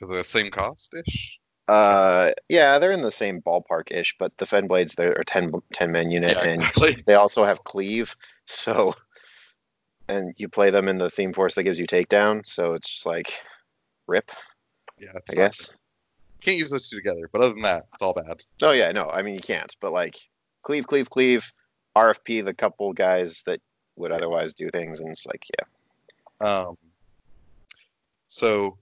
the 0.00 0.22
same 0.22 0.50
cost 0.50 0.94
ish. 0.94 1.38
Uh, 1.66 2.30
yeah, 2.48 2.78
they're 2.78 2.92
in 2.92 3.00
the 3.00 3.10
same 3.10 3.40
ballpark 3.40 3.90
ish, 3.90 4.14
but 4.18 4.36
the 4.36 4.46
fen 4.46 4.66
blades 4.66 4.94
they're 4.94 5.12
a 5.12 5.24
10, 5.24 5.50
10 5.72 5.90
man 5.90 6.10
unit, 6.10 6.36
Yeah, 6.38 6.44
and 6.46 6.62
exactly. 6.64 7.02
they 7.06 7.14
also 7.14 7.44
have 7.44 7.64
cleave. 7.64 8.14
So, 8.46 8.94
and 10.08 10.34
you 10.36 10.48
play 10.48 10.68
them 10.68 10.86
in 10.88 10.98
the 10.98 11.08
theme 11.08 11.32
force 11.32 11.54
that 11.54 11.62
gives 11.62 11.80
you 11.80 11.86
takedown. 11.86 12.46
So 12.46 12.74
it's 12.74 12.90
just 12.90 13.06
like 13.06 13.32
rip, 14.06 14.30
Yeah, 14.98 15.12
I 15.30 15.34
guess. 15.34 15.64
good. 15.66 15.74
Can't 16.44 16.58
use 16.58 16.70
those 16.70 16.88
two 16.88 16.96
together, 16.96 17.28
but 17.32 17.40
other 17.40 17.54
than 17.54 17.62
that, 17.62 17.86
it's 17.94 18.02
all 18.02 18.12
bad. 18.12 18.42
Oh 18.62 18.72
yeah, 18.72 18.92
no, 18.92 19.08
I 19.08 19.22
mean 19.22 19.34
you 19.34 19.40
can't, 19.40 19.74
but 19.80 19.92
like 19.92 20.16
cleave, 20.62 20.86
cleave, 20.86 21.08
cleave, 21.08 21.50
RFP, 21.96 22.44
the 22.44 22.52
couple 22.52 22.92
guys 22.92 23.42
that 23.46 23.60
would 23.96 24.12
otherwise 24.12 24.52
do 24.54 24.68
things, 24.68 25.00
and 25.00 25.08
it's 25.08 25.26
like 25.26 25.46
yeah, 25.58 26.46
Um, 26.46 26.76
so, 28.28 28.76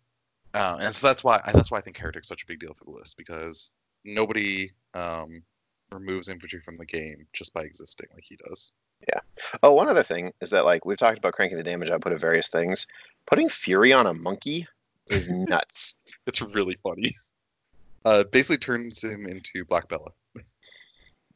uh, 0.55 0.79
and 0.81 0.95
so 0.95 1.07
that's 1.07 1.23
why 1.23 1.41
that's 1.53 1.71
why 1.71 1.79
I 1.79 1.83
think 1.83 1.97
Heretic's 1.99 2.27
such 2.29 2.43
a 2.43 2.47
big 2.47 2.59
deal 2.59 2.75
for 2.75 2.85
the 2.85 2.91
list 2.91 3.17
because 3.17 3.71
nobody 4.05 4.71
um, 4.95 5.43
removes 5.93 6.29
infantry 6.29 6.61
from 6.61 6.75
the 6.77 6.87
game 6.87 7.27
just 7.33 7.55
by 7.55 7.63
existing 7.63 8.09
like 8.15 8.25
he 8.25 8.37
does. 8.49 8.73
Yeah. 9.09 9.21
Oh, 9.63 9.73
one 9.73 9.89
other 9.89 10.03
thing 10.03 10.33
is 10.41 10.51
that 10.51 10.65
like 10.65 10.85
we've 10.85 10.99
talked 10.99 11.19
about 11.19 11.33
cranking 11.35 11.59
the 11.59 11.65
damage 11.65 11.91
output 11.91 12.13
of 12.13 12.21
various 12.21 12.49
things. 12.49 12.87
Putting 13.27 13.49
Fury 13.49 13.93
on 13.93 14.07
a 14.07 14.15
monkey 14.15 14.67
is 15.09 15.29
nuts. 15.33 15.95
It's 16.27 16.41
really 16.41 16.77
funny. 16.83 17.13
Uh, 18.05 18.25
basically 18.25 18.59
turns 18.59 19.03
him 19.03 19.27
into 19.27 19.65
Black 19.65 19.89
Bella. 19.89 20.11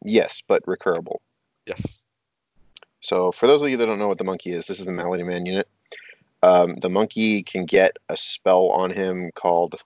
yes, 0.04 0.42
but 0.46 0.62
recurable. 0.66 1.18
Yes. 1.66 2.06
So 3.00 3.30
for 3.30 3.46
those 3.46 3.62
of 3.62 3.68
you 3.68 3.76
that 3.76 3.86
don't 3.86 3.98
know 3.98 4.08
what 4.08 4.18
the 4.18 4.24
monkey 4.24 4.52
is, 4.52 4.66
this 4.66 4.78
is 4.78 4.86
the 4.86 4.92
Malady 4.92 5.22
Man 5.22 5.46
unit. 5.46 5.68
Um, 6.42 6.74
the 6.76 6.90
monkey 6.90 7.42
can 7.42 7.64
get 7.64 7.96
a 8.08 8.16
spell 8.16 8.68
on 8.70 8.90
him 8.90 9.30
called 9.34 9.76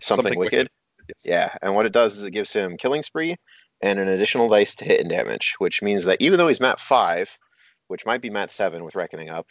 something, 0.00 0.38
wicked. 0.38 0.68
Yes. 1.08 1.22
Yeah, 1.24 1.54
and 1.62 1.74
what 1.74 1.86
it 1.86 1.92
does 1.92 2.16
is 2.16 2.24
it 2.24 2.32
gives 2.32 2.52
him 2.52 2.76
killing 2.76 3.02
spree 3.02 3.36
and 3.80 3.98
an 3.98 4.08
additional 4.08 4.48
dice 4.48 4.74
to 4.76 4.84
hit 4.84 5.00
and 5.00 5.10
damage, 5.10 5.54
which 5.58 5.82
means 5.82 6.04
that 6.04 6.20
even 6.20 6.38
though 6.38 6.48
he's 6.48 6.60
mat 6.60 6.80
five, 6.80 7.38
which 7.88 8.06
might 8.06 8.20
be 8.20 8.30
mat 8.30 8.50
seven 8.50 8.84
with 8.84 8.94
reckoning 8.94 9.28
up, 9.28 9.46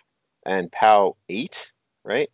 and 0.46 0.72
POW 0.72 1.16
eight, 1.30 1.72
right? 2.04 2.30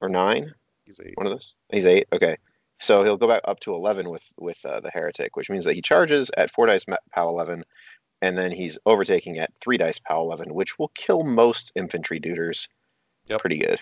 Or 0.00 0.08
nine? 0.08 0.52
He's 0.86 1.00
8. 1.00 1.12
One 1.16 1.26
of 1.26 1.32
those. 1.32 1.54
He's 1.70 1.86
eight. 1.86 2.08
Okay, 2.12 2.36
so 2.80 3.04
he'll 3.04 3.16
go 3.16 3.28
back 3.28 3.42
up 3.44 3.60
to 3.60 3.72
eleven 3.72 4.10
with 4.10 4.32
with 4.38 4.64
uh, 4.64 4.80
the 4.80 4.90
heretic, 4.90 5.36
which 5.36 5.50
means 5.50 5.64
that 5.64 5.74
he 5.74 5.82
charges 5.82 6.30
at 6.36 6.50
four 6.50 6.66
dice 6.66 6.84
POW 6.84 7.28
eleven, 7.28 7.64
and 8.22 8.36
then 8.36 8.50
he's 8.50 8.78
overtaking 8.86 9.38
at 9.38 9.52
three 9.60 9.76
dice 9.76 9.98
POW 9.98 10.20
eleven, 10.20 10.54
which 10.54 10.78
will 10.78 10.88
kill 10.94 11.22
most 11.22 11.72
infantry 11.76 12.18
duders. 12.18 12.68
Yep. 13.26 13.40
Pretty 13.40 13.58
good. 13.58 13.80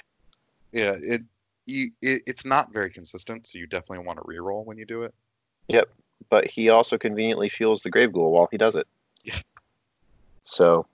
yeah. 0.73 0.97
It, 1.01 1.23
you, 1.65 1.91
it 2.03 2.23
it's 2.27 2.45
not 2.45 2.73
very 2.73 2.91
consistent, 2.91 3.47
so 3.47 3.59
you 3.59 3.67
definitely 3.67 4.05
want 4.05 4.19
to 4.19 4.25
reroll 4.25 4.65
when 4.65 4.79
you 4.79 4.85
do 4.85 5.05
it. 5.05 5.15
Yep, 5.69 5.89
but 6.29 6.47
he 6.47 6.71
also 6.71 6.99
conveniently 6.99 7.49
fuels 7.49 7.83
the 7.83 7.91
grave 7.91 8.13
ghoul 8.13 8.33
while 8.33 8.49
he 8.51 8.59
does 8.59 8.75
it. 8.75 8.87
Yeah. 9.23 9.39
So 10.43 10.87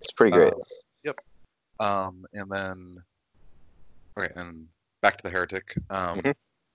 it's 0.00 0.12
pretty 0.12 0.36
great. 0.36 0.52
Uh, 0.52 0.56
yep. 1.04 1.18
Um, 1.80 2.26
and 2.32 2.50
then, 2.50 3.02
okay, 4.16 4.32
and 4.36 4.68
back 5.06 5.16
to 5.18 5.22
the 5.22 5.30
heretic. 5.30 5.74
Um, 5.90 6.20
Mhm. 6.20 6.34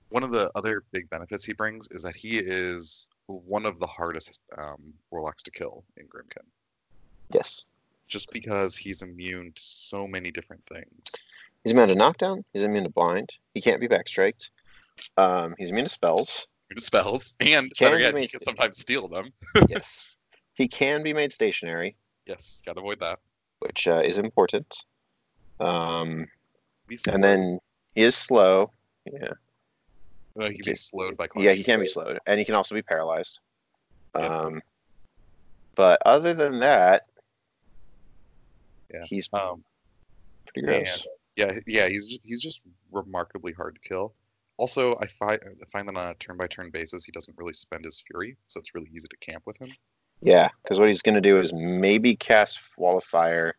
One 0.10 0.24
of 0.24 0.32
the 0.32 0.50
other 0.56 0.84
big 0.92 1.10
benefits 1.10 1.44
he 1.44 1.54
brings 1.54 1.88
is 1.90 2.02
that 2.04 2.16
he 2.16 2.38
is 2.38 3.08
one 3.28 3.66
of 3.66 3.78
the 3.80 3.88
hardest 3.88 4.40
um, 4.58 4.94
warlocks 5.10 5.44
to 5.44 5.52
kill 5.52 5.84
in 5.98 6.06
Grymkin, 6.08 6.46
yes. 7.34 7.66
just 8.08 8.32
because 8.32 8.76
he's 8.78 9.02
immune 9.02 9.52
to 9.56 9.62
so 9.62 10.06
many 10.08 10.32
different 10.32 10.66
things. 10.66 11.04
He's 11.64 11.72
immune 11.74 11.90
to 11.90 11.96
knockdown. 11.96 12.44
He's 12.54 12.64
immune 12.64 12.84
to 12.86 12.90
blind. 12.90 13.30
He 13.54 13.62
can't 13.62 13.80
be 13.82 13.88
backstriked. 13.88 14.50
Um, 15.18 15.56
he's 15.58 15.70
immune 15.72 15.86
to 15.86 15.90
spells. 15.92 16.48
Immune 16.70 16.80
to 16.80 16.86
spells, 16.86 17.36
and 17.42 17.74
Can 17.76 17.94
he 17.98 18.28
can 18.28 18.28
sta- 18.30 18.40
sometimes 18.46 18.76
steal 18.80 19.08
them. 19.10 19.32
yes. 19.70 20.08
He 20.54 20.68
can 20.70 21.04
be 21.04 21.14
made 21.14 21.32
stationary, 21.34 21.96
Yes, 22.26 22.62
gotta 22.66 22.80
avoid 22.80 23.00
that. 23.00 23.20
which 23.60 23.88
uh, 23.88 24.02
is 24.04 24.18
important. 24.18 24.74
Um, 25.60 26.28
and 27.14 27.24
then 27.24 27.42
he 27.54 27.60
is 27.96 28.16
slow. 28.16 28.72
Yeah. 29.06 29.30
Uh, 30.40 30.50
he 30.50 30.56
can 30.56 30.66
be 30.66 30.74
slowed 30.76 31.18
by. 31.18 31.28
Yeah, 31.36 31.52
he 31.54 31.64
can 31.64 31.80
be 31.80 31.88
slowed, 31.88 32.20
and 32.26 32.40
he 32.40 32.46
can 32.46 32.56
also 32.56 32.74
be 32.76 32.82
paralyzed. 32.82 33.40
Yep. 34.16 34.32
Um, 34.32 34.62
but 35.76 36.02
other 36.06 36.34
than 36.34 36.60
that, 36.60 37.08
Yeah. 38.94 39.04
he's 39.06 39.30
Um, 39.34 39.64
pretty 40.48 40.66
gross. 40.68 41.06
Yeah, 41.38 41.58
yeah, 41.66 41.88
he's 41.88 42.08
just, 42.08 42.26
he's 42.26 42.42
just 42.42 42.66
remarkably 42.92 43.54
hard 43.54 43.76
to 43.76 43.82
kill. 43.88 44.14
Also, 44.58 44.98
I 45.00 45.08
find 45.08 45.40
I 45.44 45.66
find 45.72 45.88
that 45.88 45.98
on 45.98 46.08
a 46.10 46.14
turn 46.16 46.38
by 46.38 46.48
turn 46.48 46.70
basis, 46.72 47.04
he 47.06 47.12
doesn't 47.12 47.36
really 47.38 47.54
spend 47.54 47.84
his 47.86 48.02
fury, 48.02 48.38
so 48.48 48.60
it's 48.60 48.76
really 48.76 48.90
easy 48.94 49.08
to 49.08 49.18
camp 49.18 49.44
with 49.46 49.58
him. 49.60 49.74
Yeah, 50.22 50.50
because 50.62 50.78
what 50.80 50.88
he's 50.88 51.02
going 51.02 51.16
to 51.16 51.22
do 51.22 51.40
is 51.40 51.52
maybe 51.52 52.16
cast 52.16 52.60
Wall 52.78 52.98
of 52.98 53.04
Fire, 53.04 53.56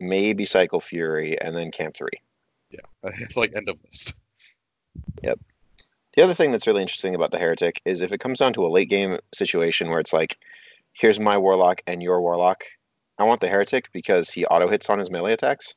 maybe 0.00 0.44
Cycle 0.46 0.80
Fury, 0.80 1.38
and 1.40 1.54
then 1.54 1.70
Camp 1.70 1.96
3. 1.96 2.08
Yeah, 2.70 2.80
it's 3.04 3.36
like 3.36 3.54
end 3.56 3.68
of 3.68 3.82
list. 3.84 4.14
Yep. 5.22 5.38
The 6.14 6.22
other 6.22 6.34
thing 6.34 6.50
that's 6.50 6.66
really 6.66 6.82
interesting 6.82 7.14
about 7.14 7.30
the 7.30 7.38
Heretic 7.38 7.80
is 7.84 8.02
if 8.02 8.12
it 8.12 8.18
comes 8.18 8.40
down 8.40 8.52
to 8.54 8.66
a 8.66 8.68
late 8.68 8.88
game 8.90 9.18
situation 9.32 9.88
where 9.88 10.00
it's 10.00 10.12
like, 10.12 10.36
here's 10.92 11.20
my 11.20 11.38
Warlock 11.38 11.80
and 11.86 12.02
your 12.02 12.20
Warlock, 12.20 12.64
I 13.18 13.24
want 13.24 13.40
the 13.40 13.48
Heretic 13.48 13.88
because 13.92 14.30
he 14.30 14.44
auto 14.46 14.68
hits 14.68 14.90
on 14.90 14.98
his 14.98 15.10
melee 15.10 15.32
attacks. 15.32 15.74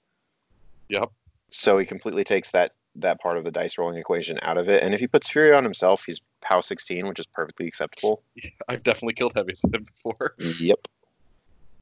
Yep. 0.89 1.11
So 1.49 1.77
he 1.77 1.85
completely 1.85 2.23
takes 2.23 2.51
that 2.51 2.73
that 2.95 3.21
part 3.21 3.37
of 3.37 3.45
the 3.45 3.51
dice 3.51 3.77
rolling 3.77 3.97
equation 3.97 4.37
out 4.41 4.57
of 4.57 4.67
it. 4.67 4.83
And 4.83 4.93
if 4.93 4.99
he 4.99 5.07
puts 5.07 5.29
Fury 5.29 5.53
on 5.53 5.63
himself, 5.63 6.03
he's 6.05 6.19
POW 6.41 6.59
16, 6.59 7.07
which 7.07 7.19
is 7.19 7.25
perfectly 7.27 7.65
acceptable. 7.67 8.21
Yeah, 8.35 8.49
I've 8.67 8.83
definitely 8.83 9.13
killed 9.13 9.33
heavies 9.33 9.61
with 9.63 9.75
him 9.75 9.83
before. 9.83 10.35
Yep. 10.59 10.87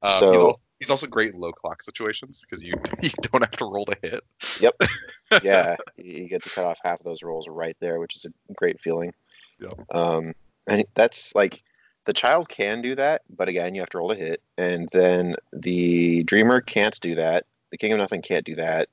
Um, 0.04 0.20
So- 0.20 0.32
you 0.32 0.38
know, 0.40 0.60
he's 0.80 0.90
also 0.90 1.08
great 1.08 1.34
in 1.34 1.40
low 1.40 1.52
clock 1.52 1.82
situations 1.82 2.42
because 2.42 2.62
you 2.64 2.74
you 3.02 3.10
don't 3.22 3.42
have 3.42 3.52
to 3.58 3.66
roll 3.66 3.86
to 3.86 3.98
hit. 4.02 4.24
Yep. 4.60 4.76
yeah, 5.44 5.76
you 5.98 6.28
get 6.28 6.44
to 6.44 6.50
cut 6.50 6.66
off 6.66 6.80
half 6.84 7.00
of 7.00 7.06
those 7.06 7.22
rolls 7.24 7.48
right 7.48 7.76
there, 7.80 8.00
which 8.00 8.16
is 8.16 8.26
a 8.26 8.54
great 8.54 8.80
feeling. 8.80 9.14
Yep. 9.60 9.74
Um, 9.92 10.34
and 10.68 10.86
that's 10.96 11.34
like 11.36 11.64
the 12.06 12.14
child 12.14 12.50
can 12.50 12.82
do 12.82 12.96
that, 12.96 13.22
but 13.30 13.50
again, 13.50 13.76
you 13.76 13.82
have 13.82 13.90
to 13.90 13.98
roll 13.98 14.10
to 14.10 14.16
hit, 14.16 14.42
and 14.58 14.88
then 14.92 15.36
the 15.54 16.24
dreamer 16.24 16.62
can't 16.62 17.00
do 17.02 17.16
that. 17.16 17.46
The 17.72 17.78
king 17.78 17.92
of 17.92 17.98
nothing 18.00 18.22
can't 18.22 18.46
do 18.46 18.56
that, 18.56 18.88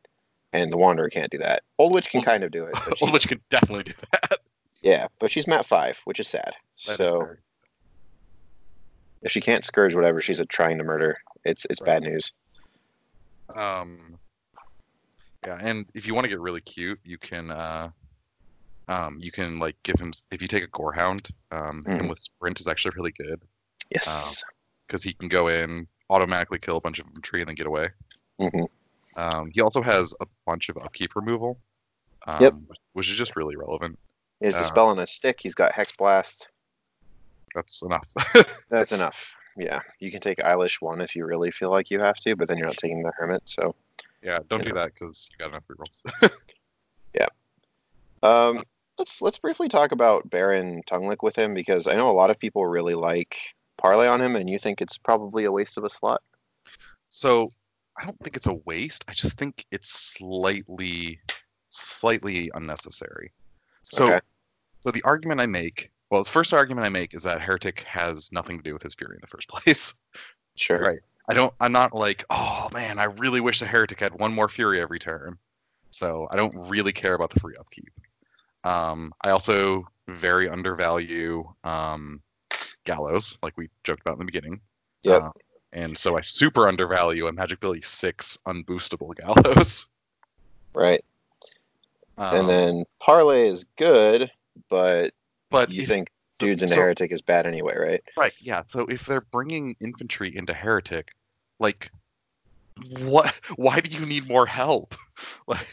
and 0.53 0.71
the 0.73 0.77
wanderer 0.77 1.09
can't 1.09 1.31
do 1.31 1.39
that. 1.39 1.63
Old 1.79 1.95
witch 1.95 2.11
can 2.11 2.19
Old- 2.19 2.27
kind 2.27 2.45
of 2.45 2.51
do 2.51 2.65
it, 2.65 2.73
Well, 3.01 3.11
she's, 3.13 3.13
which 3.13 3.39
definitely 3.51 3.85
do 3.85 3.93
that. 4.13 4.39
yeah, 4.83 5.07
but 5.19 5.31
she's 5.31 5.47
mat 5.47 5.65
five, 5.65 6.01
which 6.05 6.21
is 6.21 6.29
sad. 6.29 6.57
That 6.87 6.93
is 6.93 6.97
so 6.97 7.21
fair. 7.21 7.39
if 9.23 9.33
she 9.33 9.41
can't 9.41 9.65
scourge 9.65 9.95
whatever 9.95 10.21
she's 10.21 10.43
trying 10.49 10.77
to 10.79 10.85
murder, 10.85 11.19
it's 11.47 11.67
it's 11.71 11.81
Right. 11.81 11.87
bad 11.87 12.03
news. 12.03 12.33
Um, 13.55 14.19
yeah, 15.47 15.59
and 15.61 15.87
if 15.95 16.07
you 16.07 16.15
want 16.15 16.25
to 16.25 16.29
get 16.29 16.41
really 16.41 16.61
cute, 16.61 16.99
you 17.05 17.19
can, 17.19 17.51
uh, 17.51 17.91
um, 18.89 19.19
you 19.21 19.31
can 19.31 19.59
like 19.59 19.77
give 19.85 19.99
him 20.01 20.13
if 20.31 20.43
you 20.43 20.49
take 20.49 20.65
a 20.65 20.69
gorehound, 20.69 21.31
um, 21.53 21.85
him 21.85 22.01
Mhm. 22.07 22.09
with 22.11 22.19
sprint 22.23 22.61
is 22.61 22.67
actually 22.69 22.95
really 22.97 23.13
good 23.13 23.41
Yes. 23.91 24.43
because 24.87 25.03
he 25.03 25.13
can 25.15 25.29
go 25.29 25.49
in 25.49 25.87
automatically 26.11 26.59
kill 26.59 26.77
a 26.77 26.81
bunch 26.81 26.99
of 26.99 27.07
infantry 27.07 27.41
and 27.41 27.49
then 27.49 27.55
get 27.55 27.67
away. 27.67 27.89
Mhm. 28.41 28.69
Um, 29.17 29.51
he 29.53 29.61
also 29.61 29.83
has 29.83 30.13
a 30.21 30.27
bunch 30.45 30.69
of 30.69 30.77
upkeep 30.79 31.17
removal, 31.17 31.61
um, 32.27 32.43
Yep. 32.43 32.55
which 32.93 33.09
is 33.09 33.17
just 33.17 33.35
really 33.37 33.57
relevant. 33.57 33.99
Is 34.41 34.55
has 34.55 34.65
the 34.65 34.67
uh, 34.67 34.73
spell 34.73 34.89
on 34.89 34.99
a 34.99 35.07
stick. 35.07 35.41
He's 35.41 35.55
got 35.55 35.73
Hex 35.73 35.93
Blast. 35.97 36.49
That's 37.55 37.83
enough. 37.83 38.07
That's 38.69 38.93
enough. 38.93 39.35
Yeah, 39.57 39.81
you 40.01 40.11
can 40.11 40.21
take 40.21 40.39
Eilish 40.39 40.83
one 40.83 41.01
if 41.01 41.17
you 41.17 41.25
really 41.25 41.51
feel 41.51 41.71
like 41.71 41.91
you 41.91 41.99
have 42.01 42.17
to, 42.19 42.37
but 42.37 42.49
then 42.49 42.59
you're 42.59 42.67
not 42.67 42.77
taking 42.77 43.03
the 43.03 43.13
Hermit. 43.17 43.43
So, 43.47 43.75
yeah, 44.23 44.39
don't 44.49 44.65
do 44.65 44.73
that 44.73 44.93
because 44.95 45.29
you 45.31 45.39
got 45.39 45.51
enough 45.51 45.65
rerolls. 45.69 46.31
Yeah. 47.15 47.29
Um, 48.23 48.63
let's 48.99 49.23
let's 49.23 49.39
briefly 49.39 49.69
talk 49.69 49.93
about 49.93 50.29
Baron 50.29 50.83
Tonguelick 50.87 51.23
with 51.23 51.37
him 51.37 51.55
because 51.55 51.87
I 51.87 51.95
know 51.95 52.11
a 52.11 52.13
lot 52.13 52.31
of 52.31 52.39
people 52.39 52.67
really 52.67 52.95
like 52.95 53.37
parlay 53.79 54.07
on 54.07 54.21
him, 54.21 54.37
and 54.37 54.49
you 54.51 54.59
think 54.59 54.81
it's 54.81 54.99
probably 54.99 55.45
a 55.45 55.53
waste 55.53 55.79
of 55.79 55.85
a 55.85 55.91
slot. 55.91 56.23
So 57.09 57.49
I 57.99 58.05
don't 58.05 58.19
think 58.21 58.37
it's 58.37 58.47
a 58.47 58.55
waste. 58.67 59.05
I 59.09 59.13
just 59.13 59.39
think 59.39 59.65
it's 59.71 59.89
slightly, 59.89 61.19
slightly 61.71 62.51
unnecessary. 62.55 63.33
So, 63.83 64.07
Okay. 64.07 64.21
so 64.81 64.91
the 64.91 65.03
argument 65.05 65.41
I 65.41 65.47
make, 65.47 65.91
well, 66.11 66.23
the 66.23 66.31
first 66.31 66.53
argument 66.53 66.87
I 66.87 66.91
make 66.91 67.15
is 67.15 67.23
that 67.25 67.41
Heretic 67.41 67.81
has 67.81 68.31
nothing 68.33 68.59
to 68.59 68.63
do 68.63 68.73
with 68.73 68.83
his 68.83 68.95
fury 68.95 69.17
in 69.17 69.21
the 69.21 69.27
first 69.27 69.49
place. 69.51 69.95
Sure. 70.55 70.79
Right. 70.79 71.01
I 71.29 71.35
don't. 71.35 71.53
I'm 71.61 71.73
not 71.73 71.93
like, 71.93 72.25
oh 72.31 72.69
man, 72.73 72.99
I 72.99 73.05
really 73.05 73.41
wish 73.41 73.59
the 73.59 73.67
Heretic 73.67 73.99
had 73.99 74.19
one 74.19 74.33
more 74.33 74.49
fury 74.49 74.81
every 74.81 74.99
turn. 74.99 75.37
So 75.91 76.29
I 76.31 76.37
don't 76.37 76.55
really 76.69 76.93
care 76.93 77.15
about 77.15 77.31
the 77.31 77.41
free 77.41 77.57
upkeep. 77.59 77.93
Um, 78.65 79.13
I 79.23 79.31
also 79.31 79.87
very 80.09 80.49
undervalue 80.49 81.45
um, 81.65 82.21
Gallows, 82.85 83.39
like 83.43 83.57
we 83.57 83.69
joked 83.83 84.03
about 84.03 84.15
in 84.15 84.19
the 84.21 84.25
beginning. 84.25 84.61
Yeah. 85.03 85.17
Uh, 85.17 85.31
and 85.73 85.97
so 85.97 86.17
I 86.17 86.23
super 86.23 86.69
undervalue 86.69 87.27
a 87.27 87.33
Magic 87.33 87.61
Billy 87.61 87.81
six 87.81 88.39
unboostable 88.47 89.15
Gallows. 89.45 89.89
Right. 90.75 91.05
Um, 92.19 92.37
and 92.37 92.49
then 92.49 92.85
parlay 93.01 93.49
is 93.49 93.65
good, 93.77 94.31
but 94.71 95.13
but 95.51 95.71
you 95.71 95.83
if- 95.83 95.89
think 95.89 96.09
dudes 96.39 96.63
into 96.63 96.75
so- 96.75 96.81
heretic 96.81 97.13
is 97.13 97.23
bad 97.23 97.47
anyway, 97.47 97.77
right? 97.79 98.03
Right, 98.17 98.35
yeah. 98.41 98.63
So 98.73 98.81
if 98.87 99.07
they're 99.07 99.23
bringing 99.33 99.75
infantry 99.81 100.35
into 100.35 100.53
heretic, 100.53 101.13
like 101.59 101.91
what 103.01 103.41
why 103.57 103.81
do 103.81 103.91
you 103.91 104.05
need 104.05 104.29
more 104.29 104.47
help? 104.47 104.95
like 105.47 105.67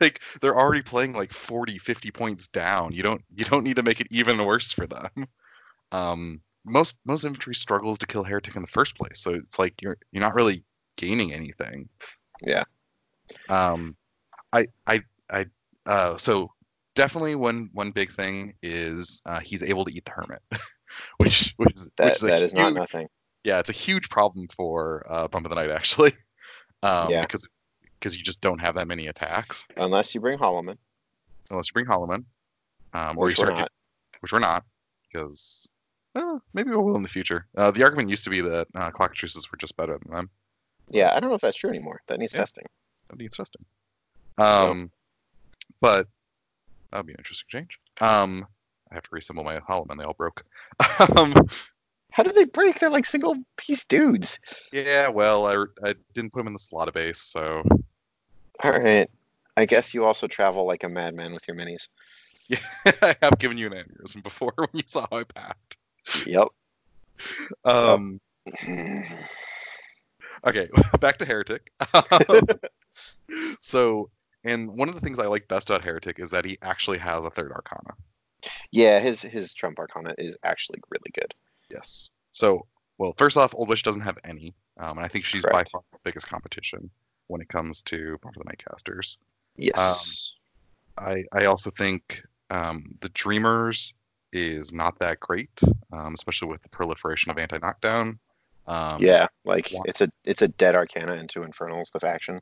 like 0.00 0.20
they're 0.42 0.58
already 0.58 0.82
playing 0.82 1.14
like 1.14 1.32
40 1.32 1.78
50 1.78 2.10
points 2.10 2.46
down. 2.46 2.92
You 2.92 3.02
don't 3.02 3.22
you 3.34 3.44
don't 3.44 3.64
need 3.64 3.76
to 3.76 3.82
make 3.82 4.00
it 4.00 4.08
even 4.10 4.44
worse 4.44 4.72
for 4.72 4.86
them. 4.86 5.10
Um 5.92 6.40
most 6.64 6.98
most 7.04 7.24
infantry 7.24 7.54
struggles 7.54 7.98
to 7.98 8.06
kill 8.06 8.22
heretic 8.22 8.54
in 8.54 8.62
the 8.62 8.68
first 8.68 8.94
place. 8.94 9.18
So 9.20 9.34
it's 9.34 9.58
like 9.58 9.82
you're 9.82 9.98
you're 10.12 10.20
not 10.20 10.34
really 10.36 10.62
gaining 10.96 11.32
anything. 11.32 11.88
Yeah. 12.42 12.62
Um 13.48 13.96
I 14.52 14.68
I 14.86 15.02
I 15.30 15.46
uh 15.86 16.16
so 16.16 16.52
definitely 17.00 17.34
one 17.34 17.70
one 17.72 17.92
big 17.92 18.10
thing 18.10 18.52
is 18.62 19.22
uh, 19.24 19.40
he's 19.40 19.62
able 19.62 19.86
to 19.86 19.92
eat 19.92 20.04
the 20.04 20.10
hermit. 20.10 20.42
which 21.16 21.54
which 21.56 21.72
is 21.74 21.88
That 21.96 22.04
which 22.04 22.14
is 22.16 22.20
that 22.20 22.42
is 22.42 22.52
not 22.52 22.74
nothing. 22.74 23.08
yeah, 23.42 23.58
it's 23.58 23.70
a 23.70 23.72
huge 23.72 24.10
problem 24.10 24.46
for 24.48 25.06
uh, 25.08 25.26
Bump 25.28 25.46
of 25.46 25.50
the 25.50 25.56
Night 25.56 25.70
actually. 25.70 26.12
Um, 26.82 27.10
Yeah. 27.10 27.20
because 27.26 27.42
because 27.98 28.16
you 28.16 28.24
just 28.24 28.40
don't 28.40 28.58
have 28.58 28.74
that 28.76 28.88
many 28.88 29.08
attacks 29.08 29.54
Unless 29.76 30.14
you 30.14 30.20
bring 30.22 30.38
Hollowmen, 30.38 30.78
unless 31.50 31.68
you 31.68 31.74
bring 31.74 31.84
Hollowmen, 31.84 32.24
um, 32.94 33.18
or 33.18 33.24
you 33.24 33.32
which 33.32 33.38
we're 33.38 33.44
start 33.44 33.58
not. 33.58 33.72
which 34.20 34.32
we're 34.32 34.38
not 34.38 34.64
because 35.12 35.68
well, 36.14 36.40
maybe 36.54 36.70
we 36.70 36.76
will 36.76 36.96
in 36.96 37.02
the 37.02 37.08
future. 37.08 37.46
Uh, 37.58 37.70
the 37.70 37.82
argument 37.82 38.08
used 38.08 38.24
to 38.24 38.30
be 38.30 38.40
that 38.40 38.66
uh, 38.74 38.90
clockatrices 38.92 39.50
were 39.52 39.58
just 39.58 39.76
better 39.76 39.98
than 40.02 40.10
them. 40.10 40.30
Yeah, 40.88 41.14
I 41.14 41.20
don't 41.20 41.28
know 41.28 41.36
if 41.36 41.42
that's 41.42 41.58
true 41.58 41.68
anymore. 41.68 42.00
That 42.06 42.18
needs 42.18 42.32
Yeah. 42.32 42.40
testing. 42.40 42.64
That 43.10 43.18
needs 43.18 43.36
testing. 43.36 43.62
Um, 44.38 44.90
but 45.82 46.08
that'd 46.90 47.06
be 47.06 47.12
an 47.12 47.18
interesting 47.18 47.48
change. 47.50 47.78
Um, 48.00 48.46
I 48.90 48.94
have 48.94 49.04
to 49.04 49.10
reassemble 49.12 49.44
my 49.44 49.58
Hollowmen; 49.66 49.98
they 49.98 50.04
all 50.04 50.14
broke. 50.14 50.44
um, 51.16 51.34
How 52.12 52.22
do 52.22 52.32
they 52.32 52.44
break? 52.44 52.78
They're 52.78 52.90
like 52.90 53.06
single 53.06 53.36
piece 53.56 53.84
dudes. 53.84 54.38
yeah, 54.72 55.08
well, 55.08 55.46
I, 55.46 55.88
I 55.88 55.94
didn't 56.12 56.32
put 56.32 56.40
them 56.40 56.48
in 56.48 56.52
the 56.52 56.58
slot 56.58 56.92
base, 56.92 57.20
so 57.20 57.62
All 58.64 58.72
right. 58.72 59.08
I 59.56 59.66
guess 59.66 59.94
you 59.94 60.04
also 60.04 60.26
travel 60.26 60.66
like 60.66 60.84
a 60.84 60.88
madman 60.88 61.32
with 61.32 61.46
your 61.46 61.56
minis. 61.56 61.88
yeah, 62.48 62.58
I 63.02 63.14
have 63.22 63.38
given 63.38 63.58
you 63.58 63.66
an 63.66 63.72
aneurysm 63.72 64.22
before 64.22 64.52
when 64.56 64.68
you 64.72 64.82
saw 64.86 65.06
how 65.10 65.18
I 65.18 65.24
packed. 65.24 65.76
Yep. 66.26 66.48
Um, 67.64 68.20
okay, 70.46 70.68
back 71.00 71.18
to 71.18 71.24
Heretic. 71.24 71.70
so, 73.60 74.10
and 74.44 74.76
one 74.76 74.88
of 74.88 74.94
the 74.94 75.00
things 75.00 75.18
I 75.18 75.26
like 75.26 75.48
best 75.48 75.70
about 75.70 75.84
Heretic 75.84 76.18
is 76.18 76.30
that 76.30 76.44
he 76.44 76.58
actually 76.62 76.98
has 76.98 77.24
a 77.24 77.30
third 77.30 77.52
Arcana. 77.52 77.94
yeah, 78.70 79.00
his 79.00 79.22
his 79.22 79.52
Trump 79.52 79.78
Arcana 79.78 80.14
is 80.18 80.36
actually 80.44 80.80
really 80.90 81.10
good. 81.12 81.34
Yes. 81.70 82.10
So, 82.32 82.66
well, 82.98 83.14
first 83.16 83.36
off, 83.36 83.54
Old 83.54 83.68
Witch 83.68 83.82
doesn't 83.82 84.02
have 84.02 84.18
any, 84.24 84.54
um, 84.78 84.98
and 84.98 85.04
I 85.04 85.08
think 85.08 85.24
she's 85.24 85.42
Correct. 85.42 85.54
by 85.66 85.70
far 85.70 85.82
the 85.92 85.98
biggest 86.04 86.28
competition 86.28 86.90
when 87.26 87.40
it 87.40 87.48
comes 87.48 87.82
to 87.82 88.18
Bump 88.22 88.36
of 88.36 88.42
the 88.42 88.48
Night 88.48 88.62
casters. 88.68 89.18
Yes. 89.56 90.34
I 90.98 91.24
I 91.32 91.46
also 91.46 91.70
think 91.70 92.22
um, 92.50 92.94
the 93.00 93.08
Dreamers 93.10 93.94
is 94.32 94.72
not 94.72 94.98
that 95.00 95.20
great, 95.20 95.60
um, 95.92 96.14
especially 96.14 96.48
with 96.48 96.62
the 96.62 96.68
proliferation 96.68 97.30
of 97.30 97.38
anti 97.38 97.58
knockdown. 97.58 98.18
Um, 98.66 98.98
yeah, 99.00 99.26
like 99.44 99.72
it's 99.86 100.00
a 100.00 100.10
it's 100.24 100.42
a 100.42 100.48
dead 100.48 100.74
Arcana 100.74 101.14
into 101.14 101.42
Infernals, 101.42 101.90
the 101.90 102.00
faction. 102.00 102.38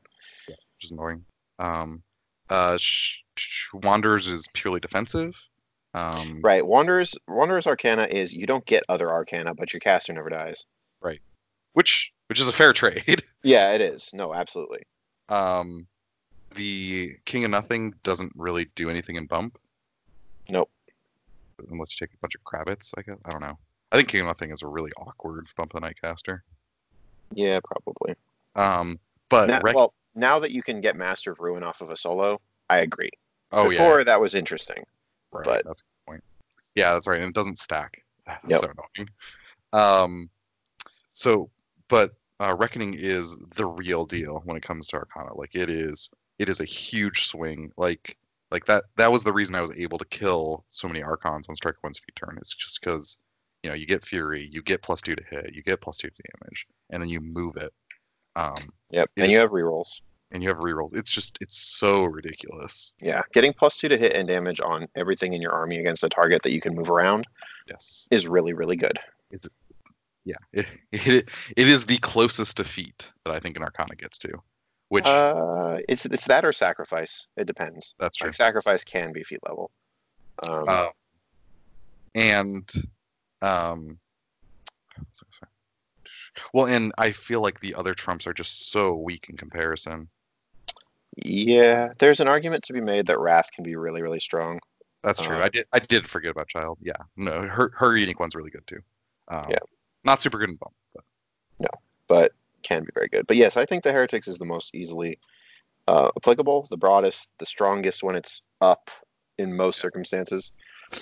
which 0.47 0.57
is 0.83 0.91
annoying. 0.91 1.25
Um, 1.59 2.01
uh, 2.49 2.77
Sh- 2.79 3.17
Sh- 3.35 3.67
Wanderers 3.73 4.27
is 4.27 4.47
purely 4.53 4.79
defensive. 4.79 5.39
Um, 5.93 6.39
Right. 6.41 6.65
Wanderers 6.65 7.15
Wanderers 7.27 7.67
Arcana 7.67 8.03
is 8.09 8.33
you 8.33 8.45
don't 8.47 8.65
get 8.65 8.83
other 8.89 9.09
Arcana, 9.09 9.53
but 9.55 9.73
your 9.73 9.79
caster 9.79 10.13
never 10.13 10.29
dies. 10.29 10.65
Right. 11.01 11.19
Which 11.73 12.11
which 12.27 12.39
is 12.39 12.47
a 12.47 12.51
fair 12.53 12.73
trade. 12.81 13.23
Yeah, 13.43 13.73
it 13.73 13.81
is. 13.81 14.09
No, 14.13 14.33
absolutely. 14.33 14.83
Um, 15.29 15.87
the 16.55 17.15
King 17.25 17.43
of 17.45 17.51
Nothing 17.51 17.93
doesn't 18.03 18.31
really 18.35 18.65
do 18.75 18.89
anything 18.89 19.15
in 19.15 19.25
bump 19.27 19.57
Nope. 20.49 20.69
unless 21.71 21.91
you 21.99 22.05
take 22.07 22.13
a 22.13 22.17
bunch 22.21 22.35
of 22.35 22.41
Crabbits. 22.43 22.93
I 22.97 23.01
guess 23.03 23.17
I 23.25 23.29
don't 23.31 23.41
know. 23.41 23.57
I 23.91 23.97
think 23.97 24.09
King 24.09 24.21
of 24.21 24.27
Nothing 24.27 24.51
is 24.51 24.61
a 24.63 24.67
really 24.67 24.91
awkward 24.97 25.45
bump 25.57 25.73
of 25.73 25.81
the 25.81 25.85
night 25.87 25.97
caster. 26.01 26.43
Yeah, 27.33 27.59
probably. 27.63 28.15
Um, 28.55 28.99
but 29.29 29.47
Now, 29.49 29.59
rec- 29.63 29.75
well, 29.75 29.93
now 30.15 30.39
that 30.39 30.51
you 30.51 30.61
can 30.63 30.81
get 30.81 30.95
Master 30.95 31.31
of 31.31 31.39
Ruin 31.39 31.63
off 31.63 31.81
of 31.81 31.89
a 31.89 31.95
solo, 31.95 32.39
I 32.69 32.79
agree. 32.79 33.11
oh 33.51 33.69
Before 33.69 33.99
yeah, 33.99 34.03
that 34.05 34.21
was 34.21 34.35
interesting. 34.35 34.83
right, 35.33 35.45
but- 35.45 35.65
that's 35.65 35.81
a 35.81 35.83
good 35.83 36.05
point. 36.11 36.23
Yeah, 36.75 36.93
that's 36.93 37.07
right, 37.07 37.19
and 37.19 37.29
it 37.29 37.35
doesn't 37.35 37.57
stack. 37.57 38.03
That's 38.25 38.47
Yep. 38.47 38.59
so 38.61 38.67
annoying. 38.97 39.09
Um, 39.73 40.29
so, 41.13 41.49
but 41.87 42.13
uh, 42.39 42.55
Reckoning 42.55 42.93
is 42.97 43.37
the 43.55 43.65
real 43.65 44.05
deal 44.05 44.41
when 44.45 44.55
it 44.55 44.63
comes 44.63 44.87
to 44.87 44.97
Arcana. 44.97 45.35
Like 45.35 45.55
it 45.55 45.69
is, 45.69 46.09
it 46.37 46.47
is 46.47 46.59
a 46.59 46.65
huge 46.65 47.27
swing. 47.27 47.71
Like, 47.75 48.17
like 48.51 48.65
that. 48.67 48.85
That 48.97 49.11
was 49.11 49.23
the 49.23 49.33
reason 49.33 49.55
I 49.55 49.61
was 49.61 49.71
able 49.71 49.97
to 49.97 50.05
kill 50.05 50.63
so 50.69 50.87
many 50.87 51.01
Archons 51.01 51.49
on 51.49 51.55
Strike 51.55 51.81
One 51.83 51.93
Speed 51.93 52.15
turn. 52.15 52.37
It's 52.39 52.53
just 52.55 52.79
because, 52.79 53.17
you 53.63 53.69
know, 53.69 53.75
you 53.75 53.85
get 53.85 54.05
Fury, 54.05 54.47
you 54.51 54.61
get 54.61 54.81
plus 54.83 55.01
two 55.01 55.15
to 55.15 55.23
hit, 55.29 55.53
you 55.53 55.61
get 55.63 55.81
plus 55.81 55.97
two 55.97 56.09
to 56.09 56.23
damage, 56.39 56.65
and 56.91 57.01
then 57.01 57.09
you 57.09 57.19
move 57.19 57.57
it. 57.57 57.73
Um, 58.39 58.55
Yep. 58.91 59.09
And 59.17 59.31
you 59.31 59.37
have 59.39 59.51
rerolls. 59.51 60.01
and 60.31 60.41
you 60.41 60.49
have 60.49 60.57
reroll. 60.59 60.95
It's 60.95 61.11
just, 61.11 61.37
it's 61.41 61.57
so 61.57 62.05
ridiculous. 62.05 62.93
Yeah. 63.01 63.21
Getting 63.33 63.53
plus 63.53 63.77
two 63.77 63.87
to 63.89 63.97
hit 63.97 64.13
and 64.13 64.27
damage 64.27 64.59
on 64.61 64.87
everything 64.95 65.33
in 65.33 65.41
your 65.41 65.51
army 65.51 65.77
against 65.77 66.03
a 66.03 66.09
target 66.09 66.41
that 66.43 66.51
you 66.51 66.61
can 66.61 66.73
move 66.75 66.89
around 66.89 67.25
Yes. 67.67 68.07
is 68.11 68.27
really, 68.27 68.53
really 68.53 68.75
good. 68.75 68.97
It's 69.31 69.47
Yeah. 70.25 70.35
It, 70.53 70.65
it, 70.91 71.29
it 71.55 71.67
is 71.67 71.85
the 71.85 71.97
closest 71.99 72.57
defeat 72.57 73.11
that 73.25 73.33
I 73.35 73.39
think 73.39 73.57
an 73.57 73.63
Arcana 73.63 73.95
gets 73.95 74.17
to, 74.19 74.31
which 74.89 75.05
Uh, 75.05 75.77
it's 75.87 76.05
it's 76.05 76.25
that 76.25 76.43
or 76.45 76.51
sacrifice. 76.51 77.27
It 77.37 77.45
depends. 77.45 77.93
that's 77.99 78.15
true. 78.17 78.27
Like 78.29 78.33
sacrifice 78.35 78.83
can 78.83 79.11
be 79.11 79.23
feat 79.23 79.39
level. 79.47 79.69
Um, 80.47 80.65
Uh, 80.67 80.89
and 82.15 82.67
um 83.43 83.99
sorry, 85.13 85.31
sorry. 85.31 85.48
Well 86.53 86.65
and 86.65 86.91
i 86.97 87.11
feel 87.11 87.41
like 87.41 87.59
the 87.59 87.75
other 87.75 87.93
trumps 87.93 88.27
are 88.27 88.33
just 88.33 88.71
so 88.71 88.95
weak 88.95 89.29
in 89.29 89.37
comparison 89.37 90.07
yeah, 91.21 91.91
there's 91.97 92.21
an 92.21 92.29
argument 92.29 92.63
to 92.63 92.71
be 92.71 92.79
made 92.79 93.07
that 93.07 93.19
Wrath 93.19 93.51
can 93.51 93.63
be 93.63 93.75
really, 93.75 94.01
really 94.01 94.21
strong. 94.21 94.59
that's 95.03 95.19
true 95.19 95.35
Uh, 95.37 95.45
i 95.45 95.49
did 95.49 95.65
i 95.73 95.79
did 95.79 96.07
forget 96.07 96.31
about 96.31 96.47
child 96.47 96.77
yeah 96.81 96.93
no 97.17 97.41
her 97.41 97.71
her 97.75 97.97
unique 97.97 98.19
one's 98.19 98.35
really 98.35 98.51
good 98.51 98.65
too 98.67 98.79
um, 99.27 99.45
Yeah. 99.49 99.59
not 100.03 100.21
super 100.21 100.37
good 100.37 100.49
in 100.49 100.55
bump 100.55 100.73
but 100.93 101.03
but 102.07 102.33
can 102.63 102.83
be 102.83 102.91
very 102.93 103.07
good. 103.07 103.25
But 103.27 103.37
yes, 103.37 103.55
I 103.55 103.65
think 103.65 103.83
the 103.83 103.91
Heretics 103.91 104.27
is 104.27 104.37
the 104.37 104.45
most 104.45 104.75
easily 104.75 105.17
uh, 105.87 106.09
applicable, 106.17 106.67
the 106.69 106.77
broadest, 106.77 107.29
the 107.39 107.45
strongest 107.45 108.03
when 108.03 108.15
it's 108.15 108.41
up 108.61 108.91
in 109.37 109.55
most 109.55 109.79
circumstances. 109.79 110.51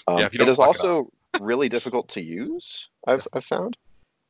Um, 0.07 0.19
Yeah, 0.19 0.29
it 0.33 0.47
is 0.47 0.57
fuck 0.57 0.65
it 0.65 0.67
also 0.67 1.09
really 1.39 1.69
difficult 1.69 2.09
to 2.09 2.21
use. 2.21 2.89
I've 3.07 3.27
I've 3.33 3.45
found. 3.45 3.77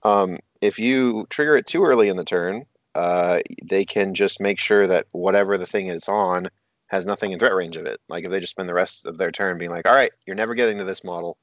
Um, 0.03 0.37
if 0.61 0.79
you 0.79 1.25
trigger 1.29 1.55
it 1.55 1.65
too 1.67 1.83
early 1.83 2.07
in 2.09 2.17
the 2.17 2.23
turn, 2.23 2.65
uh, 2.95 3.39
they 3.63 3.85
can 3.85 4.13
just 4.13 4.39
make 4.39 4.59
sure 4.59 4.87
that 4.87 5.05
whatever 5.11 5.57
the 5.57 5.65
thing 5.67 5.87
is 5.87 6.07
on 6.07 6.49
has 6.87 7.05
nothing 7.05 7.31
in 7.31 7.39
threat 7.39 7.53
range 7.53 7.77
of 7.77 7.85
it. 7.85 7.99
Like 8.09 8.23
if 8.23 8.31
they 8.31 8.39
just 8.39 8.51
spend 8.51 8.67
the 8.69 8.73
rest 8.73 9.05
of 9.05 9.17
their 9.17 9.31
turn 9.31 9.57
being 9.57 9.71
like, 9.71 9.85
"All 9.87 9.93
right, 9.93 10.11
you're 10.25 10.35
never 10.35 10.55
getting 10.55 10.77
to 10.79 10.83
this 10.83 11.03
model 11.03 11.37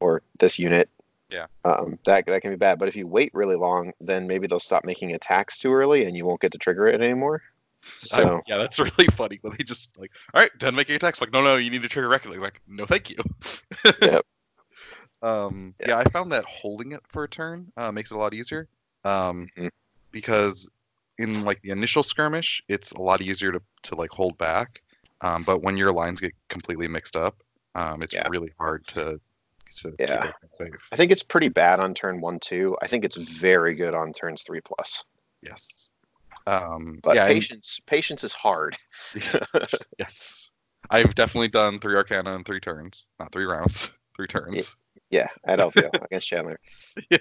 or 0.00 0.22
this 0.38 0.58
unit," 0.58 0.88
Yeah. 1.30 1.46
um, 1.64 1.98
that 2.06 2.26
that 2.26 2.40
can 2.42 2.50
be 2.50 2.56
bad. 2.56 2.78
But 2.78 2.88
if 2.88 2.96
you 2.96 3.06
wait 3.06 3.30
really 3.34 3.56
long, 3.56 3.92
then 4.00 4.26
maybe 4.26 4.46
they'll 4.46 4.60
stop 4.60 4.84
making 4.84 5.12
attacks 5.12 5.58
too 5.58 5.72
early, 5.74 6.04
and 6.04 6.16
you 6.16 6.24
won't 6.24 6.40
get 6.40 6.52
to 6.52 6.58
trigger 6.58 6.86
it 6.86 7.00
anymore. 7.00 7.42
I- 7.84 7.88
So 7.96 8.40
yeah 8.46 8.56
that's 8.56 8.78
really 8.98 9.06
funny 9.14 9.38
when 9.42 9.54
they 9.58 9.64
just 9.64 9.98
like 9.98 10.10
all 10.32 10.40
right 10.40 10.50
done 10.58 10.74
making 10.74 10.96
attacks 10.96 11.20
like 11.20 11.32
no 11.34 11.42
no 11.42 11.56
you 11.56 11.68
need 11.70 11.82
to 11.82 11.88
trigger 11.88 12.08
reckoning 12.08 12.40
like 12.40 12.62
no 12.66 12.86
thank 12.86 13.10
you 13.10 13.16
Yep. 14.00 14.24
Um 15.24 15.74
Yeah. 15.80 15.88
yeah 15.88 15.98
i 15.98 16.04
found 16.04 16.30
that 16.30 16.44
holding 16.44 16.92
it 16.92 17.00
for 17.08 17.24
a 17.24 17.28
turn 17.28 17.72
uh, 17.76 17.90
makes 17.90 18.10
it 18.12 18.14
a 18.14 18.18
lot 18.18 18.34
easier 18.34 18.68
um 19.04 19.48
Mhm. 19.56 19.70
because 20.12 20.68
in 21.18 21.44
like 21.44 21.60
the 21.62 21.70
initial 21.70 22.02
skirmish 22.02 22.62
it's 22.68 22.92
a 22.92 23.00
lot 23.00 23.22
easier 23.22 23.50
to, 23.52 23.60
to 23.82 23.94
like 23.94 24.10
hold 24.10 24.36
back 24.38 24.82
um 25.22 25.42
but 25.44 25.62
when 25.62 25.76
your 25.76 25.92
lines 25.92 26.20
get 26.20 26.32
completely 26.48 26.86
mixed 26.86 27.16
up 27.16 27.42
um 27.74 28.02
it's 28.02 28.14
Yeah. 28.14 28.28
really 28.28 28.52
hard 28.58 28.86
to 28.88 29.18
to 29.76 29.92
Yeah. 29.98 30.30
safe 30.58 30.88
I 30.92 30.96
think 30.96 31.10
it's 31.10 31.22
pretty 31.22 31.48
bad 31.48 31.80
on 31.80 31.94
turn 31.94 32.20
one, 32.20 32.38
two. 32.38 32.76
I 32.82 32.86
think 32.86 33.04
it's 33.04 33.16
very 33.16 33.74
good 33.74 33.94
on 33.94 34.12
turns 34.12 34.42
three 34.42 34.60
plus. 34.60 35.04
yes 35.42 35.88
um 36.46 37.00
But 37.02 37.16
yeah 37.16 37.26
patience, 37.26 37.80
patience 37.86 38.22
is 38.24 38.32
hard. 38.32 38.76
yes 39.98 40.50
I've 40.90 41.14
definitely 41.14 41.48
done 41.48 41.80
three 41.80 41.96
Arcana 41.96 42.34
in 42.34 42.44
three 42.44 42.60
turns, 42.60 43.06
not 43.18 43.32
three 43.32 43.46
rounds, 43.46 43.90
three 44.16 44.26
turns. 44.26 44.76
Yeah, 45.14 45.28
at 45.44 45.60
LVO 45.60 46.04
against 46.04 46.26
Chandler. 46.26 46.58
Yeah. 47.08 47.18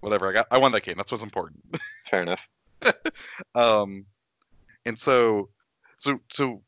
Whatever. 0.00 0.28
I 0.28 0.32
got. 0.34 0.46
I 0.50 0.58
won 0.58 0.72
that 0.72 0.82
game. 0.82 0.96
That's 0.98 1.10
what's 1.10 1.24
important. 1.24 1.60
Fair 2.10 2.22
enough. 2.22 2.46
um, 3.54 4.04
and 4.84 4.98
so, 4.98 5.48
so, 5.98 6.20
so, 6.30 6.62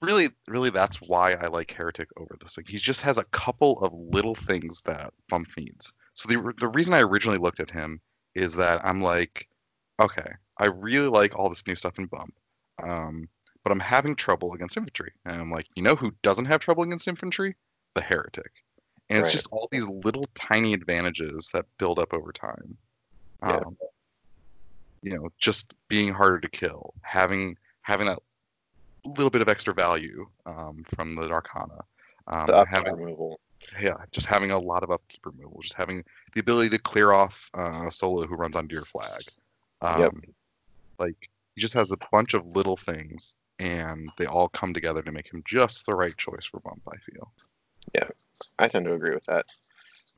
really, 0.00 0.30
really, 0.48 0.70
that's 0.70 1.02
why 1.02 1.32
I 1.32 1.48
like 1.48 1.70
Heretic 1.72 2.08
over 2.16 2.34
this. 2.40 2.56
Like, 2.56 2.66
he 2.68 2.78
just 2.78 3.02
has 3.02 3.18
a 3.18 3.24
couple 3.24 3.78
of 3.80 3.92
little 3.92 4.34
things 4.34 4.80
that 4.86 5.12
Bump 5.28 5.48
needs. 5.58 5.92
So 6.14 6.28
the 6.28 6.54
the 6.58 6.68
reason 6.68 6.94
I 6.94 7.02
originally 7.02 7.38
looked 7.38 7.60
at 7.60 7.70
him 7.70 8.00
is 8.34 8.54
that 8.54 8.82
I'm 8.82 9.02
like, 9.02 9.48
okay, 10.00 10.32
I 10.58 10.66
really 10.66 11.08
like 11.08 11.38
all 11.38 11.50
this 11.50 11.66
new 11.66 11.74
stuff 11.74 11.98
in 11.98 12.06
Bump, 12.06 12.32
um, 12.82 13.28
but 13.62 13.72
I'm 13.72 13.80
having 13.80 14.14
trouble 14.16 14.54
against 14.54 14.76
infantry. 14.76 15.12
And 15.24 15.40
I'm 15.40 15.50
like, 15.50 15.66
you 15.74 15.82
know 15.82 15.96
who 15.96 16.12
doesn't 16.22 16.46
have 16.46 16.60
trouble 16.60 16.82
against 16.82 17.08
infantry? 17.08 17.56
The 17.94 18.00
Heretic. 18.00 18.50
And 19.08 19.18
it's 19.20 19.32
just 19.32 19.48
all 19.50 19.68
these 19.72 19.88
little 19.88 20.26
tiny 20.34 20.72
advantages 20.72 21.50
that 21.52 21.66
build 21.78 21.98
up 21.98 22.14
over 22.14 22.32
time. 22.32 22.76
Yeah. 23.42 23.56
Um, 23.56 23.76
you 25.02 25.14
know, 25.14 25.30
just 25.38 25.74
being 25.88 26.12
harder 26.12 26.38
to 26.40 26.48
kill, 26.48 26.94
having 27.02 27.56
having 27.82 28.06
that 28.06 28.20
little 29.04 29.30
bit 29.30 29.42
of 29.42 29.48
extra 29.48 29.74
value 29.74 30.28
um, 30.46 30.84
from 30.94 31.16
the 31.16 31.30
Arcana, 31.30 31.80
um, 32.28 32.44
The 32.46 32.64
having 32.66 32.94
removal. 32.94 33.40
yeah, 33.80 33.96
just 34.12 34.26
having 34.26 34.50
a 34.52 34.58
lot 34.58 34.82
of 34.82 34.90
upkeep 34.90 35.24
removal, 35.24 35.60
just 35.62 35.74
having 35.74 36.04
the 36.34 36.40
ability 36.40 36.68
to 36.70 36.78
clear 36.78 37.12
off 37.12 37.50
uh, 37.58 37.86
a 37.88 37.90
solo 37.90 38.26
who 38.26 38.36
runs 38.36 38.56
onto 38.56 38.74
your 38.74 38.84
flag. 38.84 39.22
Um, 39.80 40.00
Yep. 40.02 40.14
Like 40.98 41.30
he 41.54 41.60
just 41.62 41.74
has 41.74 41.90
a 41.92 41.96
bunch 42.12 42.34
of 42.34 42.46
little 42.46 42.76
things, 42.76 43.34
and 43.60 44.08
they 44.18 44.26
all 44.26 44.48
come 44.48 44.72
together 44.72 45.02
to 45.02 45.12
make 45.12 45.32
him 45.32 45.42
just 45.46 45.84
the 45.86 45.94
right 45.94 46.16
choice 46.16 46.46
for 46.50 46.60
Bump. 46.60 46.82
I 46.88 46.96
feel, 46.98 47.30
Yeah, 47.94 48.08
I 48.58 48.66
tend 48.68 48.86
to 48.86 48.94
agree 48.94 49.14
with 49.14 49.24
that. 49.26 49.46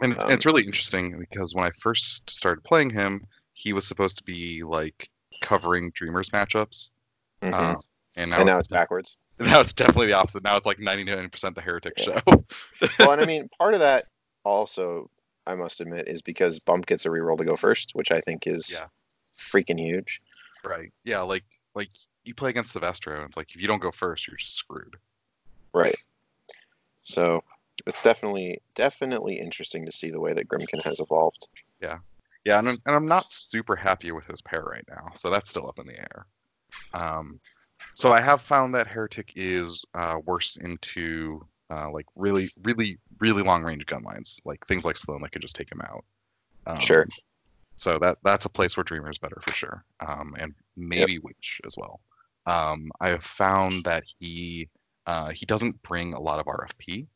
and 0.00 0.12
it's, 0.12 0.24
Um, 0.24 0.30
it's 0.30 0.46
really 0.46 0.64
interesting 0.64 1.18
because 1.18 1.54
when 1.54 1.64
I 1.64 1.70
first 1.70 2.30
started 2.30 2.62
playing 2.64 2.90
him, 2.90 3.26
he 3.54 3.72
was 3.72 3.86
supposed 3.86 4.16
to 4.18 4.24
be 4.24 4.62
like 4.62 5.08
covering 5.40 5.90
Dreamers 5.94 6.30
matchups, 6.30 6.90
Mhm. 7.42 7.52
uh, 7.52 7.80
and 8.16 8.30
now 8.30 8.38
and 8.38 8.46
now 8.46 8.58
it's 8.58 8.68
backwards. 8.68 9.18
now 9.40 9.60
it's 9.60 9.72
definitely 9.72 10.06
the 10.06 10.12
opposite. 10.14 10.44
Now 10.44 10.56
it's 10.56 10.66
like 10.66 10.78
ninety 10.78 11.04
nine 11.04 11.28
percent 11.28 11.54
the 11.56 11.62
Heretic 11.62 11.94
Yeah. 11.98 12.20
show. 12.26 12.44
well, 12.98 13.10
and 13.12 13.20
I 13.20 13.24
mean, 13.24 13.48
part 13.58 13.74
of 13.74 13.80
that 13.80 14.06
also, 14.44 15.10
I 15.46 15.54
must 15.56 15.80
admit, 15.80 16.06
is 16.06 16.22
because 16.22 16.60
Bump 16.60 16.86
gets 16.86 17.06
a 17.06 17.08
reroll 17.08 17.38
to 17.38 17.44
go 17.44 17.56
first, 17.56 17.90
which 17.94 18.12
I 18.12 18.20
think 18.20 18.46
is 18.46 18.70
Yeah. 18.70 18.86
freaking 19.34 19.80
huge. 19.80 20.20
right? 20.64 20.92
Yeah, 21.04 21.22
like 21.22 21.44
like 21.74 21.88
you 22.24 22.34
play 22.34 22.50
against 22.50 22.72
Silvestro, 22.72 23.16
and 23.16 23.24
it's 23.24 23.36
like 23.36 23.54
if 23.54 23.60
you 23.60 23.68
don't 23.68 23.82
go 23.82 23.90
first, 23.90 24.26
you're 24.26 24.36
just 24.36 24.56
screwed. 24.56 24.96
Right. 25.72 25.96
So 27.02 27.42
it's 27.86 28.02
definitely 28.02 28.60
definitely 28.74 29.38
interesting 29.38 29.84
to 29.86 29.92
see 29.92 30.10
the 30.10 30.20
way 30.20 30.32
that 30.32 30.48
Grymkin 30.48 30.82
has 30.84 31.00
evolved. 31.00 31.48
Yeah, 31.80 31.98
yeah, 32.44 32.58
and 32.58 32.68
I'm, 32.68 32.78
and 32.86 32.94
I'm 32.94 33.06
not 33.06 33.26
super 33.28 33.76
happy 33.76 34.12
with 34.12 34.26
his 34.26 34.40
pair 34.42 34.62
right 34.62 34.84
now, 34.88 35.08
so 35.14 35.30
that's 35.30 35.50
still 35.50 35.68
up 35.68 35.78
in 35.78 35.86
the 35.86 35.98
air. 35.98 36.26
Um, 36.94 37.40
so 37.94 38.12
I 38.12 38.20
have 38.20 38.40
found 38.40 38.74
that 38.74 38.86
Heretic 38.86 39.32
is 39.36 39.84
uh, 39.94 40.18
worse 40.24 40.56
into 40.56 41.44
uh, 41.70 41.90
like 41.90 42.06
really, 42.14 42.48
really, 42.62 42.98
really 43.18 43.42
long 43.42 43.62
range 43.62 43.86
gun 43.86 44.02
lines, 44.02 44.40
like 44.44 44.66
things 44.66 44.84
like 44.84 44.96
Sloan 44.96 45.22
that 45.22 45.32
could 45.32 45.42
just 45.42 45.56
take 45.56 45.70
him 45.70 45.80
out. 45.82 46.04
Um, 46.66 46.78
Sure. 46.78 47.06
So 47.76 47.98
that 47.98 48.18
that's 48.22 48.44
a 48.44 48.50
place 48.50 48.76
where 48.76 48.84
Dreamer 48.84 49.10
is 49.10 49.18
better 49.18 49.40
for 49.44 49.52
sure, 49.54 49.84
um, 50.06 50.36
and 50.38 50.54
maybe 50.76 51.18
Witch 51.18 51.60
as 51.66 51.76
well. 51.76 52.00
Um, 52.46 52.90
I 53.00 53.08
have 53.10 53.24
found 53.24 53.84
that 53.84 54.04
he 54.18 54.68
uh, 55.06 55.30
he 55.30 55.46
doesn't 55.46 55.80
bring 55.82 56.14
a 56.14 56.20
lot 56.20 56.38
of 56.38 56.46
RFP, 56.46 57.06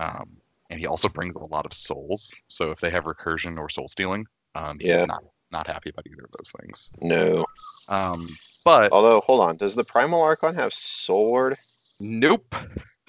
um, 0.00 0.28
and 0.70 0.80
he 0.80 0.86
also 0.86 1.08
brings 1.08 1.36
a 1.36 1.44
lot 1.44 1.64
of 1.64 1.72
souls. 1.72 2.32
So 2.48 2.70
if 2.70 2.80
they 2.80 2.90
have 2.90 3.04
recursion 3.04 3.58
or 3.58 3.68
soul 3.68 3.88
stealing, 3.88 4.26
um, 4.54 4.78
Yeah. 4.80 4.96
he's 4.98 5.06
not 5.06 5.22
not 5.50 5.66
happy 5.66 5.90
about 5.90 6.06
either 6.06 6.24
of 6.24 6.30
those 6.32 6.50
things. 6.60 6.90
No. 7.00 7.44
Um, 7.88 8.28
but 8.64 8.90
Although, 8.92 9.20
hold 9.20 9.40
on, 9.42 9.56
does 9.56 9.74
the 9.74 9.84
Primal 9.84 10.22
Archon 10.22 10.54
have 10.54 10.72
sword? 10.74 11.56
Nope. 12.00 12.54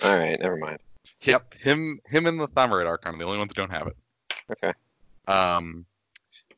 All 0.03 0.17
right, 0.17 0.39
never 0.39 0.57
mind. 0.57 0.79
Yep, 1.21 1.55
him 1.55 1.99
him 2.05 2.27
and 2.27 2.39
the 2.39 2.47
Thamarite 2.47 2.87
Archon 2.87 3.15
are 3.15 3.17
the 3.17 3.23
only 3.23 3.37
ones 3.37 3.53
who 3.55 3.61
don't 3.61 3.71
have 3.71 3.87
it. 3.87 3.95
Okay. 4.51 4.73
Um, 5.27 5.85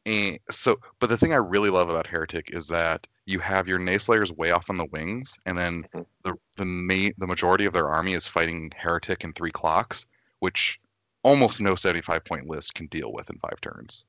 and 0.06 0.40
so, 0.50 0.80
but 1.00 1.08
the 1.08 1.18
thing 1.18 1.32
I 1.32 1.38
really 1.38 1.70
love 1.70 1.90
about 1.90 2.08
Heretic 2.08 2.50
is 2.54 2.68
that 2.68 3.08
you 3.28 3.40
have 3.40 3.68
your 3.68 3.78
Nayslayers 3.78 4.32
way 4.36 4.52
off 4.52 4.70
on 4.70 4.78
the 4.78 4.88
wings, 4.92 5.38
and 5.46 5.58
then 5.58 5.86
Mhm. 5.94 6.06
the 6.24 6.34
the 6.56 6.66
main 6.66 7.14
the 7.18 7.28
majority 7.28 7.66
of 7.66 7.74
their 7.74 7.90
army 7.90 8.14
is 8.14 8.26
fighting 8.28 8.72
Heretic 8.76 9.24
in 9.26 9.34
three 9.34 9.52
clocks, 9.52 10.06
which 10.40 10.80
almost 11.24 11.60
no 11.60 11.76
seventy 11.76 12.02
five 12.02 12.24
point 12.24 12.48
list 12.48 12.74
can 12.74 12.88
deal 12.88 13.12
with 13.12 13.30
in 13.30 13.38
five 13.40 13.60
turns. 13.62 14.06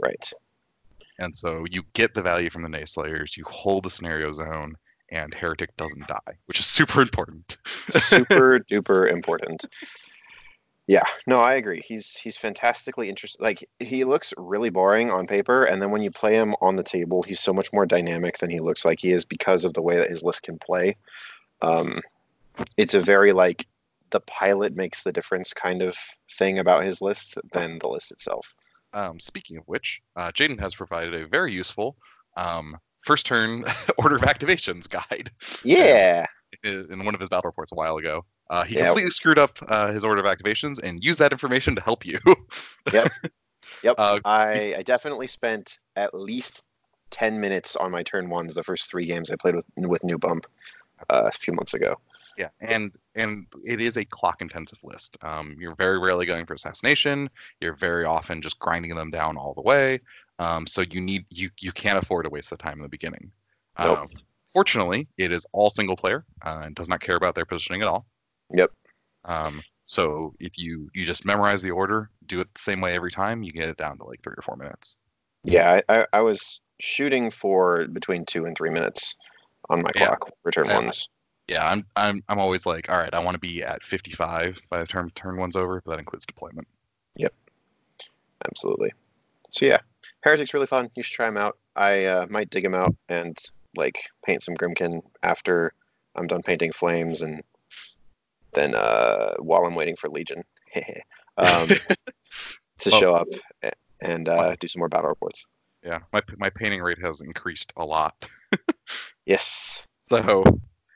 Right. 0.00 0.30
And 1.20 1.38
so 1.38 1.64
you 1.70 1.84
get 1.92 2.12
the 2.12 2.22
value 2.22 2.50
from 2.50 2.62
the 2.62 2.68
Nayslayers, 2.68 3.36
you 3.36 3.44
hold 3.48 3.84
the 3.84 3.90
scenario 3.90 4.32
zone, 4.32 4.74
and 5.12 5.32
Heretic 5.32 5.76
doesn't 5.76 6.08
die, 6.08 6.34
which 6.46 6.58
is 6.58 6.66
super 6.78 7.00
important. 7.02 7.56
Super 7.64 8.58
duper 8.70 9.08
important. 9.08 9.64
Yeah, 10.86 11.04
no, 11.26 11.40
I 11.40 11.54
agree. 11.54 11.82
He's 11.84 12.14
he's 12.14 12.36
fantastically 12.36 13.08
interesting. 13.08 13.42
Like 13.42 13.66
he 13.78 14.04
looks 14.04 14.34
really 14.36 14.68
boring 14.68 15.10
on 15.10 15.26
paper, 15.26 15.64
and 15.64 15.80
then 15.80 15.90
when 15.90 16.02
you 16.02 16.10
play 16.10 16.34
him 16.34 16.54
on 16.60 16.76
the 16.76 16.82
table, 16.82 17.22
he's 17.22 17.40
so 17.40 17.54
much 17.54 17.72
more 17.72 17.86
dynamic 17.86 18.38
than 18.38 18.50
he 18.50 18.60
looks 18.60 18.84
like 18.84 19.00
he 19.00 19.10
is 19.10 19.24
because 19.24 19.64
of 19.64 19.72
the 19.72 19.80
way 19.80 19.96
that 19.96 20.10
his 20.10 20.22
list 20.22 20.42
can 20.42 20.58
play. 20.58 20.96
Um, 21.62 22.00
it's 22.76 22.92
a 22.92 23.00
very 23.00 23.32
like 23.32 23.66
the 24.10 24.20
pilot 24.20 24.76
makes 24.76 25.02
the 25.02 25.12
difference 25.12 25.54
kind 25.54 25.80
of 25.80 25.96
thing 26.30 26.58
about 26.58 26.84
his 26.84 27.00
list 27.00 27.38
than 27.52 27.78
the 27.78 27.88
list 27.88 28.12
itself. 28.12 28.46
Um, 28.92 29.18
speaking 29.18 29.56
of 29.56 29.64
which, 29.66 30.02
uh, 30.16 30.30
Jaden 30.32 30.60
has 30.60 30.74
provided 30.74 31.14
a 31.14 31.26
very 31.26 31.52
useful 31.52 31.96
um, 32.36 32.76
first 33.06 33.24
turn 33.24 33.64
order 33.98 34.16
of 34.16 34.22
activations 34.22 34.88
guide. 34.88 35.30
Yeah, 35.64 36.26
in 36.62 36.86
in 36.92 37.04
one 37.06 37.14
of 37.14 37.20
his 37.20 37.30
battle 37.30 37.48
reports 37.48 37.72
a 37.72 37.74
while 37.74 37.96
ago. 37.96 38.24
Uh, 38.50 38.64
he 38.64 38.74
Yeah. 38.74 38.86
completely 38.86 39.10
screwed 39.12 39.38
up 39.38 39.58
uh, 39.68 39.90
his 39.90 40.04
order 40.04 40.24
of 40.24 40.26
activations 40.26 40.78
and 40.82 41.04
used 41.04 41.18
that 41.18 41.32
information 41.32 41.74
to 41.74 41.80
help 41.82 42.04
you. 42.04 42.18
yep. 42.92 43.10
Uh, 43.98 44.20
I 44.24 44.74
I 44.78 44.82
definitely 44.82 45.26
spent 45.26 45.78
at 45.96 46.14
least 46.14 46.62
ten 47.10 47.40
minutes 47.40 47.76
on 47.76 47.90
my 47.90 48.02
turn 48.02 48.28
ones 48.28 48.54
the 48.54 48.62
first 48.62 48.90
three 48.90 49.06
games 49.06 49.30
I 49.30 49.36
played 49.36 49.54
with 49.54 49.64
with 49.76 50.04
New 50.04 50.18
Bump 50.18 50.46
uh, 51.10 51.24
a 51.26 51.32
few 51.32 51.54
months 51.54 51.74
ago. 51.74 51.96
yeah, 52.36 52.48
and 52.60 52.92
and 53.14 53.46
it 53.64 53.80
is 53.80 53.96
a 53.96 54.04
clock 54.04 54.42
intensive 54.42 54.78
list. 54.82 55.16
Um, 55.22 55.56
you're 55.58 55.76
very 55.76 55.98
rarely 55.98 56.26
going 56.26 56.46
for 56.46 56.54
assassination. 56.54 57.30
You're 57.60 57.74
very 57.76 58.04
often 58.04 58.42
just 58.42 58.58
grinding 58.58 58.94
them 58.94 59.10
down 59.10 59.36
all 59.36 59.54
the 59.54 59.62
way. 59.62 60.00
Um, 60.38 60.66
so 60.66 60.82
you 60.82 61.00
need 61.00 61.24
you 61.30 61.50
you 61.60 61.72
can't 61.72 61.98
afford 61.98 62.24
to 62.24 62.30
waste 62.30 62.50
the 62.50 62.56
time 62.56 62.78
in 62.78 62.82
the 62.82 62.88
beginning. 62.88 63.30
Nope. 63.78 64.00
Um, 64.00 64.08
fortunately, 64.52 65.08
it 65.16 65.32
is 65.32 65.46
all 65.52 65.70
single 65.70 65.96
player 65.96 66.24
uh, 66.44 66.62
and 66.64 66.74
does 66.74 66.88
not 66.88 67.00
care 67.00 67.16
about 67.16 67.34
their 67.34 67.44
positioning 67.44 67.82
at 67.82 67.88
all. 67.88 68.06
Yep. 68.54 68.70
Um, 69.24 69.60
so 69.86 70.34
if 70.40 70.58
you 70.58 70.88
you 70.94 71.06
just 71.06 71.24
memorize 71.24 71.62
the 71.62 71.70
order, 71.70 72.10
do 72.26 72.40
it 72.40 72.48
the 72.54 72.60
same 72.62 72.80
way 72.80 72.94
every 72.94 73.10
time, 73.10 73.42
you 73.42 73.52
get 73.52 73.68
it 73.68 73.76
down 73.76 73.98
to 73.98 74.04
like 74.04 74.22
three 74.22 74.34
or 74.36 74.42
four 74.42 74.56
minutes. 74.56 74.98
Yeah, 75.44 75.80
I, 75.88 76.00
I, 76.00 76.06
I 76.14 76.20
was 76.20 76.60
shooting 76.80 77.30
for 77.30 77.86
between 77.88 78.24
two 78.24 78.46
and 78.46 78.56
three 78.56 78.70
minutes 78.70 79.14
on 79.70 79.82
my 79.82 79.90
Yeah. 79.94 80.06
clock 80.06 80.30
for 80.42 80.50
turn 80.50 80.68
Yeah. 80.68 80.76
ones. 80.76 81.08
Yeah, 81.46 81.68
I'm 81.68 81.84
I'm 81.96 82.22
I'm 82.28 82.38
always 82.38 82.64
like, 82.64 82.88
all 82.88 82.98
right, 82.98 83.12
I 83.12 83.18
want 83.18 83.34
to 83.34 83.38
be 83.38 83.62
at 83.62 83.84
55 83.84 84.58
by 84.70 84.80
the 84.80 84.86
time 84.86 85.10
turn 85.10 85.36
one's 85.36 85.56
over. 85.56 85.82
But 85.84 85.92
that 85.92 85.98
includes 85.98 86.24
deployment. 86.24 86.66
Yep, 87.16 87.34
absolutely. 88.48 88.92
So 89.50 89.66
yeah, 89.66 89.80
Heretic's 90.22 90.54
really 90.54 90.66
fun. 90.66 90.88
You 90.96 91.02
should 91.02 91.14
try 91.14 91.28
him 91.28 91.36
out. 91.36 91.58
I 91.76 92.04
uh, 92.04 92.26
might 92.30 92.50
dig 92.50 92.64
him 92.64 92.74
out 92.74 92.94
and 93.10 93.38
like 93.76 93.98
paint 94.24 94.42
some 94.42 94.54
Grymkin 94.56 95.02
after 95.22 95.74
I'm 96.16 96.26
done 96.26 96.42
painting 96.42 96.72
flames, 96.72 97.20
and 97.20 97.42
then 98.54 98.74
uh, 98.74 99.34
while 99.38 99.64
I'm 99.64 99.74
waiting 99.74 99.96
for 99.96 100.08
Legion, 100.08 100.42
um, 101.36 101.68
to 102.78 102.90
Well- 102.90 103.00
show 103.00 103.14
up 103.14 103.28
and 104.00 104.28
uh, 104.28 104.56
do 104.60 104.66
some 104.68 104.80
more 104.80 104.88
battle 104.88 105.08
reports. 105.10 105.46
Yeah, 105.82 105.98
my 106.14 106.22
my 106.38 106.48
painting 106.48 106.80
rate 106.82 106.98
has 107.02 107.20
increased 107.20 107.72
a 107.76 107.84
lot, 107.84 108.14
Yes. 109.26 109.82
so 110.08 110.42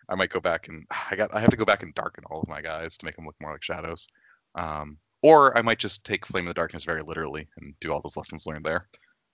I 0.08 0.14
might 0.14 0.30
go 0.30 0.40
back 0.40 0.68
and 0.68 0.86
I 1.10 1.14
got 1.14 1.34
I 1.34 1.40
have 1.40 1.50
to 1.50 1.58
go 1.58 1.66
back 1.66 1.82
and 1.82 1.94
darken 1.94 2.24
all 2.30 2.40
of 2.40 2.48
my 2.48 2.62
guys 2.62 2.96
to 2.96 3.04
make 3.04 3.14
them 3.16 3.26
look 3.26 3.36
more 3.40 3.52
like 3.52 3.62
shadows. 3.62 4.08
Um, 4.54 4.96
or 5.22 5.56
I 5.58 5.62
might 5.62 5.78
just 5.78 6.04
take 6.06 6.24
Flame 6.24 6.46
of 6.46 6.54
the 6.54 6.58
Darkness 6.58 6.84
very 6.84 7.02
literally 7.02 7.46
and 7.58 7.74
do 7.80 7.92
all 7.92 8.00
those 8.00 8.16
lessons 8.16 8.46
learned 8.46 8.64
there. 8.64 8.88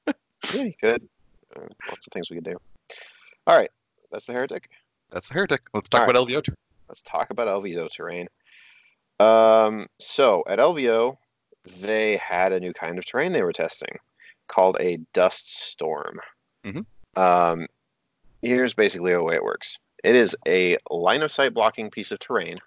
Yeah, 0.08 0.62
you 0.62 0.72
could. 0.80 1.06
Uh, 1.54 1.60
lots 1.88 2.06
of 2.06 2.12
things 2.12 2.30
we 2.30 2.36
could 2.36 2.44
do. 2.44 2.56
All 3.46 3.56
right, 3.56 3.70
that's 4.10 4.26
the 4.26 4.32
heretic. 4.32 4.68
That's 5.12 5.28
the 5.28 5.34
heretic. 5.34 5.60
Let's 5.72 5.88
talk 5.88 6.00
All 6.00 6.06
right. 6.08 6.16
about 6.16 6.26
LVO 6.28 6.44
turn. 6.44 6.56
Let's 6.88 7.02
talk 7.02 7.30
about 7.30 7.48
LVO 7.48 7.88
terrain. 7.94 8.28
Um, 9.20 9.86
so 9.98 10.42
at 10.48 10.58
LVO, 10.58 11.16
they 11.80 12.16
had 12.18 12.52
a 12.52 12.60
new 12.60 12.72
kind 12.72 12.98
of 12.98 13.06
terrain 13.06 13.32
they 13.32 13.42
were 13.42 13.52
testing 13.52 13.98
called 14.48 14.76
a 14.80 14.98
dust 15.12 15.48
storm. 15.48 16.20
Mhm. 16.64 16.84
Um, 17.16 17.66
here's 18.42 18.74
basically 18.74 19.12
the 19.12 19.22
way 19.22 19.34
it 19.34 19.44
works. 19.44 19.78
It 20.02 20.14
is 20.14 20.36
a 20.46 20.76
line 20.90 21.22
of 21.22 21.32
sight 21.32 21.54
blocking 21.54 21.90
piece 21.90 22.12
of 22.12 22.18
terrain 22.18 22.58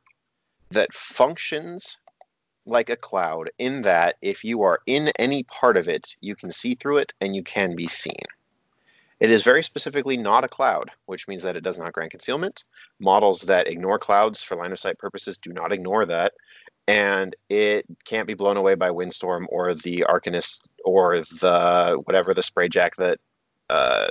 that 0.71 0.93
functions 0.93 1.97
like 2.65 2.89
a 2.89 2.95
cloud 2.95 3.49
in 3.59 3.83
that 3.83 4.17
if 4.21 4.43
you 4.43 4.61
are 4.63 4.81
in 4.87 5.09
any 5.19 5.43
part 5.43 5.77
of 5.77 5.87
it, 5.87 6.15
you 6.19 6.35
can 6.35 6.51
see 6.51 6.75
through 6.75 6.97
it 6.97 7.13
and 7.21 7.35
you 7.35 7.43
can 7.43 7.75
be 7.75 7.87
seen. 7.87 8.25
It 9.19 9.31
is 9.31 9.43
very 9.43 9.63
specifically 9.63 10.15
not 10.15 10.43
a 10.43 10.47
cloud, 10.47 10.91
which 11.07 11.27
means 11.27 11.41
that 11.43 11.55
it 11.55 11.61
does 11.63 11.79
not 11.79 11.91
grant 11.93 12.11
concealment. 12.11 12.63
Models 12.99 13.41
that 13.43 13.67
ignore 13.67 13.97
clouds 13.97 14.43
for 14.43 14.55
line 14.55 14.71
of 14.71 14.79
sight 14.79 14.99
purposes 14.99 15.37
do 15.39 15.51
not 15.51 15.71
ignore 15.71 16.05
that. 16.05 16.33
And 16.87 17.35
it 17.49 17.85
can't 18.05 18.27
be 18.27 18.35
blown 18.35 18.57
away 18.57 18.75
by 18.75 18.91
windstorm 18.91 19.47
or 19.49 19.73
the 19.73 20.05
Arcanist 20.07 20.61
or 20.85 21.19
the 21.41 21.99
whatever 22.05 22.33
the 22.33 22.43
spray 22.43 22.69
jack 22.69 22.95
that 22.97 23.19
uh, 23.69 24.07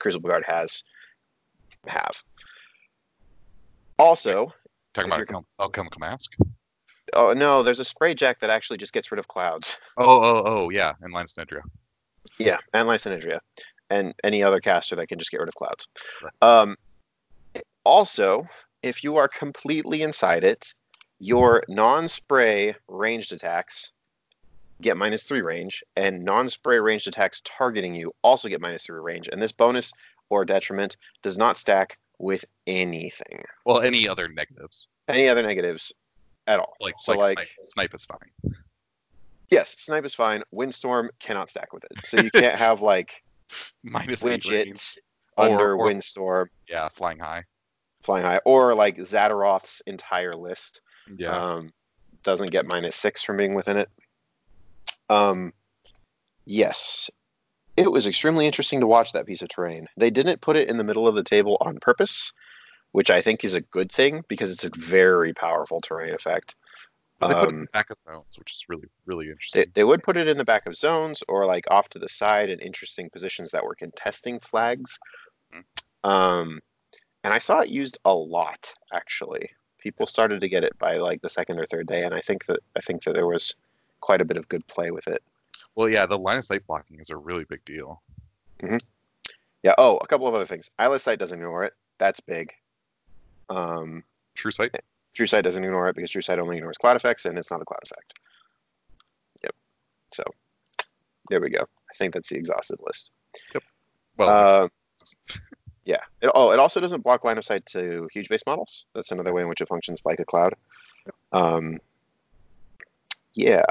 Crucible 0.00 0.28
Guard 0.28 0.44
has 0.46 0.82
have. 1.86 2.22
Also, 3.98 4.52
Talking 4.94 5.10
about 5.10 5.18
you're- 5.20 5.26
Alchem- 5.40 5.44
Alchemical 5.60 6.00
Mask. 6.00 6.34
oh 7.14 7.32
no, 7.32 7.62
there's 7.62 7.80
a 7.80 7.84
spray 7.84 8.14
jack 8.14 8.38
that 8.40 8.50
actually 8.50 8.76
just 8.78 8.92
gets 8.92 9.10
rid 9.10 9.18
of 9.18 9.28
clouds. 9.28 9.76
Oh, 9.96 10.04
oh, 10.22 10.42
oh, 10.46 10.70
yeah, 10.70 10.92
and 11.02 11.12
Linus 11.12 11.34
Nidria. 11.34 11.60
Yeah, 12.38 12.58
and 12.74 12.86
Lysynedria, 12.86 13.38
and 13.90 14.14
any 14.24 14.42
other 14.42 14.60
caster 14.60 14.94
that 14.96 15.06
can 15.08 15.18
just 15.18 15.30
get 15.30 15.40
rid 15.40 15.48
of 15.48 15.54
clouds. 15.54 15.86
Right. 16.22 16.32
Um, 16.42 16.76
also, 17.84 18.46
if 18.82 19.02
you 19.02 19.16
are 19.16 19.28
completely 19.28 20.02
inside 20.02 20.44
it, 20.44 20.74
your 21.20 21.62
non-spray 21.68 22.74
ranged 22.86 23.32
attacks 23.32 23.92
get 24.80 24.96
minus 24.96 25.24
three 25.24 25.40
range, 25.42 25.82
and 25.96 26.22
non-spray 26.24 26.78
ranged 26.78 27.08
attacks 27.08 27.42
targeting 27.44 27.94
you 27.94 28.12
also 28.22 28.48
get 28.48 28.60
minus 28.60 28.86
three 28.86 29.00
range. 29.00 29.28
And 29.32 29.42
this 29.42 29.50
bonus 29.52 29.92
or 30.30 30.44
detriment 30.44 30.96
does 31.22 31.36
not 31.36 31.56
stack 31.56 31.98
with 32.18 32.44
anything, 32.66 33.42
Well, 33.64 33.80
any 33.80 34.06
other 34.08 34.28
negatives? 34.28 34.88
any 35.08 35.28
other 35.28 35.42
negatives 35.42 35.92
at 36.46 36.60
all. 36.60 36.74
Like, 36.80 36.94
so, 36.98 37.12
like, 37.12 37.38
like, 37.38 37.48
snipe, 37.74 37.90
snipe 37.90 37.94
is 37.94 38.04
fine. 38.04 38.54
yes, 39.50 39.74
snipe 39.78 40.04
is 40.04 40.14
fine. 40.14 40.42
Windstorm 40.52 41.10
cannot 41.20 41.48
stack 41.50 41.72
with 41.72 41.84
it, 41.84 41.92
so 42.04 42.20
you 42.20 42.30
can't 42.30 42.54
have 42.58 42.82
like 42.82 43.22
Minus 43.82 44.22
widget 44.22 44.96
Or- 45.36 45.44
under 45.48 45.72
or- 45.72 45.84
windstorm. 45.84 46.50
Yeah, 46.68 46.88
flying 46.88 47.18
high. 47.18 47.44
flying 48.02 48.24
high, 48.24 48.40
or 48.44 48.74
like 48.74 48.96
Zaateroth's 48.98 49.82
entire 49.86 50.32
list 50.32 50.80
Yeah. 51.16 51.36
um, 51.54 51.72
doesn't 52.22 52.50
get 52.50 52.64
minus 52.66 52.96
six 52.96 53.22
from 53.24 53.36
being 53.36 53.54
within 53.54 53.76
it. 53.76 53.88
Um, 55.10 55.52
yes, 56.44 57.10
it 57.76 57.90
was 57.90 58.06
extremely 58.06 58.46
interesting 58.46 58.80
to 58.80 58.86
watch 58.86 59.12
that 59.12 59.26
piece 59.26 59.42
of 59.42 59.48
terrain. 59.48 59.86
They 59.96 60.10
didn't 60.10 60.40
put 60.40 60.56
it 60.56 60.68
in 60.68 60.76
the 60.78 60.84
middle 60.84 61.06
of 61.08 61.14
the 61.14 61.22
table 61.24 61.56
on 61.60 61.78
purpose, 61.80 62.32
which 62.92 63.10
I 63.10 63.20
think 63.20 63.44
is 63.44 63.54
a 63.54 63.60
good 63.60 63.90
thing 63.90 64.22
because 64.28 64.50
it's 64.50 64.64
a 64.64 64.70
very 64.76 65.32
powerful 65.32 65.80
terrain 65.80 66.14
effect. 66.14 66.54
But 67.18 67.28
they 67.28 67.34
put 67.34 67.44
it 67.44 67.48
in 67.48 67.54
um, 67.56 67.60
the 67.62 67.70
back 67.72 67.90
of 67.90 67.96
zones, 68.06 68.38
which 68.38 68.52
is 68.52 68.64
really, 68.68 68.88
really 69.06 69.26
They, 69.26 69.30
interesting. 69.32 69.64
they 69.74 69.84
would 69.84 70.02
put 70.02 70.16
it 70.16 70.28
in 70.28 70.38
the 70.38 70.44
back 70.44 70.66
of 70.66 70.76
zones 70.76 71.22
or 71.28 71.46
like 71.46 71.64
off 71.70 71.88
to 71.90 71.98
the 71.98 72.08
side 72.08 72.50
in 72.50 72.58
interesting 72.60 73.10
positions 73.10 73.50
that 73.50 73.64
were 73.64 73.74
contesting 73.74 74.38
flags. 74.40 74.98
Um, 76.04 76.60
and 77.24 77.34
I 77.34 77.38
saw 77.38 77.60
it 77.60 77.68
used 77.68 77.98
a 78.04 78.14
lot 78.14 78.72
actually. 78.92 79.50
People 79.78 80.06
started 80.06 80.40
to 80.40 80.48
get 80.48 80.64
it 80.64 80.78
by 80.78 80.96
like 80.98 81.20
the 81.22 81.28
second 81.28 81.58
or 81.58 81.66
third 81.66 81.86
day, 81.86 82.04
and 82.04 82.14
I 82.14 82.20
think 82.20 82.46
that 82.46 82.60
I 82.76 82.80
think 82.80 83.04
that 83.04 83.14
there 83.14 83.26
was 83.26 83.54
quite 84.00 84.20
a 84.20 84.24
bit 84.24 84.36
of 84.36 84.48
good 84.48 84.66
play 84.66 84.90
with 84.90 85.08
it. 85.08 85.22
Well, 85.74 85.88
yeah, 85.88 86.06
the 86.06 86.18
line 86.18 86.38
of 86.38 86.44
sight 86.44 86.66
blocking 86.66 86.98
is 87.00 87.10
a 87.10 87.16
really 87.16 87.44
big 87.44 87.64
deal. 87.64 88.02
Yeah. 89.62 89.74
Oh, 89.78 89.96
a 89.98 90.06
couple 90.06 90.26
of 90.26 90.34
other 90.34 90.46
things. 90.46 90.70
Eyeless 90.78 91.02
sight 91.02 91.18
doesn't 91.18 91.38
ignore 91.38 91.64
it. 91.64 91.74
That's 91.98 92.20
big. 92.20 92.52
Um, 93.50 94.04
True 94.34 94.50
sight. 94.50 94.74
True 95.18 95.26
Sight 95.26 95.42
doesn't 95.42 95.64
ignore 95.64 95.88
it 95.88 95.96
because 95.96 96.12
True 96.12 96.22
Sight 96.22 96.38
only 96.38 96.58
ignores 96.58 96.78
cloud 96.78 96.94
effects, 96.94 97.24
and 97.24 97.36
it's 97.36 97.50
not 97.50 97.60
a 97.60 97.64
cloud 97.64 97.80
effect. 97.82 98.14
Yep. 99.42 99.54
So 100.14 100.22
there 101.28 101.40
we 101.40 101.50
go. 101.50 101.62
I 101.62 101.94
think 101.98 102.14
that's 102.14 102.28
the 102.28 102.36
exhausted 102.36 102.78
list. 102.86 103.10
Yep. 103.52 103.64
Well, 104.16 104.28
Uh, 104.28 104.68
yeah. 105.84 105.98
It, 106.22 106.30
oh, 106.36 106.52
it 106.52 106.60
also 106.60 106.78
doesn't 106.78 107.02
block 107.02 107.24
line 107.24 107.36
of 107.36 107.44
sight 107.44 107.66
to 107.66 108.06
huge 108.12 108.28
base 108.28 108.42
models. 108.46 108.86
That's 108.94 109.10
another 109.10 109.32
way 109.34 109.42
in 109.42 109.48
which 109.48 109.60
it 109.60 109.66
functions 109.66 110.02
like 110.04 110.20
a 110.20 110.24
cloud. 110.24 110.54
Um, 111.32 111.78
yeah. 113.34 113.62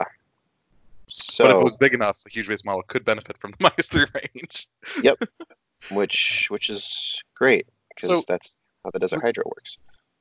So, 1.08 1.46
but 1.46 1.52
if 1.52 1.62
it 1.62 1.64
was 1.64 1.78
big 1.80 1.94
enough, 1.94 2.22
a 2.28 2.30
huge 2.30 2.50
base 2.50 2.66
model 2.66 2.84
could 2.88 3.06
benefit 3.06 3.38
from 3.38 3.52
the 3.52 3.58
minus 3.62 3.88
three 3.88 4.06
range. 4.14 4.68
Yep. 5.02 5.20
Which 5.92 6.48
which 6.50 6.70
is 6.70 7.24
great 7.36 7.68
because 7.96 8.20
So- 8.20 8.26
that's 8.28 8.58
how 8.84 8.90
the 8.92 9.00
Desert 9.00 9.22
Hydra 9.22 9.46
works. 9.46 9.78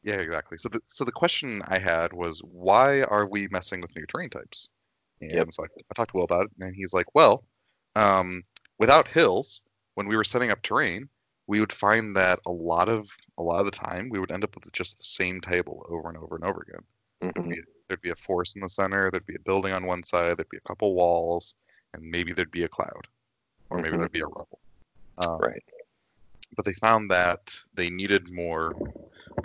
Yeah, 0.07 0.21
exactly. 0.21 0.57
So 0.59 0.69
the 0.69 0.81
so 0.89 1.05
the 1.05 1.13
question 1.13 1.63
I 1.67 1.79
had 1.79 2.13
was 2.13 2.41
why 2.45 3.03
are 3.03 3.27
we 3.27 3.49
messing 3.49 3.81
with 3.81 3.97
new 3.97 4.07
terrain 4.07 4.31
types? 4.31 4.71
And 5.23 5.33
Yep. 5.33 5.55
so 5.55 5.65
I, 5.65 5.67
I 5.67 5.95
talked 5.97 6.13
to 6.13 6.19
Will 6.19 6.25
about 6.25 6.47
it, 6.47 6.53
and 6.61 6.75
he's 6.77 6.93
like, 6.95 7.15
well, 7.15 7.47
um, 7.97 8.43
without 8.79 9.09
hills, 9.09 9.63
when 9.95 10.09
we 10.09 10.17
were 10.17 10.25
setting 10.25 10.51
up 10.51 10.63
terrain, 10.63 11.09
we 11.49 11.61
would 11.61 11.73
find 11.73 12.17
that 12.17 12.41
a 12.47 12.53
lot 12.53 12.89
of 12.91 13.09
a 13.39 13.43
lot 13.43 13.61
of 13.61 13.67
the 13.67 13.73
time 13.73 14.11
we 14.11 14.21
would 14.21 14.33
end 14.33 14.45
up 14.45 14.55
with 14.57 14.73
just 14.73 14.99
the 14.99 15.05
same 15.05 15.41
table 15.41 15.87
over 15.91 16.09
and 16.11 16.19
over 16.19 16.37
and 16.37 16.45
over 16.45 16.63
again. 16.69 16.85
Mhm. 17.21 17.57
There'd 17.57 17.67
be, 17.67 17.73
there'd 17.89 18.03
be 18.03 18.11
a 18.11 18.17
forest 18.17 18.57
in 18.57 18.63
the 18.63 18.71
center, 18.71 19.11
there'd 19.11 19.27
be 19.27 19.37
a 19.37 19.41
building 19.41 19.73
on 19.73 19.87
one 19.87 20.03
side, 20.05 20.39
there'd 20.39 20.51
be 20.51 20.59
a 20.59 20.69
couple 20.69 20.95
walls, 20.97 21.55
and 21.95 22.03
maybe 22.05 22.33
there'd 22.35 22.51
be 22.53 22.65
a 22.65 22.69
cloud, 22.69 23.09
or 23.71 23.81
maybe 23.81 23.97
Mhm. 23.97 23.99
there'd 23.99 24.13
be 24.13 24.21
a 24.23 24.27
rubble. 24.27 24.61
Um, 25.19 25.43
Right. 25.43 25.63
but 26.57 26.65
they 26.65 26.73
found 26.75 27.11
that 27.11 27.55
they 27.75 27.91
needed 27.91 28.31
more 28.31 28.75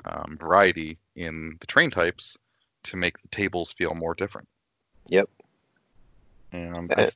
um, 0.05 0.37
variety 0.39 0.97
in 1.15 1.57
the 1.59 1.67
train 1.67 1.89
types 1.89 2.37
to 2.83 2.97
make 2.97 3.21
the 3.21 3.27
tables 3.27 3.73
feel 3.73 3.93
more 3.93 4.13
different. 4.13 4.47
Yep. 5.09 5.29
And 6.51 6.91
I, 6.97 7.03
Uh, 7.03 7.09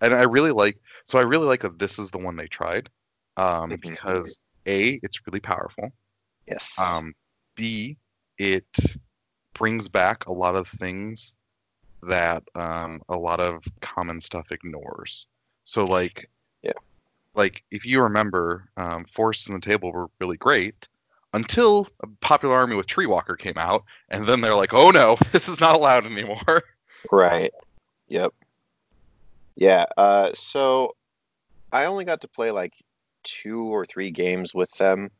and 0.00 0.14
I 0.14 0.22
really 0.22 0.52
like 0.52 0.78
so 1.04 1.18
I 1.18 1.22
really 1.22 1.46
like 1.46 1.60
that 1.62 1.78
this 1.78 1.98
is 1.98 2.10
the 2.10 2.18
one 2.18 2.36
they 2.36 2.48
tried 2.48 2.90
um, 3.36 3.70
because 3.80 4.40
a 4.66 5.00
it's 5.02 5.26
really 5.26 5.40
powerful. 5.40 5.90
Yes. 6.46 6.74
Um, 6.78 7.14
B 7.54 7.96
it 8.38 8.66
brings 9.54 9.88
back 9.88 10.26
a 10.26 10.32
lot 10.32 10.54
of 10.54 10.68
things 10.68 11.34
that 12.02 12.42
um, 12.54 13.00
a 13.08 13.16
lot 13.16 13.40
of 13.40 13.64
common 13.80 14.20
stuff 14.20 14.52
ignores. 14.52 15.26
So 15.64 15.84
like 15.84 16.28
Yeah. 16.62 16.72
like 17.34 17.64
if 17.70 17.86
you 17.86 18.02
remember, 18.02 18.68
um, 18.76 19.04
forests 19.06 19.48
in 19.48 19.54
the 19.54 19.60
table 19.60 19.92
were 19.92 20.08
really 20.20 20.36
great 20.36 20.88
until 21.36 21.86
a 22.00 22.06
popular 22.22 22.54
army 22.54 22.74
with 22.74 22.86
Tree 22.86 23.06
Walker 23.06 23.36
came 23.36 23.58
out, 23.58 23.84
and 24.08 24.26
then 24.26 24.40
they're 24.40 24.56
like, 24.56 24.72
"Oh 24.72 24.90
no, 24.90 25.16
this 25.32 25.48
is 25.48 25.60
not 25.60 25.76
allowed 25.76 26.06
anymore." 26.06 26.62
Right. 27.12 27.52
Yep. 28.08 28.32
Yeah. 29.54 29.84
Uh, 29.96 30.30
so 30.34 30.96
I 31.72 31.84
only 31.84 32.04
got 32.04 32.20
to 32.22 32.28
play 32.28 32.50
like 32.50 32.72
two 33.22 33.62
or 33.62 33.84
three 33.84 34.10
games 34.10 34.54
with 34.54 34.70
them. 34.72 35.10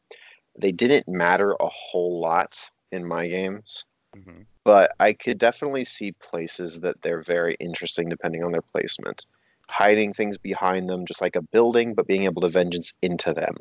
They 0.59 0.73
didn't 0.73 1.07
matter 1.07 1.55
a 1.61 1.69
whole 1.69 2.19
lot 2.19 2.71
in 2.93 3.07
my 3.07 3.29
games, 3.29 3.85
mm-hmm. 4.17 4.43
but 4.65 4.93
I 4.99 5.13
could 5.13 5.39
definitely 5.39 5.85
see 5.85 6.13
places 6.13 6.81
that 6.81 7.03
they're 7.03 7.23
very 7.23 7.57
interesting 7.61 8.09
depending 8.09 8.43
on 8.43 8.53
their 8.53 8.63
placement. 8.63 9.27
Hiding 9.69 10.13
things 10.15 10.39
behind 10.39 10.89
them, 10.89 11.05
just 11.07 11.21
like 11.21 11.37
a 11.37 11.43
building, 11.43 11.95
but 11.95 12.07
being 12.07 12.25
able 12.25 12.43
to 12.43 12.49
vengeance 12.49 12.93
into 13.03 13.33
them. 13.35 13.57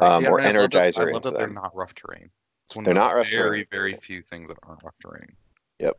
Um, 0.00 0.26
or 0.26 0.40
and 0.40 0.56
I 0.56 0.60
love 0.62 0.70
that- 0.70 0.94
Energizer 0.94 0.98
I 1.00 1.04
love 1.04 1.14
into 1.16 1.30
that 1.30 1.38
they're 1.38 1.46
them. 1.46 1.54
not 1.54 1.74
rough 1.76 1.94
terrain. 1.94 2.30
It's 2.66 2.74
one 2.76 2.84
They're 2.84 2.92
of 2.92 2.96
not 2.96 3.14
rough 3.14 3.28
very, 3.30 3.64
terrain. 3.64 3.66
very 3.70 3.94
few 3.94 4.22
things 4.22 4.48
that 4.48 4.58
aren't 4.64 4.82
rough 4.82 4.94
terrain. 5.02 5.36
Yep. 5.78 5.98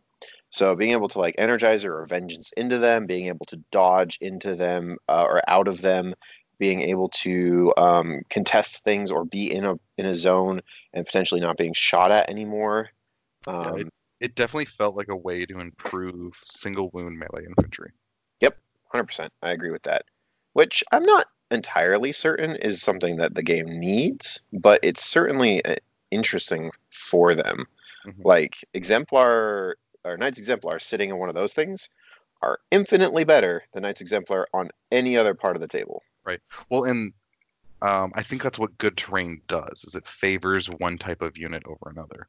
So 0.49 0.75
being 0.75 0.91
able 0.91 1.07
to 1.09 1.19
like 1.19 1.35
energizer 1.37 1.89
or 1.91 2.05
vengeance 2.05 2.51
into 2.57 2.77
them, 2.79 3.05
being 3.05 3.27
able 3.27 3.45
to 3.47 3.57
dodge 3.71 4.17
into 4.21 4.55
them 4.55 4.97
uh, 5.07 5.23
or 5.23 5.41
out 5.47 5.67
of 5.67 5.81
them, 5.81 6.13
being 6.57 6.81
able 6.81 7.09
to 7.09 7.73
um, 7.77 8.21
contest 8.29 8.83
things 8.83 9.11
or 9.11 9.25
be 9.25 9.51
in 9.53 9.65
a 9.65 9.75
in 9.97 10.05
a 10.05 10.15
zone 10.15 10.61
and 10.93 11.05
potentially 11.05 11.41
not 11.41 11.57
being 11.57 11.73
shot 11.73 12.11
at 12.11 12.29
anymore. 12.29 12.89
Um, 13.47 13.79
it- 13.79 13.87
It 14.21 14.35
definitely 14.35 14.65
felt 14.65 14.95
like 14.95 15.09
a 15.09 15.15
way 15.15 15.45
to 15.45 15.59
improve 15.59 16.41
single 16.45 16.89
wound 16.93 17.19
melee 17.19 17.45
infantry. 17.45 17.91
Hundred 18.91 19.05
percent, 19.05 19.33
I 19.41 19.51
agree 19.51 19.71
with 19.71 19.83
that. 19.83 20.05
Which 20.53 20.83
I'm 20.91 21.03
not 21.03 21.27
entirely 21.51 22.13
certain 22.13 22.55
is 22.55 22.81
something 22.81 23.17
that 23.17 23.35
the 23.35 23.43
game 23.43 23.67
needs, 23.79 24.39
but 24.53 24.79
it's 24.83 25.03
certainly 25.03 25.63
uh, 25.65 25.75
interesting 26.11 26.71
for 26.91 27.35
them. 27.35 27.65
Mhm. 28.05 28.23
Like 28.23 28.65
exemplar 28.73 29.77
or 30.03 30.17
Knights 30.17 30.37
Exemplar 30.37 30.79
sitting 30.79 31.09
in 31.09 31.17
one 31.17 31.29
of 31.29 31.35
those 31.35 31.53
things 31.53 31.89
are 32.41 32.59
infinitely 32.71 33.23
better 33.23 33.63
than 33.73 33.83
Knights 33.83 34.01
Exemplar 34.01 34.47
on 34.53 34.69
any 34.91 35.17
other 35.17 35.33
part 35.33 35.55
of 35.55 35.61
the 35.61 35.67
table. 35.67 36.03
Right. 36.23 36.39
Well, 36.69 36.83
and 36.85 37.13
um, 37.81 38.11
I 38.15 38.23
think 38.23 38.43
that's 38.43 38.59
what 38.59 38.77
good 38.77 38.97
terrain 38.97 39.41
does 39.47 39.83
is 39.83 39.95
it 39.95 40.07
favors 40.07 40.67
one 40.67 40.97
type 40.97 41.21
of 41.21 41.37
unit 41.37 41.63
over 41.65 41.89
another. 41.89 42.27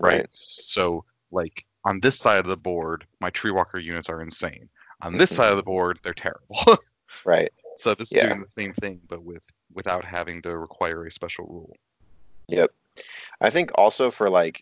Right. 0.00 0.26
So, 0.54 1.04
like 1.30 1.64
on 1.84 2.00
this 2.00 2.18
side 2.18 2.38
of 2.38 2.46
the 2.46 2.56
board, 2.56 3.04
my 3.20 3.30
Tree 3.30 3.50
Walker 3.50 3.78
units 3.78 4.08
are 4.08 4.22
insane. 4.22 4.68
On 5.02 5.16
this 5.16 5.32
Mhm. 5.32 5.36
side 5.36 5.50
of 5.50 5.56
the 5.56 5.62
board, 5.62 5.98
they're 6.02 6.14
terrible. 6.14 6.56
Right. 7.24 7.52
so 7.78 7.92
this 7.94 8.12
is 8.12 8.22
doing 8.22 8.40
the 8.42 8.48
same 8.56 8.72
thing, 8.74 9.00
but 9.08 9.24
with 9.24 9.44
without 9.72 10.04
having 10.04 10.40
to 10.42 10.56
require 10.56 11.06
a 11.06 11.10
special 11.10 11.44
rule. 11.46 11.74
Yep. 12.48 12.70
I 13.40 13.50
think 13.50 13.70
also 13.74 14.10
for 14.12 14.30
like 14.30 14.60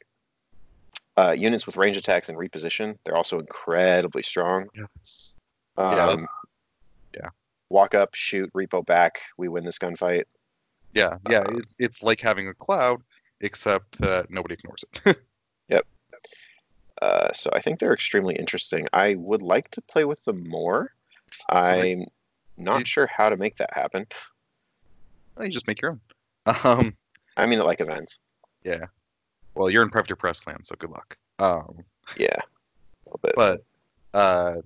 uh, 1.18 1.32
units 1.32 1.66
with 1.66 1.76
range 1.76 1.96
attacks 1.96 2.28
and 2.30 2.38
reposition, 2.38 2.96
they're 3.04 3.16
also 3.16 3.38
incredibly 3.40 4.22
strong. 4.22 4.66
Yeah, 4.74 4.84
Um, 5.76 6.20
Yeah. 7.14 7.20
Yeah. 7.22 7.28
Walk 7.70 7.94
up, 7.94 8.14
shoot, 8.14 8.50
repo 8.54 8.84
back. 8.86 9.20
We 9.36 9.48
win 9.48 9.64
this 9.64 9.78
gunfight. 9.78 10.24
yeah, 10.94 11.18
yeah. 11.28 11.40
Um, 11.40 11.58
It, 11.58 11.64
it's 11.78 12.02
like 12.02 12.20
having 12.20 12.48
a 12.48 12.54
cloud, 12.54 13.02
except 13.40 13.98
that 13.98 14.30
nobody 14.30 14.54
ignores 14.54 14.84
it. 15.04 15.20
Uh, 17.02 17.32
so 17.32 17.50
I 17.54 17.60
think 17.60 17.78
they're 17.78 17.94
extremely 17.94 18.34
interesting. 18.36 18.86
I 18.92 19.14
would 19.14 19.42
like 19.42 19.70
to 19.72 19.80
play 19.82 20.04
with 20.04 20.24
them 20.24 20.48
more. 20.48 20.92
they- 21.52 21.92
I'm 21.92 22.06
not 22.56 22.78
did- 22.78 22.88
sure 22.88 23.06
how 23.06 23.28
to 23.28 23.36
make 23.36 23.56
that 23.56 23.70
happen. 23.72 24.06
You 25.40 25.48
just 25.50 25.66
make 25.68 25.80
your 25.80 25.92
own. 25.92 26.00
Um, 26.64 26.96
I 27.36 27.46
mean, 27.46 27.58
like 27.60 27.80
events. 27.80 28.18
yeah. 28.64 28.86
Well, 29.54 29.70
you're 29.70 29.82
in 29.82 29.90
Privateer 29.90 30.16
Press 30.16 30.46
land, 30.46 30.66
so 30.66 30.74
good 30.78 30.90
luck. 30.90 31.16
Um, 31.38 31.84
Yeah. 32.16 32.36
A 33.06 33.08
little 33.10 33.20
bit. 33.22 33.34
but 33.36 33.64
uh, 34.14 34.62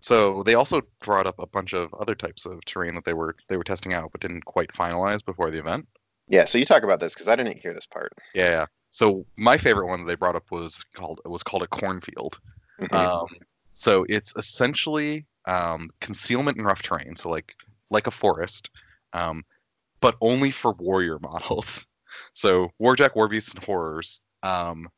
so 0.00 0.42
they 0.44 0.54
also 0.54 0.80
brought 1.02 1.26
up 1.26 1.34
a 1.38 1.46
bunch 1.46 1.72
of 1.74 1.92
other 1.94 2.14
types 2.14 2.46
of 2.46 2.64
terrain 2.64 2.94
that 2.94 3.04
they 3.04 3.12
were 3.12 3.34
they 3.48 3.56
were 3.56 3.64
testing 3.64 3.92
out, 3.92 4.12
but 4.12 4.20
didn't 4.20 4.44
quite 4.44 4.72
finalize 4.72 5.24
before 5.24 5.50
the 5.50 5.58
event. 5.58 5.86
yeah. 6.28 6.44
So 6.44 6.56
you 6.58 6.64
talk 6.64 6.82
about 6.84 7.00
this 7.00 7.12
because 7.12 7.28
I 7.28 7.36
didn't 7.36 7.58
hear 7.58 7.74
this 7.74 7.86
part. 7.86 8.12
Yeah. 8.34 8.66
So 8.90 9.26
my 9.36 9.56
favorite 9.58 9.86
one 9.88 10.00
that 10.00 10.08
they 10.08 10.16
brought 10.16 10.36
up 10.36 10.50
was 10.50 10.84
called 10.94 11.20
was 11.24 11.42
called 11.42 11.62
a 11.62 11.68
cornfield. 11.68 12.40
Mhm. 12.78 13.10
Um, 13.22 13.26
so 13.72 14.04
it's 14.08 14.34
essentially 14.36 15.26
um, 15.46 15.90
concealment 16.00 16.58
in 16.58 16.64
rough 16.64 16.82
terrain, 16.82 17.16
so 17.16 17.30
like 17.30 17.54
like 17.90 18.06
a 18.06 18.10
forest, 18.12 18.70
um, 19.12 19.44
but 20.00 20.16
only 20.20 20.50
for 20.50 20.72
warrior 20.74 21.18
models. 21.22 21.86
So 22.34 22.70
warjack, 22.80 23.14
warbeasts, 23.16 23.54
and 23.54 23.64
horrors 23.64 24.20
um, 24.42 24.88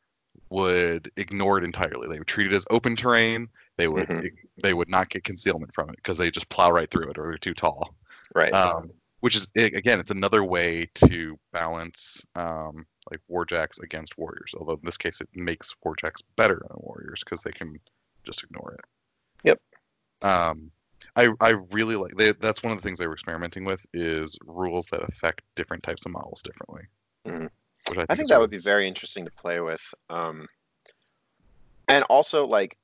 would 0.49 1.11
ignore 1.17 1.57
it 1.57 1.63
entirely. 1.63 2.07
They 2.07 2.19
would 2.19 2.27
treat 2.27 2.47
it 2.51 2.55
as 2.55 2.65
open 2.71 2.95
terrain. 2.95 3.47
They 3.77 3.87
would 3.87 4.09
Mhm. 4.09 4.29
they 4.63 4.73
would 4.73 4.89
not 4.89 5.09
get 5.09 5.23
concealment 5.23 5.73
from 5.73 5.89
it 5.89 5.97
because 5.97 6.17
they 6.17 6.31
just 6.31 6.49
plow 6.49 6.71
right 6.71 6.89
through 6.89 7.09
it 7.11 7.17
or 7.17 7.23
they're 7.29 7.37
too 7.37 7.53
tall. 7.53 7.95
right. 8.35 8.53
Um, 8.53 8.91
which 9.21 9.35
is 9.35 9.47
again, 9.55 9.99
it's 9.99 10.11
another 10.11 10.43
way 10.43 10.89
to 10.95 11.37
balance 11.53 12.25
um, 12.35 12.85
like 13.11 13.19
warjacks 13.31 13.81
against 13.81 14.17
warriors. 14.17 14.53
Although 14.57 14.73
in 14.73 14.79
this 14.83 14.97
case, 14.97 15.21
it 15.21 15.29
makes 15.33 15.75
warjacks 15.85 16.23
better 16.35 16.61
than 16.67 16.77
warriors 16.77 17.21
because 17.23 17.41
they 17.43 17.51
can 17.51 17.79
just 18.23 18.43
ignore 18.43 18.77
it. 18.77 18.85
Yep. 19.43 19.61
Um, 20.21 20.71
I 21.15 21.29
I 21.41 21.49
really 21.71 21.95
like 21.95 22.15
they, 22.15 22.31
that's 22.33 22.63
one 22.63 22.71
of 22.71 22.79
the 22.79 22.83
things 22.83 22.97
they 22.99 23.07
were 23.07 23.13
experimenting 23.13 23.65
with 23.65 23.85
is 23.93 24.37
rules 24.45 24.85
that 24.87 25.03
affect 25.03 25.41
different 25.55 25.83
types 25.83 26.05
of 26.05 26.11
models 26.11 26.41
differently. 26.41 26.83
Which 27.89 27.97
I 27.97 28.01
think, 28.01 28.11
I 28.11 28.15
think 28.15 28.29
that 28.29 28.39
would 28.39 28.49
be 28.49 28.57
very 28.57 28.87
interesting 28.87 29.25
to 29.25 29.31
play 29.31 29.59
with. 29.59 29.93
Um, 30.09 30.47
and 31.89 32.03
also, 32.05 32.45
like, 32.45 32.77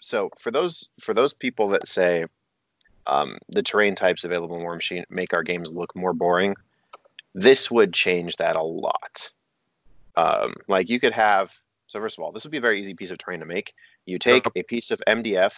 so 0.00 0.30
for 0.38 0.50
those 0.50 0.88
for 1.00 1.14
those 1.14 1.32
people 1.32 1.68
that 1.68 1.88
say 1.88 2.26
um, 3.06 3.38
the 3.48 3.62
terrain 3.62 3.94
types 3.94 4.24
available 4.24 4.56
in 4.56 4.62
Warmachine 4.62 5.04
make 5.08 5.32
our 5.32 5.42
games 5.42 5.72
look 5.72 5.96
more 5.96 6.12
boring, 6.12 6.54
this 7.34 7.70
would 7.70 7.92
change 7.92 8.36
that 8.36 8.56
a 8.56 8.62
lot. 8.62 9.30
Um, 10.16 10.54
like, 10.68 10.88
you 10.88 11.00
could 11.00 11.12
have. 11.12 11.52
So 11.86 11.98
first 12.00 12.18
of 12.18 12.24
all, 12.24 12.32
this 12.32 12.44
would 12.44 12.52
be 12.52 12.58
a 12.58 12.62
very 12.62 12.80
easy 12.80 12.94
piece 12.94 13.10
of 13.10 13.18
terrain 13.18 13.40
to 13.40 13.46
make. 13.46 13.72
You 14.06 14.18
take 14.18 14.46
a 14.54 14.62
piece 14.62 14.90
of 14.90 15.00
MDF 15.08 15.54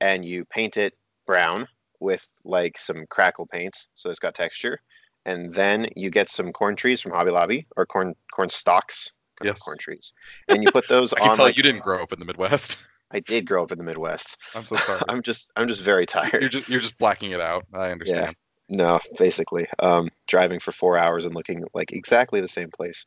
and 0.00 0.24
you 0.24 0.44
paint 0.46 0.76
it 0.76 0.94
brown 1.26 1.66
with 2.00 2.26
like 2.44 2.76
some 2.76 3.06
crackle 3.08 3.46
paint, 3.46 3.76
so 3.94 4.10
it's 4.10 4.18
got 4.18 4.34
texture 4.34 4.80
and 5.24 5.54
then 5.54 5.86
you 5.94 6.10
get 6.10 6.28
some 6.28 6.52
corn 6.52 6.74
trees 6.74 7.00
from 7.00 7.12
Hobby 7.12 7.30
Lobby 7.30 7.66
or 7.76 7.86
corn 7.86 8.14
corn 8.32 8.48
stalks, 8.48 9.12
Yes. 9.42 9.60
corn 9.62 9.78
trees, 9.78 10.12
and 10.48 10.62
you 10.62 10.70
put 10.70 10.88
those 10.88 11.12
on. 11.20 11.38
Like, 11.38 11.56
you 11.56 11.62
didn't 11.62 11.82
grow 11.82 12.02
up 12.02 12.12
in 12.12 12.18
the 12.18 12.24
Midwest. 12.24 12.78
I 13.10 13.20
did 13.20 13.46
grow 13.46 13.62
up 13.62 13.72
in 13.72 13.78
the 13.78 13.84
Midwest. 13.84 14.36
I'm 14.54 14.64
so 14.64 14.76
sorry. 14.76 15.00
I'm 15.08 15.22
just 15.22 15.50
I'm 15.56 15.68
just 15.68 15.80
very 15.82 16.00
you're 16.14 16.28
tired. 16.30 16.50
just 16.50 16.68
you're 16.68 16.80
just 16.80 16.98
blacking 16.98 17.32
it 17.32 17.40
out. 17.40 17.64
I 17.72 17.90
understand. 17.90 18.36
No, 18.72 19.00
basically, 19.18 19.66
um, 19.80 20.08
driving 20.26 20.58
for 20.58 20.72
four 20.72 20.96
hours 20.96 21.26
and 21.26 21.34
looking 21.34 21.62
like 21.74 21.92
exactly 21.92 22.40
the 22.40 22.48
same 22.48 22.70
place. 22.70 23.04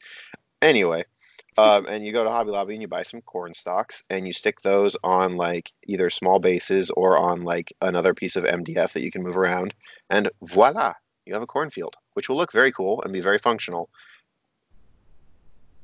Anyway, 0.62 1.06
um, 1.58 1.88
and 1.88 2.06
you 2.06 2.14
go 2.14 2.24
to 2.24 2.30
Hobby 2.30 2.52
Lobby 2.52 2.74
and 2.74 2.84
you 2.84 2.88
buy 2.88 3.02
some 3.02 3.22
corn 3.22 3.52
stalks 3.54 4.04
and 4.12 4.28
you 4.28 4.34
stick 4.34 4.62
those 4.62 4.96
on 5.04 5.38
like 5.38 5.72
either 5.88 6.12
small 6.12 6.38
bases 6.40 6.92
or 6.92 7.18
on 7.18 7.44
like 7.44 7.74
another 7.82 8.14
piece 8.14 8.36
of 8.36 8.44
MDF 8.44 8.94
that 8.94 9.02
you 9.02 9.10
can 9.10 9.24
move 9.24 9.38
around, 9.38 9.74
and 10.12 10.30
voila, 10.44 10.94
you 11.26 11.34
have 11.34 11.42
a 11.42 11.48
cornfield, 11.48 11.96
which 12.14 12.30
will 12.30 12.38
look 12.38 12.52
very 12.52 12.72
cool 12.72 13.02
and 13.02 13.12
be 13.12 13.20
very 13.20 13.40
functional. 13.40 13.90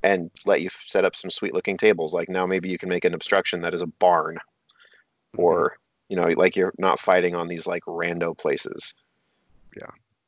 And 0.03 0.29
let 0.45 0.61
you 0.61 0.67
f- 0.67 0.83
set 0.85 1.05
up 1.05 1.15
some 1.15 1.29
sweet 1.29 1.53
looking 1.53 1.77
tables. 1.77 2.13
Like 2.13 2.27
now, 2.27 2.45
maybe 2.45 2.69
you 2.69 2.79
can 2.79 2.89
make 2.89 3.05
an 3.05 3.13
obstruction 3.13 3.61
that 3.61 3.73
is 3.73 3.83
a 3.83 3.87
barn, 3.87 4.39
or 5.37 5.77
you 6.09 6.15
know, 6.15 6.27
like 6.35 6.55
you're 6.55 6.73
not 6.77 6.99
fighting 6.99 7.35
on 7.35 7.47
these 7.47 7.65
like 7.67 7.83
rando 7.85 8.37
places. 8.37 8.93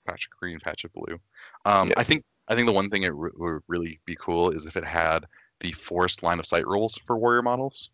Patch 0.07 0.27
of 0.31 0.37
green, 0.39 0.59
patch 0.59 0.83
of 0.83 0.93
blue. 0.93 1.19
Um, 1.65 1.89
Yeah. 1.89 1.93
I 1.97 2.03
think 2.03 2.23
I 2.47 2.55
think 2.55 2.65
the 2.67 2.73
one 2.73 2.89
thing 2.89 3.03
it 3.03 3.13
re- 3.15 3.31
would 3.35 3.61
really 3.67 3.99
be 4.05 4.15
cool 4.19 4.49
is 4.51 4.65
if 4.65 4.75
it 4.75 4.83
had 4.83 5.25
the 5.61 5.71
forced 5.71 6.23
line 6.23 6.39
of 6.39 6.45
sight 6.45 6.67
rules 6.67 6.99
for 7.05 7.17
warrior 7.17 7.41
models. 7.41 7.89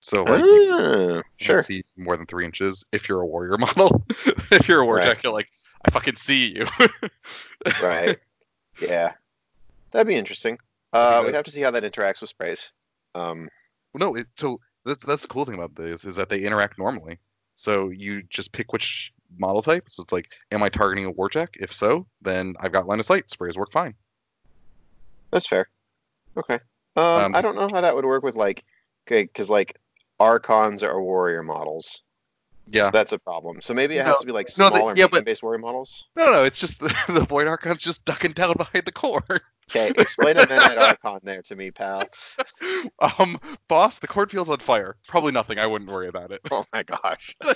So 0.00 0.22
like 0.22 0.44
you 0.44 0.68
can't 0.70 1.24
sure. 1.38 1.58
see 1.60 1.82
more 1.96 2.16
than 2.16 2.26
three 2.26 2.44
inches 2.44 2.84
if 2.92 3.08
you're 3.08 3.22
a 3.22 3.26
warrior 3.26 3.58
model. 3.58 4.04
if 4.52 4.68
you're 4.68 4.82
a 4.82 4.86
warjack, 4.86 5.04
Right. 5.04 5.24
you're 5.24 5.32
like, 5.32 5.50
I 5.84 5.90
fucking 5.90 6.14
see 6.14 6.54
you. 6.54 6.66
right. 7.82 8.16
Yeah, 8.80 9.14
that'd 9.90 10.06
be 10.06 10.14
interesting. 10.14 10.56
Uh, 10.92 11.10
that- 11.20 11.26
we'd 11.26 11.34
have 11.34 11.44
to 11.46 11.50
see 11.50 11.60
how 11.62 11.72
that 11.72 11.82
interacts 11.82 12.20
with 12.20 12.30
sprays. 12.30 12.68
Um, 13.16 13.48
no, 13.94 14.14
it, 14.14 14.28
so 14.36 14.60
that's 14.84 15.04
that's 15.04 15.22
the 15.22 15.28
cool 15.28 15.44
thing 15.44 15.56
about 15.56 15.74
this 15.74 16.04
is 16.04 16.14
that 16.14 16.28
they 16.28 16.42
interact 16.44 16.78
normally. 16.78 17.18
So 17.56 17.88
you 17.88 18.22
just 18.30 18.52
pick 18.52 18.72
which 18.72 19.12
model 19.36 19.62
type. 19.62 19.84
So 19.88 20.02
it's 20.02 20.12
like, 20.12 20.30
am 20.52 20.62
I 20.62 20.68
targeting 20.68 21.04
a 21.06 21.12
warjack? 21.12 21.48
If 21.54 21.72
so, 21.72 22.06
then 22.22 22.54
I've 22.60 22.72
got 22.72 22.86
line 22.86 22.98
of 23.00 23.06
sight. 23.06 23.28
Sprays 23.30 23.56
work 23.56 23.72
fine. 23.72 23.94
that's 25.30 25.46
fair. 25.46 25.68
Okay. 26.36 26.58
Um, 26.96 27.04
Um, 27.04 27.34
I 27.34 27.40
don't 27.42 27.56
know 27.56 27.68
how 27.68 27.80
that 27.80 27.94
would 27.94 28.04
work 28.04 28.22
with 28.22 28.34
like, 28.36 28.64
okay, 29.06 29.22
because 29.24 29.50
like 29.50 29.76
archons 30.20 30.82
are 30.82 31.00
warrior 31.02 31.42
models. 31.42 32.02
Yeah. 32.70 32.84
So 32.84 32.90
that's 32.92 33.12
a 33.12 33.18
problem. 33.18 33.60
So 33.60 33.72
maybe 33.72 33.96
it 33.96 34.00
No, 34.00 34.06
has 34.10 34.18
to 34.18 34.26
be 34.26 34.32
like 34.32 34.46
no, 34.58 34.68
the- 34.68 34.76
smaller 34.76 34.94
yeah, 34.96 35.06
but- 35.10 35.24
based 35.24 35.42
warrior 35.42 35.58
models. 35.58 36.04
No, 36.16 36.24
no, 36.26 36.44
it's 36.44 36.58
just 36.58 36.80
the, 36.84 36.94
the 37.08 37.20
Void 37.24 37.46
Archon's 37.46 37.82
just 37.82 38.04
ducking 38.04 38.32
down 38.32 38.54
behind 38.56 38.84
the 38.84 38.92
core. 38.92 39.24
Okay, 39.70 39.92
explain 39.98 40.38
a 40.38 40.46
Midnight 40.46 40.78
Archon 40.78 41.20
there 41.24 41.42
to 41.42 41.54
me, 41.54 41.70
pal. 41.70 42.02
um, 43.18 43.38
boss, 43.68 43.98
the 43.98 44.06
cornfield's 44.08 44.48
on 44.48 44.58
fire. 44.60 44.96
Probably 45.06 45.30
nothing. 45.32 45.58
I 45.58 45.66
wouldn't 45.66 45.90
worry 45.90 46.08
about 46.08 46.30
it. 46.32 46.40
Oh 46.50 46.64
my 46.72 46.82
gosh. 46.82 47.36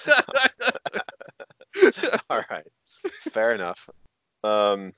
All 2.30 2.42
right, 2.50 2.66
fair 3.30 3.54
enough. 3.54 3.88
Um, 4.44 4.92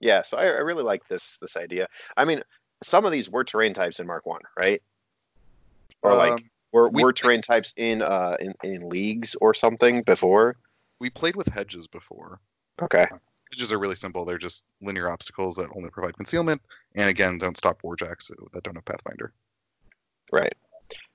yeah, 0.00 0.22
so 0.22 0.36
I, 0.36 0.44
I 0.44 0.60
really 0.60 0.82
like 0.82 1.06
this 1.08 1.38
this 1.40 1.56
idea. 1.56 1.86
I 2.16 2.24
mean, 2.24 2.42
some 2.82 3.04
of 3.04 3.12
these 3.12 3.30
were 3.30 3.44
terrain 3.44 3.72
types 3.72 4.00
in 4.00 4.06
Mark 4.06 4.26
One, 4.26 4.42
right? 4.58 4.82
Or 6.02 6.14
like 6.14 6.32
Um, 6.32 6.50
were 6.72 6.88
we- 6.88 7.02
were 7.02 7.12
terrain 7.12 7.40
types 7.40 7.72
in 7.76 8.02
uh 8.02 8.36
in, 8.40 8.52
in 8.62 8.88
leagues 8.88 9.34
or 9.40 9.54
something 9.54 10.02
before? 10.02 10.56
we 11.00 11.10
played 11.10 11.36
with 11.36 11.48
hedges 11.48 11.86
before. 11.88 12.40
Okay, 12.80 13.06
Hedges 13.52 13.72
are 13.72 13.78
really 13.78 13.96
simple. 13.96 14.24
They're 14.24 14.38
just 14.38 14.64
linear 14.80 15.10
obstacles 15.10 15.56
that 15.56 15.68
only 15.76 15.90
provide 15.90 16.16
concealment, 16.16 16.62
and 16.94 17.08
again, 17.08 17.38
don't 17.38 17.56
stop 17.56 17.82
warjacks 17.82 18.30
that 18.52 18.62
don't 18.64 18.74
have 18.76 18.84
Pathfinder. 18.84 19.32
right. 20.32 20.52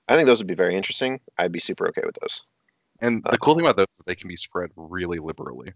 I 0.08 0.16
think 0.16 0.26
those 0.26 0.38
would 0.38 0.46
be 0.48 0.54
very 0.54 0.74
interesting. 0.74 1.20
I'd 1.38 1.52
be 1.52 1.60
super 1.60 1.88
okay 1.88 2.02
with 2.04 2.16
those. 2.20 2.42
And 3.00 3.22
the 3.30 3.38
cool 3.38 3.54
thing 3.54 3.64
about 3.64 3.76
those 3.76 3.86
is 3.98 4.04
they 4.06 4.14
can 4.14 4.28
be 4.28 4.36
spread 4.36 4.70
really 4.76 5.18
liberally. 5.18 5.72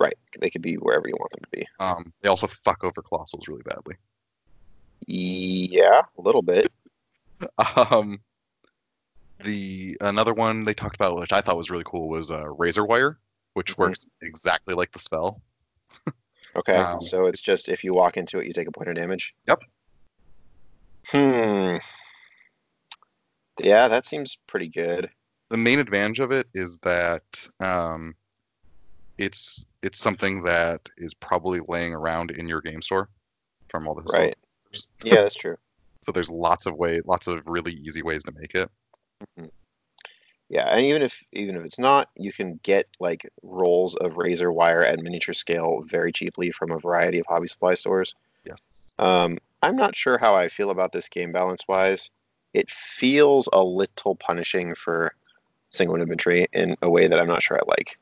Right, 0.00 0.14
they 0.40 0.50
can 0.50 0.62
be 0.62 0.74
wherever 0.74 1.06
you 1.06 1.14
want 1.18 1.30
them 1.32 1.42
to 1.44 1.50
be. 1.50 1.66
Um, 1.78 2.12
they 2.22 2.28
also 2.28 2.46
fuck 2.46 2.82
over 2.82 3.02
colossals 3.02 3.46
really 3.46 3.62
badly. 3.62 3.96
Yeah, 5.06 6.02
a 6.18 6.20
little 6.20 6.42
bit. 6.42 6.70
Um, 7.76 8.20
the 9.42 9.96
another 10.00 10.32
one 10.32 10.64
they 10.64 10.72
talked 10.72 10.94
about, 10.96 11.16
which 11.18 11.32
I 11.32 11.40
thought 11.40 11.56
was 11.56 11.70
really 11.70 11.84
cool, 11.84 12.08
was 12.08 12.30
uh, 12.30 12.48
razor 12.48 12.84
wire, 12.86 13.18
which 13.54 13.74
Mhm. 13.74 13.78
worked 13.78 14.06
exactly 14.22 14.74
like 14.74 14.92
the 14.92 14.98
spell. 14.98 15.42
Okay, 16.56 16.76
Um, 16.76 17.02
so 17.02 17.26
it's 17.26 17.40
just 17.40 17.68
if 17.68 17.82
you 17.82 17.92
walk 17.94 18.16
into 18.16 18.38
it, 18.38 18.46
you 18.46 18.52
take 18.52 18.68
a 18.68 18.72
point 18.72 18.88
of 18.88 18.94
damage. 18.94 19.34
Yep. 19.48 19.58
Hmm. 21.08 21.76
Yeah, 23.58 23.88
that 23.88 24.06
seems 24.06 24.38
pretty 24.46 24.68
good. 24.68 25.10
The 25.54 25.58
main 25.58 25.78
advantage 25.78 26.18
of 26.18 26.32
it 26.32 26.48
is 26.52 26.78
that 26.78 27.22
um, 27.60 28.12
it's 29.18 29.64
it's 29.84 30.00
something 30.00 30.42
that 30.42 30.80
is 30.96 31.14
probably 31.14 31.60
laying 31.68 31.94
around 31.94 32.32
in 32.32 32.48
your 32.48 32.60
game 32.60 32.82
store 32.82 33.08
from 33.68 33.86
all 33.86 33.94
the 33.94 34.02
Right. 34.12 34.34
Yeah, 35.04 35.22
that's 35.22 35.36
true. 35.36 35.56
So 36.02 36.10
there's 36.12 36.28
lots 36.28 36.66
of 36.66 36.76
way, 36.76 37.00
lots 37.06 37.28
of 37.28 37.40
really 37.46 37.72
easy 37.72 38.02
ways 38.02 38.24
to 38.24 38.32
make 38.38 38.54
it. 38.54 38.68
Yeah, 40.50 40.66
and 40.66 40.84
even 40.84 41.02
if 41.02 41.22
even 41.32 41.56
if 41.56 41.64
it's 41.64 41.78
not, 41.78 42.10
you 42.16 42.32
can 42.32 42.58
get 42.64 42.88
like 42.98 43.30
rolls 43.44 43.94
of 43.96 44.16
razor 44.16 44.50
wire 44.50 44.82
at 44.82 44.98
miniature 44.98 45.32
scale 45.34 45.84
very 45.86 46.10
cheaply 46.10 46.50
from 46.50 46.72
a 46.72 46.78
variety 46.78 47.20
of 47.20 47.26
hobby 47.26 47.46
supply 47.46 47.74
stores. 47.74 48.14
Yes. 48.44 48.58
Um, 48.98 49.38
I'm 49.62 49.76
not 49.76 49.94
sure 49.96 50.18
how 50.18 50.34
I 50.34 50.48
feel 50.48 50.70
about 50.70 50.90
this 50.90 51.08
game 51.08 51.30
balance 51.30 51.62
wise. 51.68 52.10
It 52.52 52.70
feels 52.70 53.48
a 53.52 53.62
little 53.62 54.16
punishing 54.16 54.74
for 54.74 55.14
single 55.74 55.96
infantry 56.00 56.46
in 56.52 56.76
a 56.82 56.90
way 56.90 57.06
that 57.08 57.18
I'm 57.18 57.28
not 57.28 57.42
sure 57.42 57.56
I 57.58 57.62
like. 57.68 57.98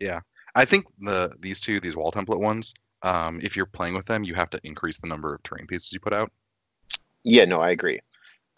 Yeah, 0.00 0.20
I 0.54 0.64
think 0.64 0.86
the 1.00 1.32
these 1.40 1.60
two, 1.60 1.80
these 1.80 1.96
wall 1.96 2.12
template 2.12 2.40
ones, 2.40 2.74
um, 3.02 3.40
if 3.42 3.56
you're 3.56 3.66
playing 3.66 3.94
with 3.94 4.06
them, 4.06 4.24
you 4.24 4.34
have 4.34 4.50
to 4.50 4.60
increase 4.64 4.98
the 4.98 5.06
number 5.08 5.34
of 5.34 5.42
terrain 5.42 5.66
pieces 5.66 5.92
you 5.92 6.00
put 6.00 6.12
out. 6.12 6.30
Yeah, 7.24 7.44
no, 7.44 7.60
I 7.60 7.70
agree. 7.70 8.00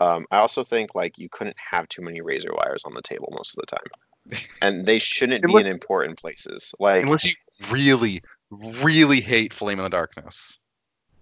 Um, 0.01 0.27
I 0.31 0.39
also 0.39 0.65
think 0.65 0.95
like 0.95 1.19
you 1.19 1.29
couldn't 1.31 1.57
have 1.59 1.89
too 1.89 2.03
many 2.03 2.21
razor 2.21 2.53
wires 2.55 2.83
on 2.85 2.95
the 2.95 3.03
table 3.03 3.33
most 3.37 3.57
of 3.57 3.63
the 3.63 3.77
time, 3.77 4.41
and 4.61 4.85
they 4.87 4.99
shouldn't 5.01 5.47
be 5.47 5.59
in 5.59 5.67
important 5.67 6.19
places. 6.19 6.75
Like, 6.79 7.05
Unless 7.05 7.25
you 7.25 7.35
really, 7.71 8.23
really 8.51 9.21
hate 9.21 9.55
Flame 9.55 9.79
in 9.79 9.85
the 9.85 9.91
Darkness. 9.91 10.59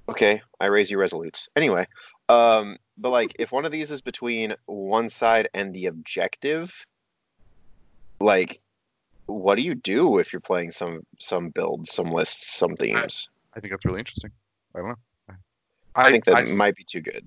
okay, 0.08 0.42
I 0.60 0.66
raise 0.66 0.90
you 0.90 0.98
resolutes. 0.98 1.48
Anyway, 1.56 1.86
um, 2.28 2.76
but 2.98 3.10
like 3.10 3.34
if 3.38 3.52
one 3.52 3.64
of 3.64 3.72
these 3.72 3.90
is 3.90 4.00
between 4.00 4.54
one 4.66 5.08
side 5.08 5.48
and 5.54 5.74
the 5.74 5.86
objective, 5.86 6.84
like, 8.24 8.60
what 9.26 9.54
do 9.56 9.62
you 9.62 9.74
do 9.74 10.18
if 10.18 10.32
you're 10.32 10.40
playing 10.40 10.70
some 10.70 11.06
some 11.18 11.50
builds, 11.50 11.92
some 11.92 12.06
lists, 12.06 12.56
some 12.56 12.74
themes? 12.76 13.28
I 13.54 13.60
think 13.60 13.72
that's 13.72 13.84
really 13.84 14.00
interesting. 14.00 14.30
I 14.74 14.78
don't 14.78 14.88
know. 14.88 15.36
I, 15.94 16.10
think 16.10 16.24
that 16.24 16.48
might 16.48 16.74
be 16.74 16.82
too 16.84 17.00
good. 17.00 17.24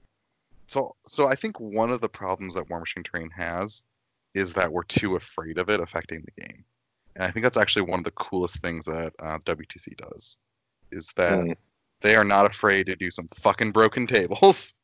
So, 0.68 0.96
so 1.08 1.28
I 1.28 1.36
think 1.36 1.58
one 1.60 1.90
of 1.90 2.02
the 2.02 2.10
problems 2.10 2.56
that 2.56 2.68
Warmachine 2.68 3.06
Terrain 3.06 3.30
has 3.30 3.82
is 4.34 4.52
that 4.54 4.70
we're 4.70 4.84
too 4.84 5.16
afraid 5.16 5.58
of 5.58 5.70
it 5.70 5.80
affecting 5.80 6.22
the 6.26 6.42
game, 6.42 6.66
and 7.16 7.24
I 7.24 7.32
think 7.32 7.44
that's 7.44 7.56
actually 7.56 7.84
one 7.84 8.00
of 8.00 8.06
the 8.06 8.12
coolest 8.12 8.58
things 8.58 8.84
that 8.86 9.14
uh, 9.20 9.38
WTC 9.46 9.96
does, 9.96 10.38
is 10.92 11.14
that 11.16 11.40
Mm. 11.40 11.56
they 12.02 12.16
are 12.16 12.26
not 12.26 12.46
afraid 12.46 12.88
to 12.88 12.96
do 12.96 13.10
some 13.10 13.28
fucking 13.36 13.72
broken 13.72 14.06
tables. 14.06 14.76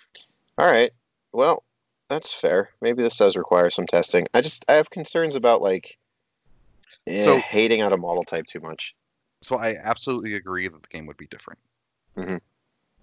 All 0.58 0.66
right. 0.66 0.90
Well, 1.32 1.62
that's 2.08 2.32
fair. 2.32 2.70
Maybe 2.80 3.02
this 3.02 3.16
does 3.16 3.36
require 3.36 3.70
some 3.70 3.86
testing. 3.86 4.26
I 4.34 4.40
just 4.40 4.64
I 4.68 4.74
have 4.74 4.90
concerns 4.90 5.36
about 5.36 5.62
like 5.62 5.98
eh, 7.06 7.24
So- 7.24 7.38
hating 7.38 7.80
out 7.80 7.92
a 7.92 7.96
model 7.96 8.24
type 8.24 8.46
too 8.46 8.60
much. 8.60 8.94
So 9.42 9.56
I 9.56 9.76
absolutely 9.82 10.34
agree 10.34 10.66
that 10.68 10.82
the 10.82 10.88
game 10.88 11.06
would 11.06 11.16
be 11.16 11.28
different. 11.28 11.60
Mhm. 12.16 12.40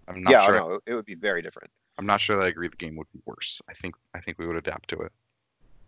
I'm 0.08 0.22
not 0.22 0.32
yeah, 0.32 0.45
sure. 0.45 0.56
no, 0.56 0.80
it 0.86 0.93
would 0.93 1.06
be 1.06 1.16
very 1.16 1.41
different. 1.41 1.72
I'm 1.97 2.06
not 2.06 2.20
sure 2.20 2.36
that 2.36 2.43
I 2.43 2.49
agree 2.49 2.68
the 2.68 2.76
game 2.76 2.95
would 2.97 3.08
be 3.14 3.22
worse. 3.26 3.62
I 3.70 3.74
think 3.74 3.95
I 4.14 4.20
think 4.20 4.38
we 4.38 4.45
would 4.47 4.58
adapt 4.58 4.89
to 4.89 4.97
it. 5.01 5.12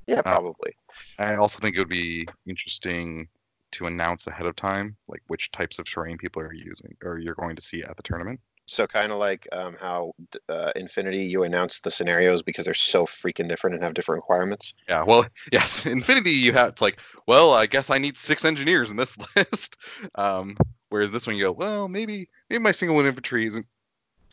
Yeah, 0.08 0.22
probably. 0.22 0.74
I 1.20 1.36
also 1.36 1.60
think 1.60 1.76
it 1.76 1.80
would 1.80 1.90
be 1.90 2.26
interesting 2.48 3.28
to 3.72 3.88
announce 3.88 4.26
ahead 4.28 4.46
of 4.46 4.56
time, 4.56 4.96
like 5.10 5.22
which 5.28 5.52
types 5.52 5.78
of 5.80 5.86
terrain 5.86 6.18
people 6.18 6.42
are 6.42 6.54
using 6.54 6.96
or 7.04 7.20
you're 7.20 7.36
going 7.36 7.58
to 7.58 7.62
see 7.62 7.84
at 7.84 7.98
the 7.98 8.04
tournament. 8.04 8.40
So 8.70 8.86
kind 8.86 9.14
of 9.14 9.18
like 9.18 9.48
um, 9.54 9.78
how 9.80 10.14
uh, 10.50 10.72
Infinity, 10.76 11.24
you 11.24 11.44
announce 11.44 11.80
the 11.80 11.90
scenarios 11.90 12.44
because 12.44 12.66
they're 12.66 12.74
so 12.74 13.06
freaking 13.06 13.48
different 13.48 13.76
and 13.76 13.84
have 13.84 13.94
different 13.94 14.18
requirements. 14.18 14.74
Yeah, 14.90 15.04
well, 15.04 15.26
yes, 15.54 15.86
Infinity, 15.86 16.32
you 16.32 16.52
have 16.52 16.70
it's 16.70 16.82
like, 16.82 17.00
well, 17.28 17.54
I 17.54 17.66
guess 17.66 17.90
I 17.90 17.98
need 17.98 18.18
six 18.18 18.44
engineers 18.44 18.92
in 18.92 18.98
this 18.98 19.18
list. 19.36 19.78
Um, 20.16 20.58
whereas 20.90 21.14
this 21.14 21.26
one, 21.26 21.38
you 21.38 21.46
go, 21.46 21.54
well, 21.54 21.88
maybe 21.88 22.28
maybe 22.50 22.62
my 22.62 22.74
single 22.74 22.98
one 22.98 23.06
infantry 23.06 23.48
isn't 23.48 23.66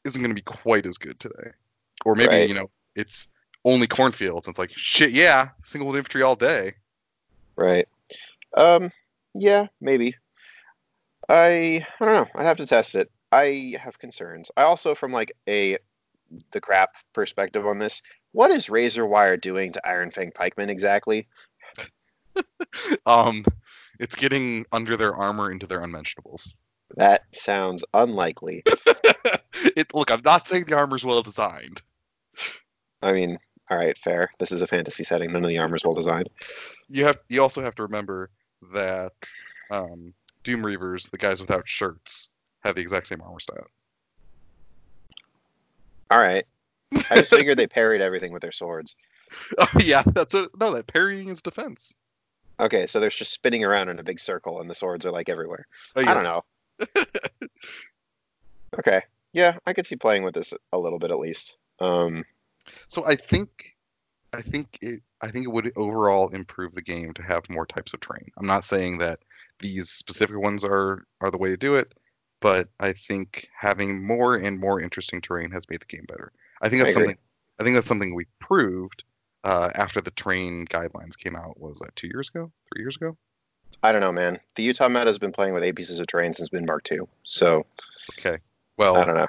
isn't 0.04 0.20
going 0.20 0.30
to 0.30 0.34
be 0.34 0.42
quite 0.42 0.84
as 0.84 0.98
good 0.98 1.20
today, 1.20 1.50
or 2.04 2.16
maybe 2.16 2.34
Right. 2.34 2.48
you 2.48 2.54
know 2.54 2.68
it's 2.96 3.28
only 3.64 3.86
cornfields. 3.86 4.48
And 4.48 4.52
it's 4.52 4.58
like, 4.58 4.72
shit, 4.74 5.12
yeah, 5.12 5.50
single 5.62 5.86
unit 5.86 5.98
infantry 6.00 6.22
all 6.22 6.36
day. 6.36 6.74
Right. 7.54 7.86
Um. 8.56 8.90
Yeah, 9.32 9.68
maybe. 9.80 10.16
I 11.28 11.86
I 12.00 12.04
don't 12.04 12.14
know. 12.14 12.28
I'd 12.34 12.46
have 12.46 12.56
to 12.56 12.66
test 12.66 12.96
it. 12.96 13.12
I 13.34 13.74
have 13.80 13.98
concerns. 13.98 14.50
I 14.56 14.62
also, 14.62 14.94
from 14.94 15.12
like 15.12 15.32
a 15.48 15.76
the 16.52 16.60
crap 16.60 16.94
perspective 17.12 17.66
on 17.66 17.80
this, 17.80 18.00
what 18.30 18.50
is 18.52 18.70
Razor 18.70 19.06
Wire 19.06 19.36
doing 19.36 19.72
to 19.72 19.88
Iron 19.88 20.10
Fang 20.10 20.30
Pikemen 20.30 20.70
exactly? 20.70 21.26
Um, 23.06 23.44
it's 24.00 24.16
getting 24.16 24.66
under 24.72 24.96
their 24.96 25.14
armor 25.14 25.52
into 25.52 25.68
their 25.68 25.84
unmentionables. 25.84 26.56
That 26.96 27.22
sounds 27.32 27.84
unlikely. 27.94 28.64
it 29.76 29.94
look, 29.94 30.10
I'm 30.10 30.22
not 30.24 30.44
saying 30.44 30.64
the 30.64 30.74
armor's 30.74 31.04
well 31.04 31.22
designed. 31.22 31.80
I 33.02 33.12
mean, 33.12 33.38
all 33.70 33.78
right, 33.78 33.96
fair. 33.96 34.30
This 34.40 34.50
is 34.50 34.62
a 34.62 34.66
fantasy 34.66 35.04
setting. 35.04 35.32
None 35.32 35.44
of 35.44 35.48
the 35.48 35.58
armor's 35.58 35.84
well 35.84 35.94
designed. 35.94 36.28
You 36.88 37.04
have 37.04 37.18
you 37.28 37.40
also 37.40 37.62
have 37.62 37.76
to 37.76 37.84
remember 37.84 38.30
that 38.72 39.12
um, 39.70 40.12
Doom 40.42 40.62
Reavers, 40.62 41.08
the 41.08 41.18
guys 41.18 41.40
without 41.40 41.68
shirts, 41.68 42.30
have 42.64 42.74
the 42.74 42.80
exact 42.80 43.06
same 43.06 43.20
armor 43.22 43.40
stat. 43.40 43.64
All 46.10 46.18
right. 46.18 46.44
I 47.10 47.16
just 47.16 47.30
figured 47.30 47.58
they 47.58 47.66
parried 47.66 48.00
everything 48.00 48.32
with 48.32 48.42
their 48.42 48.52
swords. 48.52 48.96
Oh 49.58 49.66
yeah, 49.80 50.02
that's 50.06 50.34
a 50.34 50.48
no. 50.60 50.72
That 50.72 50.86
parrying 50.86 51.28
is 51.28 51.42
defense. 51.42 51.96
Okay, 52.60 52.86
so 52.86 53.00
they're 53.00 53.10
just 53.10 53.32
spinning 53.32 53.64
around 53.64 53.88
in 53.88 53.98
a 53.98 54.04
big 54.04 54.20
circle 54.20 54.60
and 54.60 54.70
the 54.70 54.74
swords 54.76 55.04
are 55.04 55.10
like 55.10 55.28
everywhere. 55.28 55.66
Oh, 55.96 56.02
I 56.02 56.14
don't 56.14 56.22
know. 56.22 56.44
okay. 58.78 59.02
Yeah, 59.32 59.56
I 59.66 59.72
could 59.72 59.86
see 59.86 59.96
playing 59.96 60.22
with 60.22 60.34
this 60.34 60.54
a 60.72 60.78
little 60.78 61.00
bit 61.00 61.10
at 61.10 61.18
least. 61.18 61.56
Um, 61.80 62.24
So 62.86 63.04
I 63.04 63.16
think, 63.16 63.74
I 64.32 64.40
think 64.42 64.78
it, 64.80 65.00
I 65.20 65.30
think 65.30 65.46
it 65.46 65.50
would 65.52 65.72
overall 65.74 66.28
improve 66.28 66.74
the 66.74 66.82
game 66.82 67.12
to 67.14 67.22
have 67.22 67.48
more 67.50 67.66
types 67.66 67.92
of 67.92 68.00
terrain. 68.00 68.30
I'm 68.38 68.46
not 68.46 68.62
saying 68.64 68.98
that 68.98 69.18
these 69.58 69.90
specific 69.90 70.38
ones 70.38 70.62
are 70.62 71.06
are 71.20 71.30
the 71.32 71.38
way 71.38 71.48
to 71.48 71.56
do 71.56 71.74
it, 71.74 71.92
but 72.44 72.68
I 72.78 72.92
think 72.92 73.48
having 73.58 74.06
more 74.06 74.36
and 74.36 74.60
more 74.60 74.78
interesting 74.78 75.22
terrain 75.22 75.50
has 75.52 75.66
made 75.70 75.80
the 75.80 75.86
game 75.86 76.04
better. 76.06 76.30
I 76.60 76.68
think 76.68 76.82
that's 76.82 76.94
agree. 76.94 77.06
something. 77.06 77.18
I 77.58 77.64
think 77.64 77.74
that's 77.74 77.88
something 77.88 78.14
we 78.14 78.26
proved 78.38 79.02
uh, 79.44 79.70
after 79.74 80.02
the 80.02 80.10
terrain 80.10 80.66
guidelines 80.66 81.16
came 81.16 81.36
out. 81.36 81.58
What 81.58 81.70
was 81.70 81.78
that 81.78 81.96
two 81.96 82.08
years 82.08 82.28
ago? 82.28 82.52
Three 82.70 82.82
years 82.82 82.96
ago? 82.96 83.16
I 83.82 83.92
don't 83.92 84.02
know, 84.02 84.12
man. 84.12 84.40
The 84.56 84.62
Utah 84.62 84.90
meta 84.90 85.06
has 85.06 85.18
been 85.18 85.32
playing 85.32 85.54
with 85.54 85.62
eight 85.62 85.74
pieces 85.74 85.98
of 86.00 86.06
terrain 86.06 86.34
since 86.34 86.50
Bin 86.50 86.66
Mark 86.66 86.84
Two. 86.84 87.08
So 87.22 87.64
Okay. 88.18 88.36
Well, 88.76 88.98
I 88.98 89.06
don't 89.06 89.16
know. 89.16 89.28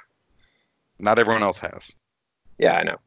not 1.00 1.18
everyone 1.18 1.42
else 1.42 1.60
has. 1.60 1.96
Yeah, 2.58 2.76
I 2.76 2.84
know. 2.84 2.98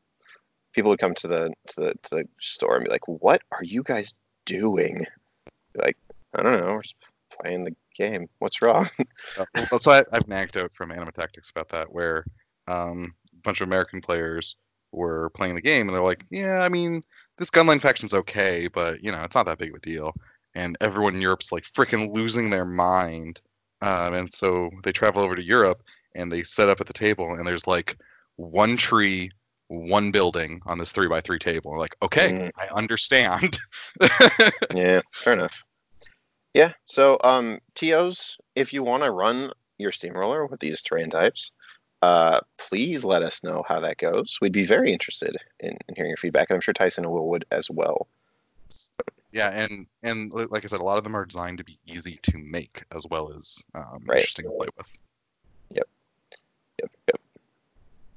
People 0.72 0.88
would 0.88 1.00
come 1.00 1.14
to 1.16 1.28
the 1.28 1.52
to 1.66 1.80
the 1.82 1.94
to 2.04 2.10
the 2.14 2.28
store 2.40 2.76
and 2.76 2.84
be 2.86 2.90
like, 2.90 3.06
"What 3.06 3.42
are 3.52 3.62
you 3.62 3.82
guys 3.82 4.14
doing?" 4.46 5.04
Like, 5.74 5.98
I 6.32 6.42
don't 6.42 6.58
know. 6.58 6.72
We're 6.72 6.82
just 6.82 6.96
playing 7.30 7.64
the 7.64 7.74
game. 7.96 8.28
What's 8.38 8.62
wrong? 8.62 8.88
Uh, 9.38 9.44
well, 9.54 9.66
that's 9.70 9.84
why 9.86 10.02
I've 10.12 10.26
nagged 10.26 10.56
out 10.56 10.72
from 10.72 10.90
Anima 10.90 11.12
Tactics 11.12 11.50
about 11.50 11.68
that, 11.68 11.92
where 11.92 12.24
um, 12.66 13.14
a 13.32 13.40
bunch 13.42 13.60
of 13.60 13.68
American 13.68 14.00
players 14.00 14.56
were 14.92 15.30
playing 15.30 15.54
the 15.54 15.60
game 15.60 15.86
and 15.86 15.94
they're 15.94 16.02
like, 16.02 16.24
"Yeah, 16.30 16.60
I 16.60 16.68
mean, 16.68 17.02
this 17.36 17.50
gunline 17.50 17.80
faction's 17.80 18.14
okay, 18.14 18.68
but 18.68 19.02
you 19.04 19.12
know, 19.12 19.22
it's 19.22 19.34
not 19.34 19.46
that 19.46 19.58
big 19.58 19.70
of 19.70 19.76
a 19.76 19.80
deal." 19.80 20.12
And 20.54 20.76
everyone 20.80 21.14
in 21.14 21.20
Europe's 21.20 21.52
like 21.52 21.64
freaking 21.64 22.12
losing 22.12 22.50
their 22.50 22.64
mind, 22.64 23.40
um, 23.82 24.14
and 24.14 24.32
so 24.32 24.70
they 24.82 24.92
travel 24.92 25.22
over 25.22 25.36
to 25.36 25.42
Europe 25.42 25.82
and 26.14 26.32
they 26.32 26.42
set 26.42 26.68
up 26.68 26.80
at 26.80 26.86
the 26.86 26.92
table, 26.92 27.34
and 27.34 27.46
there's 27.46 27.66
like 27.66 27.96
one 28.36 28.76
tree, 28.76 29.30
one 29.68 30.10
building 30.10 30.60
on 30.66 30.78
this 30.78 30.90
three 30.92 31.08
by 31.08 31.20
three 31.20 31.38
table. 31.38 31.78
Like, 31.78 31.94
okay, 32.02 32.32
Mm. 32.32 32.50
I 32.56 32.66
understand. 32.74 33.58
yeah, 34.74 35.00
fair 35.22 35.34
enough. 35.34 35.62
Yeah. 36.54 36.72
So, 36.86 37.18
um, 37.24 37.60
TOs, 37.74 38.38
if 38.54 38.72
you 38.72 38.82
want 38.82 39.02
to 39.02 39.10
run 39.10 39.52
your 39.78 39.92
steamroller 39.92 40.46
with 40.46 40.60
these 40.60 40.82
terrain 40.82 41.10
types, 41.10 41.52
uh, 42.02 42.40
please 42.56 43.04
let 43.04 43.22
us 43.22 43.42
know 43.44 43.64
how 43.68 43.78
that 43.80 43.98
goes. 43.98 44.38
We'd 44.40 44.52
be 44.52 44.64
very 44.64 44.92
interested 44.92 45.36
in, 45.60 45.76
in 45.88 45.94
hearing 45.94 46.10
your 46.10 46.16
feedback, 46.16 46.48
and 46.50 46.54
I'm 46.56 46.60
sure 46.60 46.74
Tyson 46.74 47.04
and 47.04 47.12
Will 47.12 47.28
would 47.30 47.44
as 47.50 47.70
well. 47.70 48.06
Yeah, 49.30 49.50
and 49.50 49.86
and 50.02 50.32
like 50.32 50.64
I 50.64 50.68
said, 50.68 50.80
a 50.80 50.84
lot 50.84 50.96
of 50.96 51.04
them 51.04 51.14
are 51.14 51.24
designed 51.26 51.58
to 51.58 51.64
be 51.64 51.78
easy 51.86 52.18
to 52.22 52.38
make 52.38 52.82
as 52.94 53.06
well 53.10 53.32
as 53.36 53.62
um, 53.74 54.00
Right. 54.06 54.18
interesting 54.18 54.46
to 54.46 54.50
play 54.52 54.68
with. 54.76 54.96
Yep. 55.74 55.88
Yep. 56.82 56.90
Yep. 57.08 57.20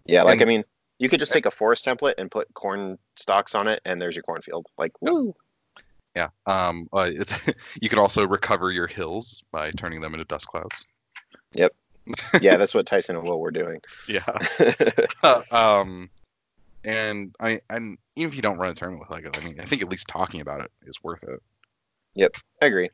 Yeah, 0.06 0.24
like 0.24 0.34
And- 0.36 0.44
I 0.44 0.46
mean, 0.46 0.64
you 1.00 1.10
could 1.10 1.20
just 1.20 1.34
take 1.34 1.46
a 1.46 1.52
forest 1.52 1.86
template 1.86 2.14
and 2.18 2.30
put 2.32 2.54
corn 2.54 2.98
stalks 3.18 3.56
on 3.56 3.68
it, 3.68 3.82
and 3.86 4.02
there's 4.02 4.16
your 4.16 4.24
cornfield. 4.24 4.68
Like, 4.78 4.94
woo! 5.02 5.36
Yeah. 6.16 6.30
Um. 6.46 6.88
Uh, 6.94 7.10
it's, 7.14 7.50
you 7.82 7.90
can 7.90 8.00
also 8.00 8.28
recover 8.28 8.72
your 8.72 8.88
hills 8.88 9.44
by 9.52 9.72
turning 9.72 10.02
them 10.02 10.14
into 10.14 10.26
dust 10.26 10.48
clouds. 10.48 10.86
Yep. 11.54 11.74
Yeah, 12.42 12.58
that's 12.58 12.74
what 12.74 12.86
Tyson 12.86 13.16
and 13.16 13.26
Will 13.26 13.40
were 13.40 13.52
doing. 13.52 13.80
Yeah. 14.08 14.26
um. 15.52 16.10
And 16.84 17.36
I 17.40 17.62
and 17.70 17.98
even 18.16 18.30
if 18.30 18.36
you 18.36 18.42
don't 18.42 18.58
run 18.58 18.72
a 18.72 18.74
tournament 18.74 19.08
with 19.08 19.16
Lego, 19.16 19.30
I 19.40 19.46
mean, 19.46 19.60
I 19.60 19.66
think 19.66 19.82
at 19.82 19.90
least 19.90 20.08
talking 20.08 20.42
about 20.42 20.62
it 20.62 20.72
is 20.88 20.98
worth 21.04 21.24
it. 21.24 21.40
Yep, 22.16 22.34
I 22.62 22.66
agree. 22.66 22.90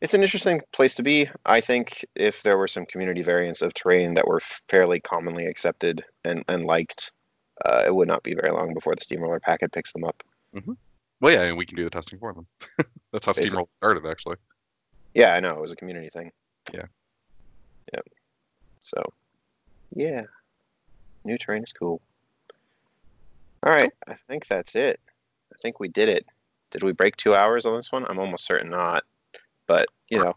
It's 0.00 0.14
an 0.14 0.22
interesting 0.22 0.60
place 0.72 0.94
to 0.96 1.02
be. 1.02 1.28
I 1.46 1.60
think 1.60 2.04
if 2.14 2.42
there 2.42 2.58
were 2.58 2.68
some 2.68 2.86
community 2.86 3.22
variants 3.22 3.62
of 3.62 3.74
terrain 3.74 4.14
that 4.14 4.26
were 4.26 4.40
fairly 4.68 5.00
commonly 5.00 5.46
accepted 5.46 6.04
and, 6.24 6.44
and 6.48 6.66
liked, 6.66 7.12
uh, 7.64 7.82
it 7.86 7.94
would 7.94 8.06
not 8.06 8.22
be 8.22 8.34
very 8.34 8.52
long 8.52 8.74
before 8.74 8.94
the 8.94 9.02
steamroller 9.02 9.40
packet 9.40 9.72
picks 9.72 9.92
them 9.92 10.04
up. 10.04 10.22
Well, 11.20 11.32
yeah, 11.32 11.42
and 11.42 11.56
we 11.56 11.66
can 11.66 11.76
do 11.76 11.84
the 11.84 11.90
testing 11.90 12.18
for 12.18 12.32
them. 12.32 12.46
That's 13.12 13.26
how 13.26 13.32
Basically. 13.32 13.58
Steamroll 13.58 13.68
started, 13.78 14.06
actually. 14.06 14.36
Yeah, 15.14 15.32
I 15.34 15.40
know 15.40 15.52
it 15.52 15.60
was 15.60 15.72
a 15.72 15.76
community 15.76 16.10
thing. 16.10 16.30
Yeah. 16.72 16.84
Yeah. 17.92 18.00
So, 18.80 19.02
yeah. 19.94 20.22
new 21.24 21.38
terrain 21.38 21.62
is 21.62 21.72
cool. 21.72 22.00
All 23.62 23.72
right, 23.72 23.90
I 24.06 24.14
think 24.14 24.46
that's 24.46 24.74
it. 24.74 25.00
I 25.52 25.56
think 25.60 25.80
we 25.80 25.88
did 25.88 26.08
it. 26.08 26.26
Did 26.70 26.82
we 26.82 26.92
break 26.92 27.16
two 27.16 27.34
hours 27.34 27.66
on 27.66 27.74
this 27.74 27.90
one? 27.90 28.04
I'm 28.08 28.18
almost 28.18 28.44
certain 28.44 28.70
not. 28.70 29.04
But 29.66 29.86
you 30.08 30.18
know, 30.18 30.32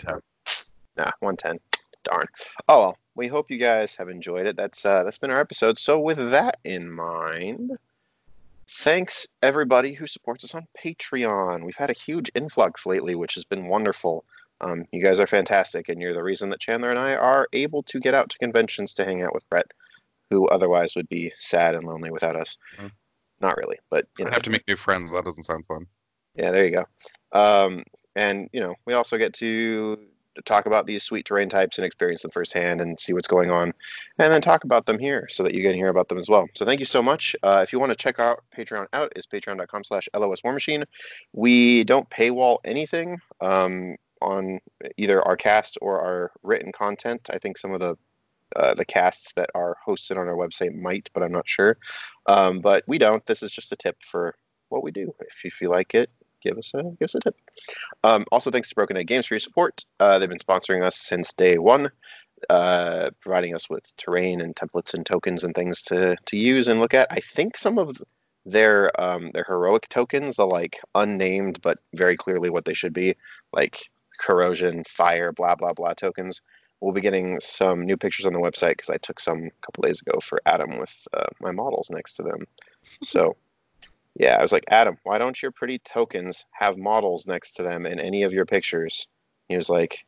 nah, 0.98 1.12
one 1.20 1.38
ten. 1.38 1.60
Darn. 2.04 2.26
Oh 2.68 2.80
well. 2.80 2.98
We 3.16 3.28
hope 3.28 3.52
you 3.52 3.58
guys 3.58 3.96
have 3.96 4.08
enjoyed 4.08 4.48
it. 4.48 4.56
That's 4.56 4.86
uh, 4.86 5.04
that's 5.04 5.18
been 5.18 5.30
our 5.30 5.42
episode. 5.42 5.78
So 5.78 6.00
with 6.00 6.18
that 6.32 6.58
in 6.64 6.90
mind, 6.90 7.78
thanks 8.70 9.28
everybody 9.42 9.94
who 9.94 10.06
supports 10.08 10.44
us 10.44 10.54
on 10.56 10.68
Patreon. 10.84 11.66
We've 11.66 11.76
had 11.76 11.90
a 11.90 11.94
huge 11.94 12.30
influx 12.36 12.86
lately, 12.86 13.16
which 13.16 13.34
has 13.36 13.46
been 13.46 13.68
wonderful. 13.68 14.26
Um, 14.62 14.86
you 14.92 15.04
guys 15.04 15.20
are 15.20 15.28
fantastic, 15.28 15.90
and 15.90 16.02
you're 16.02 16.14
the 16.14 16.24
reason 16.24 16.50
that 16.50 16.60
Chandler 16.60 16.90
and 16.90 17.00
I 17.00 17.16
are 17.16 17.48
able 17.54 17.82
to 17.84 18.00
get 18.00 18.14
out 18.14 18.30
to 18.30 18.38
conventions 18.38 18.94
to 18.96 19.06
hang 19.06 19.24
out 19.24 19.34
with 19.34 19.48
Brett, 19.50 19.68
who 20.30 20.48
otherwise 20.50 20.96
would 20.96 21.10
be 21.10 21.32
sad 21.40 21.76
and 21.76 21.84
lonely 21.84 22.12
without 22.12 22.36
us. 22.36 22.58
Mhm. 22.78 22.92
Not 23.40 23.56
really, 23.58 23.78
but 23.90 24.06
you 24.18 24.26
know, 24.26 24.32
I 24.32 24.34
have 24.34 24.44
to 24.44 24.50
make 24.50 24.68
new 24.68 24.76
friends. 24.76 25.12
That 25.12 25.24
doesn't 25.26 25.46
sound 25.46 25.66
fun. 25.66 25.88
yeah, 26.36 26.52
there 26.52 26.66
you 26.66 26.72
go. 26.72 26.86
Um, 27.32 27.84
and 28.16 28.50
you 28.52 28.60
know, 28.60 28.76
we 28.86 28.94
also 28.94 29.18
get 29.18 29.34
to 29.36 29.98
talk 30.46 30.66
about 30.66 30.86
these 30.86 31.04
sweet 31.04 31.26
terrain 31.26 31.50
types 31.50 31.78
and 31.78 31.86
experience 31.86 32.22
them 32.22 32.32
firsthand 32.32 32.82
and 32.82 33.00
see 33.00 33.14
what's 33.14 33.28
going 33.28 33.52
on, 33.52 33.74
and 34.18 34.32
then 34.32 34.42
talk 34.42 34.64
about 34.64 34.86
them 34.86 35.00
here 35.00 35.28
so 35.30 35.44
that 35.44 35.54
you 35.54 35.62
can 35.64 35.74
hear 35.74 35.90
about 35.90 36.10
them 36.10 36.18
as 36.18 36.30
well. 36.30 36.48
So 36.56 36.66
thank 36.66 36.80
you 36.80 36.86
so 36.86 37.02
much. 37.02 37.36
Uh, 37.44 37.62
if 37.64 37.72
you 37.74 37.80
want 37.80 37.92
to 37.92 37.96
check 37.96 38.20
out 38.20 38.44
Patreon 38.56 38.88
out, 38.94 39.12
is 39.16 39.28
patreon.com/slash 39.28 40.10
LOS 40.16 40.42
Warmachine. 40.42 40.86
We 41.34 41.84
don't 41.84 42.10
paywall 42.10 42.58
anything 42.66 43.18
um, 43.42 43.96
on 44.22 44.60
either 44.98 45.22
our 45.28 45.38
cast 45.38 45.78
or 45.82 46.00
our 46.00 46.32
written 46.44 46.72
content. 46.72 47.30
I 47.32 47.38
think 47.38 47.58
some 47.58 47.74
of 47.74 47.80
the 47.80 47.96
uh, 48.56 48.74
the 48.74 48.86
casts 48.86 49.34
that 49.34 49.50
are 49.54 49.78
hosted 49.88 50.18
on 50.18 50.28
our 50.28 50.36
website 50.36 50.74
might, 50.74 51.10
but 51.14 51.22
I'm 51.22 51.32
not 51.32 51.48
sure. 51.48 51.78
Um, 52.26 52.62
but 52.62 52.84
we 52.88 52.98
don't. 52.98 53.24
This 53.26 53.44
is 53.44 53.52
just 53.52 53.72
a 53.72 53.76
tip 53.76 53.98
for 54.02 54.36
what 54.70 54.84
we 54.84 54.92
do. 54.92 55.14
If 55.20 55.44
you 55.44 55.52
feel 55.52 55.70
like 55.70 55.94
it, 55.94 56.10
give 56.42 56.58
us 56.58 56.72
a 56.74 56.84
give 56.84 57.06
us 57.06 57.16
a 57.16 57.20
tip. 57.20 57.36
Um, 58.04 58.26
also, 58.32 58.52
thanks 58.52 58.70
to 58.70 58.76
Broken 58.76 58.98
Egg 58.98 59.08
Games 59.08 59.26
for 59.26 59.36
your 59.36 59.40
support. 59.40 59.86
Uh, 60.00 60.20
they've 60.20 60.30
been 60.30 60.38
sponsoring 60.40 60.84
us 60.84 60.98
since 60.98 61.34
day 61.34 61.58
one, 61.58 61.92
uh, 62.50 63.10
providing 63.22 63.56
us 63.56 63.70
with 63.70 63.96
terrain 63.98 64.42
and 64.42 64.56
templates 64.56 64.94
and 64.94 65.06
tokens 65.06 65.44
and 65.44 65.54
things 65.56 65.82
to 65.84 66.16
to 66.26 66.38
use 66.38 66.68
and 66.68 66.80
look 66.80 66.94
at. 66.94 67.08
I 67.12 67.20
think 67.20 67.58
some 67.58 67.78
of 67.78 67.98
their 68.46 69.00
um, 69.00 69.32
their 69.34 69.46
heroic 69.48 69.88
tokens, 69.90 70.36
the 70.36 70.46
like 70.46 70.80
unnamed 70.96 71.62
but 71.62 71.80
very 71.96 72.16
clearly 72.16 72.50
what 72.50 72.66
they 72.66 72.74
should 72.74 72.94
be, 72.94 73.16
like 73.54 73.90
corrosion, 74.20 74.84
fire, 74.86 75.32
blah 75.32 75.56
blah 75.56 75.74
blah 75.74 75.94
tokens. 75.94 76.42
We'll 76.82 76.94
be 76.94 77.02
getting 77.02 77.42
some 77.42 77.86
new 77.86 77.98
pictures 77.98 78.26
on 78.26 78.32
the 78.32 78.40
website 78.40 78.78
because 78.78 78.90
I 78.90 78.98
took 78.98 79.20
some 79.20 79.44
a 79.44 79.66
couple 79.66 79.84
days 79.84 80.02
ago 80.02 80.20
for 80.22 80.42
Adam 80.46 80.78
with 80.78 81.08
uh, 81.14 81.28
my 81.42 81.52
models 81.52 81.90
next 81.90 82.14
to 82.16 82.24
them. 82.24 82.46
So 83.04 83.36
yeah, 84.16 84.36
I 84.38 84.41
was 84.41 84.51
like, 84.51 84.66
Adam, 84.70 84.97
why 85.03 85.18
don't 85.18 85.41
your 85.41 85.51
pretty 85.51 85.80
tokens 85.80 86.45
have 86.51 86.78
models 86.78 87.28
next 87.28 87.53
to 87.53 87.64
them 87.64 87.86
in 87.86 87.99
any 87.99 88.24
of 88.24 88.34
your 88.34 88.45
pictures? 88.45 89.07
He 89.47 89.55
was 89.55 89.70
like, 89.70 90.05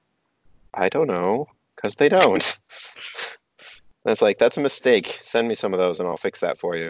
I 0.74 0.90
don't 0.90 1.08
know, 1.08 1.48
because 1.76 1.96
they 1.96 2.10
don't. 2.10 2.58
That's 4.04 4.22
like, 4.22 4.40
that's 4.40 4.58
a 4.58 4.62
mistake. 4.62 5.20
Send 5.24 5.48
me 5.48 5.54
some 5.54 5.74
of 5.74 5.80
those 5.80 6.00
and 6.00 6.10
I'll 6.10 6.18
fix 6.18 6.40
that 6.40 6.58
for 6.58 6.76
you. 6.76 6.90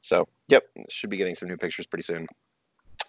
So, 0.00 0.26
yep, 0.48 0.64
should 0.88 1.10
be 1.10 1.18
getting 1.18 1.34
some 1.34 1.46
new 1.46 1.58
pictures 1.58 1.86
pretty 1.86 2.04
soon. 2.04 2.26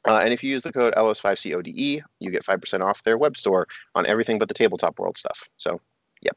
Uh, 0.05 0.19
and 0.19 0.33
if 0.33 0.43
you 0.43 0.49
use 0.49 0.61
the 0.61 0.73
code 0.73 0.93
LOS5CODE, 0.95 1.67
E, 1.67 2.01
you 2.19 2.31
get 2.31 2.45
5% 2.45 2.81
off 2.81 3.03
their 3.03 3.17
web 3.17 3.37
store 3.37 3.67
on 3.95 4.05
everything 4.05 4.37
but 4.37 4.49
the 4.49 4.53
tabletop 4.53 4.99
world 4.99 5.17
stuff. 5.17 5.49
So, 5.55 5.79
yep. 6.21 6.35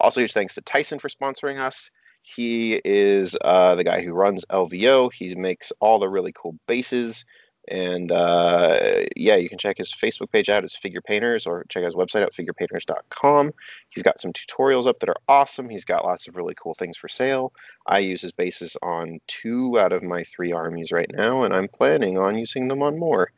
Also, 0.00 0.20
huge 0.20 0.32
thanks 0.32 0.54
to 0.54 0.62
Tyson 0.62 0.98
for 0.98 1.08
sponsoring 1.08 1.60
us. 1.60 1.90
He 2.22 2.80
is 2.84 3.36
uh, 3.42 3.74
the 3.74 3.84
guy 3.84 4.00
who 4.02 4.12
runs 4.12 4.44
LVO. 4.46 5.12
He 5.12 5.34
makes 5.34 5.72
all 5.80 5.98
the 5.98 6.08
really 6.08 6.32
cool 6.32 6.56
bases. 6.66 7.24
And 7.68 8.10
uh, 8.10 9.04
yeah, 9.14 9.36
you 9.36 9.48
can 9.48 9.58
check 9.58 9.78
his 9.78 9.92
Facebook 9.92 10.32
page 10.32 10.48
out 10.48 10.64
as 10.64 10.74
Figure 10.74 11.00
Painters 11.00 11.46
or 11.46 11.64
check 11.68 11.82
out 11.82 11.86
his 11.86 11.94
website 11.94 12.22
out, 12.22 12.32
figurepainters.com. 12.32 13.52
He's 13.88 14.02
got 14.02 14.20
some 14.20 14.32
tutorials 14.32 14.86
up 14.86 14.98
that 15.00 15.08
are 15.08 15.16
awesome. 15.28 15.68
He's 15.68 15.84
got 15.84 16.04
lots 16.04 16.26
of 16.26 16.34
really 16.36 16.54
cool 16.54 16.74
things 16.74 16.96
for 16.96 17.08
sale. 17.08 17.52
I 17.86 17.98
use 18.00 18.20
his 18.20 18.32
bases 18.32 18.76
on 18.82 19.20
two 19.28 19.78
out 19.78 19.92
of 19.92 20.02
my 20.02 20.24
three 20.24 20.52
armies 20.52 20.90
right 20.90 21.10
now, 21.12 21.44
and 21.44 21.54
I'm 21.54 21.68
planning 21.68 22.18
on 22.18 22.36
using 22.36 22.66
them 22.66 22.82
on 22.82 22.98
more. 22.98 23.30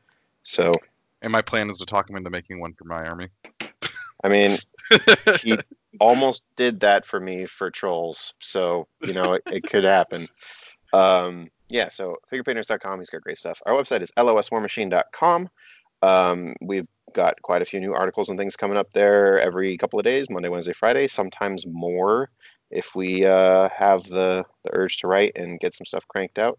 So, 0.43 0.79
And 1.21 1.33
my 1.33 1.43
plan 1.43 1.69
is 1.69 1.79
to 1.79 1.87
talk 1.87 2.09
him 2.09 2.17
into 2.17 2.31
making 2.31 2.61
one 2.61 2.73
for 2.75 2.85
my 2.85 3.05
army. 3.05 3.29
I 4.23 4.29
mean, 4.29 4.57
he 5.43 5.59
almost 6.01 6.43
did 6.57 6.81
that 6.81 7.05
for 7.05 7.21
me 7.21 7.47
for 7.47 7.71
trolls. 7.71 8.35
So, 8.41 8.89
you 9.03 9.15
know, 9.15 9.35
it, 9.35 9.45
it 9.51 9.67
could 9.67 9.85
happen. 9.85 10.29
Um, 10.93 11.49
yeah, 11.69 11.89
so 11.89 12.17
figurepainters.com, 12.33 12.99
he's 12.99 13.11
got 13.11 13.23
great 13.23 13.39
stuff. 13.39 13.61
Our 13.67 13.75
website 13.75 14.03
is 14.03 14.13
loswarmachine.com. 14.19 15.49
Um, 16.03 16.55
we've 16.61 16.87
got 17.15 17.41
quite 17.43 17.63
a 17.63 17.65
few 17.65 17.81
new 17.81 17.95
articles 17.95 18.29
and 18.29 18.39
things 18.39 18.57
coming 18.57 18.77
up 18.77 18.93
there 18.93 19.41
every 19.41 19.77
couple 19.77 19.99
of 19.99 20.05
days 20.05 20.29
Monday, 20.31 20.49
Wednesday, 20.49 20.73
Friday, 20.73 21.07
sometimes 21.09 21.67
more 21.67 22.31
if 22.71 22.95
we 22.95 23.25
uh, 23.25 23.69
have 23.71 24.05
the, 24.05 24.45
the 24.65 24.71
urge 24.73 24.99
to 24.99 25.07
write 25.07 25.33
and 25.37 25.61
get 25.61 25.75
some 25.75 25.85
stuff 25.87 26.07
cranked 26.09 26.39
out. 26.39 26.59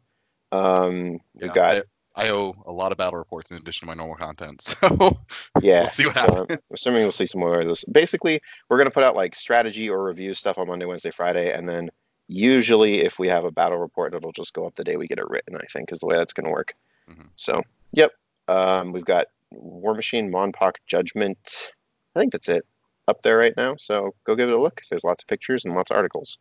Um, 0.52 1.20
we've 1.42 1.52
Yeah, 1.54 1.54
got, 1.54 1.84
I, 2.16 2.30
owe 2.30 2.56
a 2.66 2.72
lot 2.72 2.92
of 2.92 2.98
battle 2.98 3.20
reports 3.20 3.52
in 3.52 3.58
addition 3.58 3.86
to 3.86 3.88
my 3.88 3.94
normal 3.94 4.16
content. 4.16 4.76
So 4.86 5.18
yeah, 5.62 5.82
we'll 5.82 5.88
see 5.88 6.06
what 6.06 6.16
so 6.16 6.22
happens. 6.22 6.48
I'm 6.50 6.60
assuming 6.74 7.02
we'll 7.04 7.12
see 7.12 7.26
some 7.26 7.42
more 7.42 7.60
of 7.60 7.66
those. 7.66 7.84
Basically, 7.86 8.42
we're 8.70 8.78
going 8.78 8.88
to 8.88 8.94
put 8.94 9.04
out 9.04 9.16
like 9.16 9.36
strategy 9.36 9.90
or 9.90 10.04
review 10.04 10.34
stuff 10.34 10.58
on 10.58 10.68
Monday, 10.68 10.86
Wednesday, 10.86 11.12
Friday, 11.12 11.52
and 11.54 11.68
then 11.68 11.90
usually 12.28 13.02
if 13.02 13.20
we 13.20 13.28
have 13.28 13.46
a 13.46 13.52
battle 13.52 13.78
report, 13.78 14.14
it'll 14.14 14.32
just 14.32 14.54
go 14.54 14.66
up 14.66 14.76
the 14.76 14.84
day 14.84 14.98
we 14.98 15.08
get 15.08 15.20
it 15.20 15.30
written. 15.30 15.56
I 15.56 15.66
think 15.72 15.92
is 15.92 16.00
the 16.00 16.08
way 16.08 16.16
that's 16.16 16.34
going 16.34 16.46
to 16.46 16.52
work. 16.52 16.74
Mhm. 17.10 17.28
So, 17.36 17.62
yep, 17.92 18.12
um, 18.48 18.92
we've 18.92 19.06
got 19.06 19.28
Warmachine, 19.54 20.30
Monpok, 20.30 20.76
Judgment. 20.88 21.72
I 22.16 22.20
think 22.20 22.32
that's 22.32 22.50
it 22.50 22.66
up 23.08 23.22
there 23.22 23.38
right 23.38 23.56
now. 23.58 23.76
So 23.78 24.16
go 24.26 24.36
give 24.36 24.50
it 24.50 24.56
a 24.56 24.62
look. 24.62 24.82
There's 24.90 25.04
lots 25.04 25.24
of 25.24 25.28
pictures 25.28 25.66
and 25.66 25.76
lots 25.76 25.92
of 25.92 25.98
articles. 25.98 26.38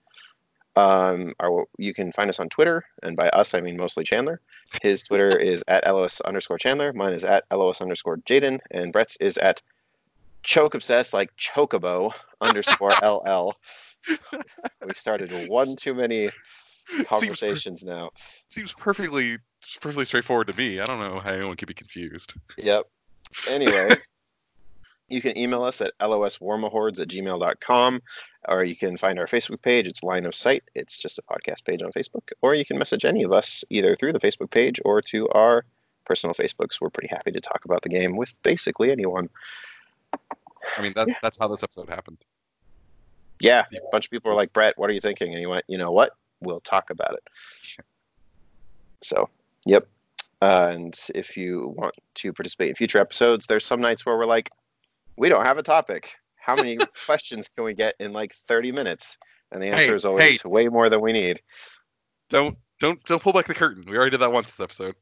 Um, 0.76 1.34
our, 1.40 1.66
you 1.78 1.94
can 1.94 2.10
find 2.10 2.28
us 2.28 2.40
on 2.40 2.48
Twitter, 2.48 2.84
and 3.02 3.16
by 3.16 3.28
us 3.30 3.54
I 3.54 3.60
mean 3.60 3.76
mostly 3.76 4.04
Chandler. 4.04 4.40
His 4.82 5.02
Twitter 5.02 5.36
is 5.52 5.62
at 5.68 5.86
los 5.86 6.20
underscore 6.22 6.58
Chandler. 6.58 6.92
Mine 6.92 7.12
is 7.12 7.24
at 7.24 7.44
los 7.52 7.80
underscore 7.80 8.18
Jaden, 8.18 8.58
and 8.70 8.92
Brett's 8.92 9.16
is 9.20 9.38
at 9.38 9.62
choke 10.42 10.74
obsessed 10.74 11.12
like 11.12 11.34
chocobo 11.36 12.12
underscore 12.40 12.94
ll. 13.02 13.54
We've 14.84 14.96
started 14.96 15.48
one 15.48 15.74
too 15.76 15.94
many 15.94 16.30
Seems, 16.88 17.06
conversations 17.06 17.82
now. 17.82 18.10
seems 18.48 18.72
perfectly 18.72 19.38
perfectly 19.80 20.04
straightforward 20.04 20.48
to 20.48 20.54
me. 20.54 20.80
I 20.80 20.86
don't 20.86 21.00
know 21.00 21.20
how 21.20 21.30
anyone 21.30 21.56
could 21.56 21.68
be 21.68 21.74
confused. 21.74 22.34
Yep. 22.58 22.84
Anyway, 23.48 23.88
you 25.08 25.20
can 25.20 25.36
email 25.38 25.62
us 25.62 25.80
at 25.80 25.92
loswarmahordes 26.00 27.00
at 27.00 27.08
gmail.com, 27.08 28.02
or 28.48 28.64
you 28.64 28.76
can 28.76 28.96
find 28.96 29.18
our 29.18 29.26
Facebook 29.26 29.62
page. 29.62 29.86
It's 29.86 30.02
Line 30.02 30.26
of 30.26 30.34
Sight. 30.34 30.64
It's 30.74 30.98
just 30.98 31.18
a 31.18 31.22
podcast 31.22 31.64
page 31.64 31.82
on 31.82 31.92
Facebook. 31.92 32.28
Or 32.42 32.54
you 32.54 32.64
can 32.64 32.78
message 32.78 33.04
any 33.04 33.22
of 33.22 33.32
us 33.32 33.64
either 33.70 33.94
through 33.94 34.12
the 34.12 34.20
Facebook 34.20 34.50
page 34.50 34.80
or 34.84 35.00
to 35.02 35.28
our 35.30 35.64
personal 36.04 36.34
Facebooks. 36.34 36.80
We're 36.80 36.90
pretty 36.90 37.08
happy 37.08 37.32
to 37.32 37.40
talk 37.40 37.64
about 37.64 37.82
the 37.82 37.88
game 37.88 38.16
with 38.16 38.34
basically 38.42 38.90
anyone. 38.90 39.28
I 40.12 40.82
mean, 40.82 40.92
that, 40.96 41.08
Yeah. 41.08 41.14
that's 41.22 41.38
how 41.38 41.48
this 41.48 41.62
episode 41.62 41.88
happened. 41.88 42.18
Yeah, 43.40 43.64
a 43.72 43.78
bunch 43.90 44.06
of 44.06 44.10
people 44.10 44.30
are 44.30 44.34
like, 44.34 44.52
Brett, 44.52 44.78
what 44.78 44.88
are 44.88 44.92
you 44.92 45.00
thinking? 45.00 45.32
And 45.32 45.40
you 45.40 45.48
went, 45.48 45.64
you 45.68 45.76
know 45.76 45.90
what? 45.90 46.12
We'll 46.40 46.60
talk 46.60 46.90
about 46.90 47.14
it. 47.14 47.84
So, 49.02 49.28
yep. 49.66 49.86
Uh, 50.40 50.70
and 50.72 50.98
if 51.14 51.36
you 51.36 51.74
want 51.76 51.94
to 52.14 52.32
participate 52.32 52.68
in 52.70 52.74
future 52.74 52.98
episodes, 52.98 53.46
there's 53.46 53.64
some 53.64 53.80
nights 53.80 54.04
where 54.06 54.16
we're 54.16 54.24
like, 54.26 54.50
we 55.16 55.28
don't 55.28 55.44
have 55.44 55.58
a 55.58 55.62
topic. 55.62 56.14
How 56.44 56.54
many 56.54 56.78
questions 57.06 57.48
can 57.54 57.64
we 57.64 57.74
get 57.74 57.94
in 58.00 58.12
like 58.12 58.34
30 58.48 58.70
minutes? 58.72 59.16
And 59.52 59.62
the 59.62 59.68
answer 59.68 59.82
Hey, 59.86 59.94
is 59.94 60.04
always 60.04 60.42
hey. 60.42 60.48
way 60.48 60.68
more 60.68 60.88
than 60.88 61.00
we 61.00 61.12
need. 61.12 61.40
Don't 62.28 62.56
don't 62.80 63.02
don't 63.04 63.22
pull 63.22 63.32
back 63.32 63.46
the 63.46 63.54
curtain. 63.54 63.84
We 63.86 63.96
already 63.96 64.10
did 64.10 64.20
that 64.20 64.32
once 64.32 64.48
this 64.48 64.60
episode. 64.60 64.94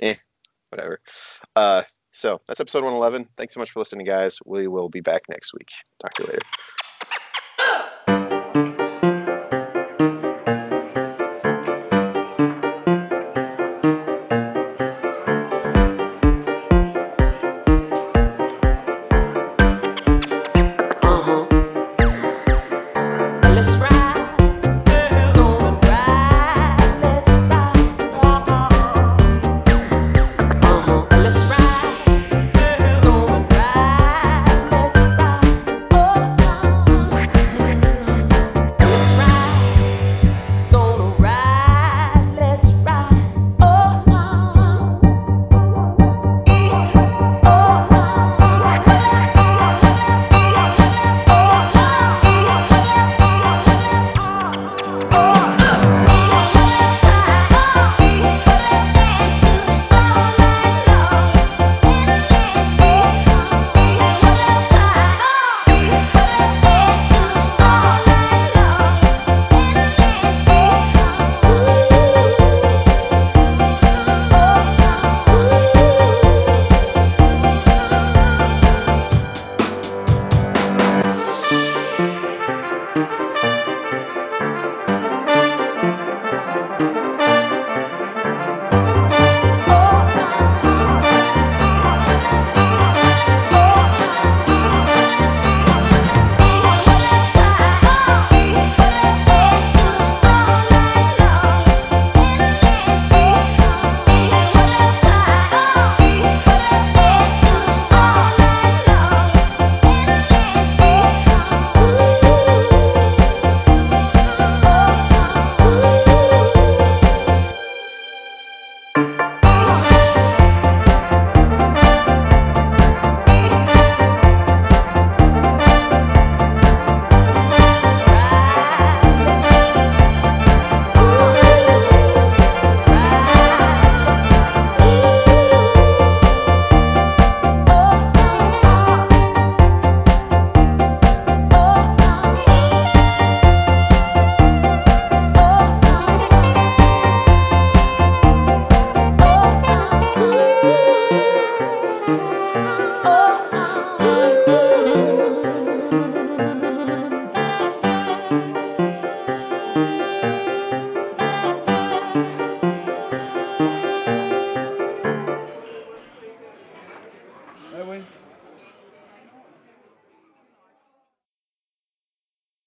Eh, 0.00 0.14
whatever. 0.68 1.00
Uh, 1.56 1.82
so 2.12 2.40
that's 2.46 2.60
episode 2.60 2.84
111. 2.84 3.28
Thanks 3.36 3.54
so 3.54 3.60
much 3.60 3.70
for 3.70 3.78
listening, 3.80 4.04
guys. 4.04 4.38
We 4.44 4.68
will 4.68 4.88
be 4.88 5.00
back 5.00 5.22
next 5.28 5.54
week. 5.54 5.70
Talk 6.00 6.12
to 6.14 6.22
you 6.24 6.28
later. 6.28 6.46